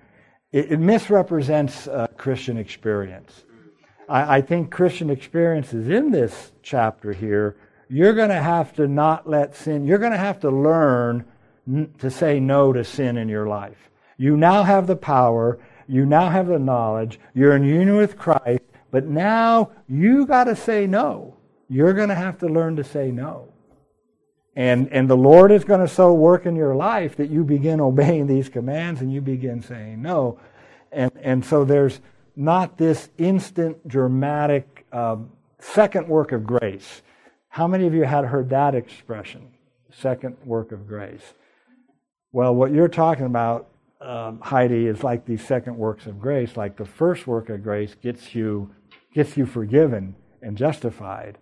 It, 0.51 0.73
it 0.73 0.79
misrepresents 0.79 1.87
uh, 1.87 2.07
Christian 2.17 2.57
experience. 2.57 3.43
I, 4.07 4.37
I 4.37 4.41
think 4.41 4.71
Christian 4.71 5.09
experience 5.09 5.73
is 5.73 5.89
in 5.89 6.11
this 6.11 6.51
chapter 6.61 7.11
here. 7.11 7.55
You're 7.89 8.13
going 8.13 8.29
to 8.29 8.41
have 8.41 8.73
to 8.75 8.87
not 8.87 9.29
let 9.29 9.55
sin, 9.55 9.85
you're 9.85 9.97
going 9.97 10.11
to 10.11 10.17
have 10.17 10.39
to 10.41 10.49
learn 10.49 11.25
n- 11.67 11.93
to 11.99 12.09
say 12.11 12.39
no 12.39 12.73
to 12.73 12.83
sin 12.83 13.17
in 13.17 13.29
your 13.29 13.47
life. 13.47 13.89
You 14.17 14.37
now 14.37 14.63
have 14.63 14.87
the 14.87 14.95
power, 14.95 15.59
you 15.87 16.05
now 16.05 16.29
have 16.29 16.47
the 16.47 16.59
knowledge, 16.59 17.19
you're 17.33 17.55
in 17.55 17.63
union 17.63 17.97
with 17.97 18.17
Christ, 18.17 18.61
but 18.91 19.05
now 19.05 19.71
you 19.87 20.25
got 20.25 20.45
to 20.45 20.55
say 20.55 20.85
no. 20.85 21.35
You're 21.67 21.93
going 21.93 22.09
to 22.09 22.15
have 22.15 22.37
to 22.39 22.47
learn 22.47 22.75
to 22.75 22.83
say 22.83 23.09
no. 23.09 23.52
And, 24.55 24.91
and 24.91 25.09
the 25.09 25.17
Lord 25.17 25.51
is 25.51 25.63
going 25.63 25.79
to 25.79 25.87
so 25.87 26.13
work 26.13 26.45
in 26.45 26.55
your 26.55 26.75
life 26.75 27.15
that 27.15 27.29
you 27.29 27.43
begin 27.43 27.81
obeying 27.81 28.27
these 28.27 28.49
commands 28.49 29.01
and 29.01 29.11
you 29.11 29.19
begin 29.19 29.61
saying 29.61 30.01
no. 30.01 30.39
And, 30.91 31.11
and 31.21 31.43
so 31.43 31.65
there's 31.65 32.01
not 32.35 32.77
this 32.77 33.09
instant, 33.17 33.87
dramatic 33.87 34.85
um, 34.91 35.31
second 35.59 36.07
work 36.07 36.31
of 36.31 36.45
grace. 36.45 37.01
How 37.49 37.67
many 37.67 37.87
of 37.87 37.93
you 37.93 38.03
had 38.03 38.25
heard 38.25 38.49
that 38.49 38.75
expression? 38.75 39.49
Second 39.91 40.37
work 40.45 40.71
of 40.71 40.87
grace. 40.87 41.33
Well, 42.31 42.53
what 42.55 42.71
you're 42.71 42.87
talking 42.87 43.25
about, 43.25 43.69
um, 44.01 44.39
Heidi, 44.41 44.87
is 44.87 45.03
like 45.03 45.25
these 45.25 45.45
second 45.45 45.77
works 45.77 46.07
of 46.07 46.19
grace. 46.19 46.57
Like 46.57 46.77
the 46.77 46.85
first 46.85 47.27
work 47.27 47.49
of 47.49 47.63
grace 47.63 47.95
gets 47.95 48.33
you 48.33 48.73
gets 49.13 49.37
you 49.37 49.45
forgiven 49.45 50.15
and 50.41 50.57
justified, 50.57 51.37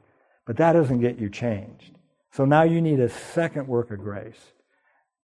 but 0.46 0.58
that 0.58 0.74
doesn't 0.74 1.00
get 1.00 1.18
you 1.18 1.30
changed. 1.30 1.98
So 2.32 2.46
now 2.46 2.64
you 2.64 2.82
need 2.82 3.00
a 3.00 3.10
second 3.10 3.68
work 3.68 3.92
of 3.92 4.00
grace. 4.00 4.54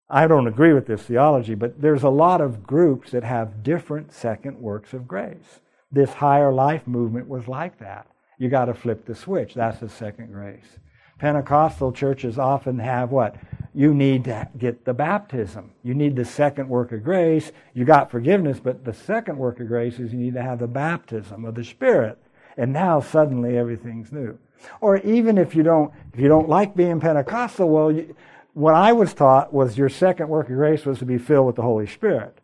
I 0.08 0.26
don't 0.26 0.46
agree 0.46 0.72
with 0.72 0.86
this 0.86 1.02
theology, 1.02 1.54
but 1.54 1.80
there's 1.80 2.02
a 2.02 2.08
lot 2.08 2.40
of 2.40 2.64
groups 2.64 3.10
that 3.10 3.24
have 3.24 3.62
different 3.62 4.12
second 4.12 4.60
works 4.60 4.92
of 4.92 5.08
grace. 5.08 5.60
This 5.90 6.14
higher 6.14 6.52
life 6.52 6.86
movement 6.86 7.28
was 7.28 7.48
like 7.48 7.78
that. 7.78 8.06
You 8.38 8.48
got 8.48 8.66
to 8.66 8.74
flip 8.74 9.06
the 9.06 9.14
switch. 9.14 9.54
That's 9.54 9.80
the 9.80 9.88
second 9.88 10.32
grace. 10.32 10.78
Pentecostal 11.18 11.92
churches 11.92 12.38
often 12.38 12.78
have 12.78 13.10
what? 13.10 13.36
You 13.72 13.94
need 13.94 14.24
to 14.24 14.48
get 14.58 14.84
the 14.84 14.92
baptism. 14.92 15.72
You 15.82 15.94
need 15.94 16.16
the 16.16 16.24
second 16.24 16.68
work 16.68 16.92
of 16.92 17.02
grace. 17.02 17.52
You 17.72 17.84
got 17.84 18.10
forgiveness, 18.10 18.60
but 18.60 18.84
the 18.84 18.92
second 18.92 19.38
work 19.38 19.58
of 19.60 19.68
grace 19.68 19.98
is 19.98 20.12
you 20.12 20.18
need 20.18 20.34
to 20.34 20.42
have 20.42 20.58
the 20.58 20.66
baptism 20.66 21.44
of 21.44 21.54
the 21.54 21.64
Spirit. 21.64 22.18
And 22.56 22.72
now 22.72 23.00
suddenly 23.00 23.56
everything's 23.56 24.12
new. 24.12 24.38
Or 24.80 24.98
even 24.98 25.38
if 25.38 25.54
you 25.54 25.62
don't, 25.62 25.92
if 26.12 26.20
you 26.20 26.28
don't 26.28 26.48
like 26.48 26.74
being 26.74 27.00
Pentecostal, 27.00 27.68
well, 27.68 27.92
you, 27.92 28.16
what 28.54 28.74
I 28.74 28.92
was 28.92 29.14
taught 29.14 29.52
was 29.52 29.76
your 29.76 29.88
second 29.88 30.28
work 30.28 30.48
of 30.48 30.56
grace 30.56 30.86
was 30.86 30.98
to 31.00 31.04
be 31.04 31.18
filled 31.18 31.46
with 31.46 31.56
the 31.56 31.62
Holy 31.62 31.86
Spirit. 31.86 32.38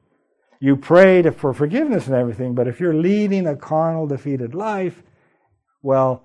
You 0.60 0.76
prayed 0.76 1.34
for 1.34 1.52
forgiveness 1.52 2.06
and 2.06 2.14
everything, 2.14 2.55
but 2.55 2.68
if 2.68 2.78
you're 2.80 2.94
leading 2.94 3.47
a 3.47 3.56
carnal, 3.56 4.06
defeated 4.06 4.55
life, 4.55 5.02
well, 5.82 6.22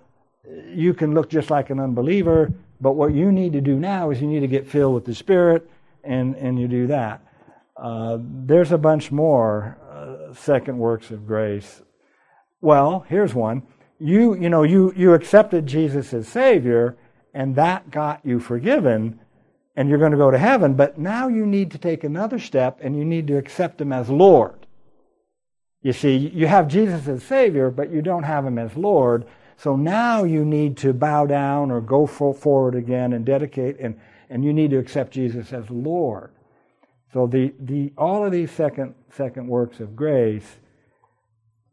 you 0.67 0.93
can 0.93 1.13
look 1.13 1.29
just 1.29 1.49
like 1.49 1.69
an 1.69 1.79
unbeliever, 1.79 2.53
But 2.79 2.93
what 2.93 3.13
you 3.13 3.31
need 3.31 3.53
to 3.53 3.61
do 3.61 3.77
now 3.79 4.11
is 4.11 4.21
you 4.21 4.27
need 4.27 4.41
to 4.41 4.47
get 4.47 4.67
filled 4.67 4.93
with 4.93 5.05
the 5.05 5.15
Spirit, 5.15 5.69
and, 6.03 6.35
and 6.35 6.59
you 6.59 6.67
do 6.67 6.87
that. 6.87 7.21
Uh, 7.75 8.17
there's 8.21 8.71
a 8.71 8.77
bunch 8.77 9.11
more 9.11 9.77
uh, 9.91 10.33
second 10.33 10.77
works 10.77 11.11
of 11.11 11.25
grace. 11.25 11.81
Well, 12.61 13.05
here's 13.07 13.33
one. 13.33 13.63
You, 13.99 14.35
you 14.35 14.49
know, 14.49 14.63
you, 14.63 14.93
you 14.95 15.13
accepted 15.13 15.65
Jesus 15.65 16.13
as 16.13 16.27
Savior, 16.27 16.95
and 17.33 17.55
that 17.55 17.91
got 17.91 18.21
you 18.23 18.39
forgiven, 18.39 19.19
and 19.75 19.89
you're 19.89 19.97
going 19.97 20.11
to 20.11 20.17
go 20.17 20.31
to 20.31 20.37
heaven. 20.37 20.75
But 20.75 20.97
now 20.97 21.27
you 21.27 21.45
need 21.45 21.71
to 21.71 21.77
take 21.77 22.03
another 22.03 22.39
step, 22.39 22.79
and 22.81 22.97
you 22.97 23.05
need 23.05 23.27
to 23.27 23.37
accept 23.37 23.81
Him 23.81 23.91
as 23.91 24.09
Lord. 24.09 24.65
You 25.81 25.93
see, 25.93 26.15
you 26.15 26.47
have 26.47 26.67
Jesus 26.67 27.07
as 27.07 27.23
Savior, 27.23 27.69
but 27.69 27.91
you 27.91 28.01
don't 28.01 28.23
have 28.23 28.45
Him 28.45 28.57
as 28.57 28.75
Lord. 28.75 29.25
So 29.57 29.75
now 29.75 30.23
you 30.23 30.45
need 30.45 30.77
to 30.77 30.93
bow 30.93 31.25
down 31.25 31.71
or 31.71 31.81
go 31.81 32.05
forward 32.05 32.75
again 32.75 33.13
and 33.13 33.25
dedicate, 33.25 33.79
and, 33.79 33.99
and 34.29 34.43
you 34.43 34.53
need 34.53 34.69
to 34.71 34.77
accept 34.77 35.13
Jesus 35.13 35.53
as 35.53 35.69
Lord. 35.69 36.31
So 37.13 37.25
the, 37.25 37.53
the 37.59 37.91
all 37.97 38.25
of 38.25 38.31
these 38.31 38.51
second 38.51 38.93
second 39.09 39.47
works 39.47 39.79
of 39.79 39.95
grace, 39.95 40.57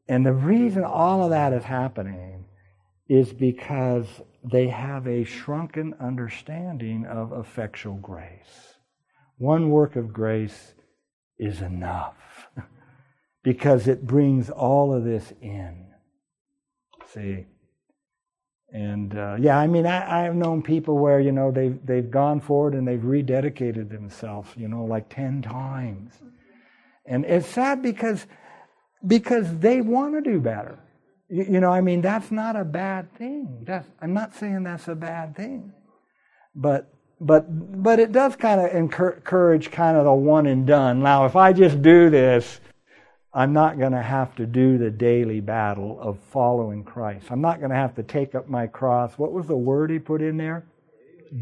and 0.08 0.24
the 0.24 0.32
reason 0.32 0.84
all 0.84 1.24
of 1.24 1.30
that 1.30 1.52
is 1.52 1.64
happening 1.64 2.44
is 3.08 3.32
because 3.32 4.06
they 4.42 4.68
have 4.68 5.06
a 5.06 5.24
shrunken 5.24 5.94
understanding 6.00 7.06
of 7.06 7.32
effectual 7.32 7.94
grace. 7.96 8.74
One 9.38 9.70
work 9.70 9.96
of 9.96 10.12
grace 10.12 10.74
is 11.38 11.60
enough 11.60 12.48
because 13.42 13.88
it 13.88 14.06
brings 14.06 14.50
all 14.50 14.94
of 14.94 15.04
this 15.04 15.32
in. 15.40 15.86
See? 17.12 17.46
And 18.74 19.16
uh, 19.16 19.36
yeah, 19.38 19.56
I 19.56 19.68
mean, 19.68 19.86
I, 19.86 20.26
I've 20.26 20.34
known 20.34 20.60
people 20.60 20.98
where 20.98 21.20
you 21.20 21.30
know 21.30 21.52
they've 21.52 21.78
they've 21.86 22.10
gone 22.10 22.40
forward 22.40 22.74
and 22.74 22.86
they've 22.86 22.98
rededicated 22.98 23.88
themselves, 23.88 24.50
you 24.56 24.66
know, 24.66 24.84
like 24.84 25.08
ten 25.08 25.42
times, 25.42 26.12
and 27.06 27.24
it's 27.24 27.46
sad 27.46 27.82
because 27.82 28.26
because 29.06 29.58
they 29.58 29.80
want 29.80 30.14
to 30.14 30.20
do 30.20 30.40
better. 30.40 30.78
You, 31.28 31.44
you 31.44 31.60
know, 31.60 31.72
I 31.72 31.80
mean, 31.80 32.00
that's 32.00 32.30
not 32.30 32.56
a 32.56 32.64
bad 32.64 33.12
thing. 33.16 33.64
That's, 33.66 33.88
I'm 34.00 34.14
not 34.14 34.34
saying 34.34 34.62
that's 34.62 34.88
a 34.88 34.94
bad 34.94 35.36
thing, 35.36 35.72
but 36.54 36.90
but 37.20 37.82
but 37.82 38.00
it 38.00 38.12
does 38.12 38.36
kind 38.36 38.60
of 38.60 38.74
encourage 38.74 39.70
kind 39.70 39.96
of 39.96 40.04
the 40.04 40.12
one 40.12 40.46
and 40.46 40.66
done. 40.66 41.02
Now, 41.02 41.24
if 41.26 41.36
I 41.36 41.52
just 41.52 41.80
do 41.80 42.10
this, 42.10 42.60
I'm 43.32 43.52
not 43.52 43.78
going 43.78 43.92
to 43.92 44.02
have 44.02 44.34
to 44.36 44.46
do 44.46 44.78
the 44.78 44.90
daily 44.90 45.40
battle 45.40 45.98
of 46.00 46.18
following 46.30 46.84
Christ. 46.84 47.26
I'm 47.30 47.40
not 47.40 47.58
going 47.58 47.70
to 47.70 47.76
have 47.76 47.94
to 47.96 48.02
take 48.02 48.34
up 48.34 48.48
my 48.48 48.66
cross. 48.66 49.14
What 49.16 49.32
was 49.32 49.46
the 49.46 49.56
word 49.56 49.90
he 49.90 49.98
put 49.98 50.22
in 50.22 50.36
there? 50.36 50.64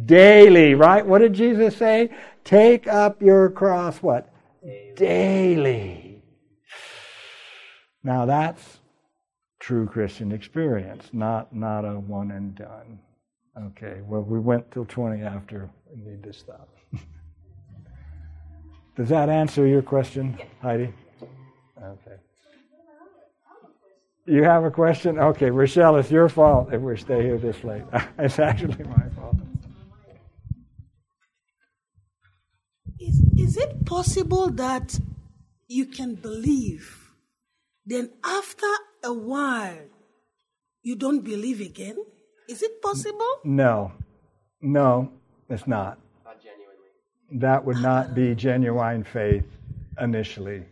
Daily, 0.07 0.75
right? 0.75 1.05
What 1.05 1.19
did 1.19 1.35
Jesus 1.35 1.77
say? 1.77 2.09
Take 2.45 2.87
up 2.87 3.21
your 3.21 3.51
cross, 3.51 3.99
what? 3.99 4.33
Daily. 4.65 4.95
daily. 4.97 6.12
Now 8.05 8.27
that's 8.27 8.81
true 9.61 9.87
Christian 9.87 10.33
experience, 10.33 11.11
not, 11.13 11.55
not 11.55 11.85
a 11.85 12.01
one 12.01 12.33
and 12.33 12.55
done. 12.55 12.99
Okay, 13.67 14.01
well, 14.05 14.23
we 14.23 14.41
went 14.41 14.71
till 14.71 14.85
20 14.85 15.23
after. 15.23 15.71
We 15.95 16.11
need 16.11 16.23
to 16.25 16.33
stop. 16.33 16.69
Does 18.97 19.09
that 19.11 19.29
answer 19.29 19.67
your 19.67 19.83
question, 19.83 20.39
Heidi? 20.61 20.93
Okay. 21.83 22.17
You 24.27 24.45
have 24.45 24.65
a 24.65 24.71
question? 24.71 25.19
Okay, 25.19 25.51
Rochelle, 25.51 25.97
it's 25.97 26.11
your 26.11 26.29
fault 26.29 26.73
if 26.73 26.81
we 26.81 26.97
stay 26.97 27.23
here 27.23 27.39
this 27.39 27.65
late. 27.65 27.83
it's 28.19 28.39
actually 28.39 28.85
my 28.85 29.09
fault. 29.17 29.37
Is, 33.01 33.21
is 33.37 33.57
it 33.57 33.85
possible 33.85 34.49
that 34.51 34.99
you 35.67 35.87
can 35.87 36.15
believe, 36.15 37.02
then 37.85 38.11
after 38.25 38.67
a 39.05 39.13
while, 39.13 39.89
you 40.83 40.97
don't 40.97 41.21
believe 41.21 41.61
again? 41.61 41.97
Is 42.49 42.63
it 42.63 42.83
possible? 42.83 43.41
No. 43.45 43.93
No, 44.61 45.13
it's 45.49 45.67
not. 45.67 45.99
Not 46.25 46.41
genuinely. 46.43 47.41
That 47.41 47.65
would 47.65 47.79
not 47.79 48.15
be 48.15 48.35
genuine 48.35 49.05
faith 49.05 49.47
initially. 50.01 50.65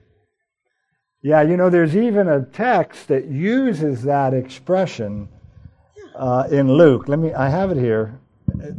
Yeah, 1.22 1.42
you 1.42 1.56
know, 1.56 1.68
there's 1.68 1.96
even 1.96 2.28
a 2.28 2.44
text 2.46 3.08
that 3.08 3.26
uses 3.26 4.02
that 4.04 4.32
expression 4.32 5.28
uh, 6.14 6.48
in 6.50 6.72
Luke. 6.72 7.08
Let 7.08 7.18
me, 7.18 7.32
I 7.34 7.48
have 7.50 7.70
it 7.72 7.76
here. 7.76 8.18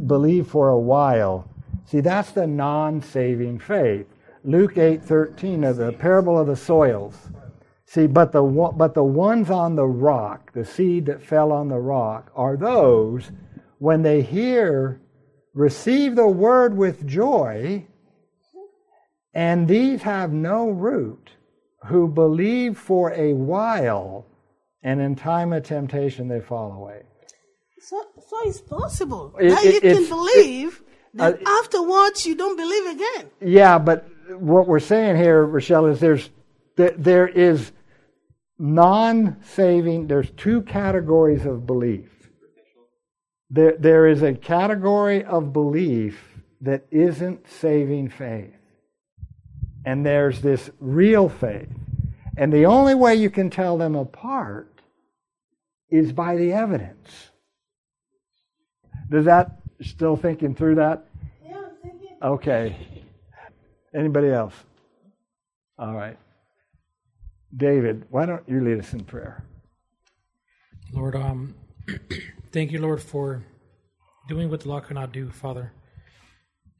Believe 0.06 0.48
for 0.48 0.70
a 0.70 0.78
while. 0.78 1.48
See, 1.86 2.00
that's 2.00 2.32
the 2.32 2.46
non-saving 2.46 3.58
faith. 3.58 4.06
Luke 4.44 4.74
8:13 4.74 5.68
of 5.68 5.76
the 5.76 5.92
parable 5.92 6.38
of 6.38 6.46
the 6.48 6.56
soils. 6.56 7.14
See, 7.92 8.06
but 8.06 8.32
the 8.32 8.42
but 8.42 8.94
the 8.94 9.04
ones 9.04 9.50
on 9.50 9.76
the 9.76 9.86
rock, 9.86 10.54
the 10.54 10.64
seed 10.64 11.04
that 11.06 11.22
fell 11.22 11.52
on 11.52 11.68
the 11.68 11.78
rock, 11.78 12.32
are 12.34 12.56
those 12.56 13.30
when 13.80 14.00
they 14.00 14.22
hear, 14.22 14.98
receive 15.52 16.16
the 16.16 16.26
word 16.26 16.74
with 16.74 17.06
joy, 17.06 17.84
and 19.34 19.68
these 19.68 20.00
have 20.04 20.32
no 20.32 20.70
root 20.70 21.32
who 21.84 22.08
believe 22.08 22.78
for 22.78 23.12
a 23.12 23.34
while, 23.34 24.24
and 24.82 24.98
in 25.02 25.14
time 25.14 25.52
of 25.52 25.62
temptation 25.62 26.28
they 26.28 26.40
fall 26.40 26.72
away. 26.72 27.02
So, 27.78 28.06
so 28.26 28.36
it's 28.44 28.62
possible 28.62 29.34
it, 29.38 29.50
that 29.50 29.64
it, 29.66 29.74
you 29.74 29.80
can 29.82 30.08
believe, 30.08 30.82
that 31.12 31.46
uh, 31.46 31.58
afterwards 31.58 32.24
you 32.24 32.36
don't 32.36 32.56
believe 32.56 32.86
again. 32.86 33.30
Yeah, 33.42 33.78
but 33.78 34.08
what 34.40 34.66
we're 34.66 34.80
saying 34.80 35.16
here, 35.16 35.44
Rochelle, 35.44 35.84
is 35.84 36.00
there's 36.00 36.30
there 36.74 37.28
is 37.28 37.70
non-saving. 38.62 40.06
There's 40.06 40.30
two 40.30 40.62
categories 40.62 41.44
of 41.44 41.66
belief. 41.66 42.08
There, 43.50 43.76
there 43.78 44.06
is 44.06 44.22
a 44.22 44.32
category 44.32 45.24
of 45.24 45.52
belief 45.52 46.18
that 46.60 46.86
isn't 46.90 47.46
saving 47.48 48.08
faith 48.08 48.54
and 49.84 50.06
there's 50.06 50.40
this 50.40 50.70
real 50.78 51.28
faith. 51.28 51.68
And 52.36 52.52
the 52.52 52.66
only 52.66 52.94
way 52.94 53.14
you 53.14 53.30
can 53.30 53.50
tell 53.50 53.76
them 53.76 53.94
apart 53.94 54.80
is 55.90 56.12
by 56.12 56.36
the 56.36 56.52
evidence. 56.52 57.30
Does 59.10 59.26
that 59.26 59.58
still 59.82 60.16
thinking 60.16 60.54
through 60.54 60.76
that? 60.76 61.06
Yeah. 61.44 61.62
Okay. 62.22 62.76
Anybody 63.94 64.30
else? 64.30 64.54
All 65.78 65.92
right. 65.92 66.16
David, 67.54 68.06
why 68.10 68.26
don't 68.26 68.48
you 68.48 68.60
lead 68.60 68.78
us 68.78 68.92
in 68.92 69.04
prayer? 69.04 69.44
Lord, 70.92 71.14
um, 71.14 71.54
thank 72.52 72.72
you, 72.72 72.80
Lord, 72.80 73.02
for 73.02 73.44
doing 74.28 74.48
what 74.50 74.60
the 74.60 74.68
law 74.68 74.80
could 74.80 74.94
not 74.94 75.12
do, 75.12 75.30
Father. 75.30 75.72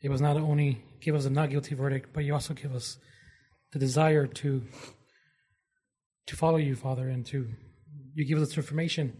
It 0.00 0.10
was 0.10 0.20
not 0.20 0.36
only 0.36 0.82
give 1.00 1.14
us 1.14 1.26
a 1.26 1.30
not 1.30 1.50
guilty 1.50 1.74
verdict, 1.74 2.10
but 2.12 2.24
you 2.24 2.32
also 2.32 2.54
give 2.54 2.74
us 2.74 2.98
the 3.72 3.78
desire 3.78 4.26
to 4.26 4.62
to 6.26 6.36
follow 6.36 6.56
you, 6.56 6.74
Father, 6.74 7.08
and 7.08 7.26
to 7.26 7.48
you 8.14 8.24
give 8.24 8.40
us 8.40 8.56
information. 8.56 9.12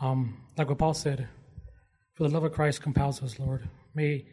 Um, 0.00 0.42
like 0.56 0.68
what 0.68 0.78
Paul 0.78 0.94
said, 0.94 1.28
for 2.14 2.24
the 2.24 2.34
love 2.34 2.44
of 2.44 2.52
Christ 2.52 2.82
compels 2.82 3.22
us, 3.22 3.38
Lord. 3.38 3.68
May 3.94 4.26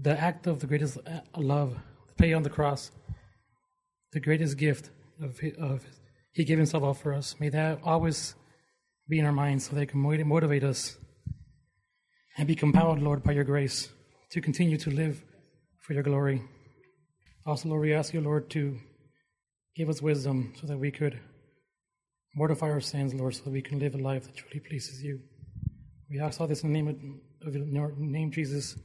the 0.00 0.18
act 0.18 0.46
of 0.46 0.60
the 0.60 0.66
greatest 0.66 0.98
uh, 0.98 1.20
love, 1.36 1.78
the 2.08 2.14
pay 2.14 2.32
on 2.32 2.42
the 2.42 2.50
cross, 2.50 2.90
the 4.12 4.20
greatest 4.20 4.58
gift 4.58 4.90
of, 5.20 5.40
of 5.58 5.84
He 6.32 6.44
gave 6.44 6.58
Himself 6.58 6.84
up 6.84 6.96
for 6.96 7.12
us, 7.12 7.36
may 7.38 7.48
that 7.50 7.80
always 7.84 8.34
be 9.08 9.18
in 9.18 9.26
our 9.26 9.32
minds 9.32 9.68
so 9.68 9.76
they 9.76 9.86
can 9.86 10.00
motivate 10.00 10.64
us 10.64 10.96
and 12.36 12.48
be 12.48 12.54
compelled, 12.54 13.00
Lord, 13.00 13.22
by 13.22 13.32
your 13.32 13.44
grace 13.44 13.88
to 14.30 14.40
continue 14.40 14.76
to 14.78 14.90
live 14.90 15.22
for 15.80 15.92
your 15.92 16.02
glory. 16.02 16.42
Also, 17.46 17.68
Lord, 17.68 17.82
we 17.82 17.92
ask 17.92 18.14
you, 18.14 18.20
Lord, 18.20 18.48
to 18.50 18.78
give 19.76 19.88
us 19.88 20.00
wisdom 20.00 20.54
so 20.60 20.66
that 20.66 20.78
we 20.78 20.90
could 20.90 21.20
mortify 22.34 22.70
our 22.70 22.80
sins, 22.80 23.14
Lord, 23.14 23.34
so 23.34 23.44
that 23.44 23.50
we 23.50 23.62
can 23.62 23.78
live 23.78 23.94
a 23.94 23.98
life 23.98 24.24
that 24.24 24.36
truly 24.36 24.60
pleases 24.60 25.02
you. 25.02 25.20
We 26.10 26.20
ask 26.20 26.40
all 26.40 26.46
this 26.46 26.62
in 26.62 26.72
the 26.72 26.82
name 26.82 26.88
of, 27.42 27.48
of 27.48 27.54
your 27.54 27.92
name, 27.96 28.30
Jesus. 28.30 28.76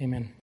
Amen. 0.00 0.34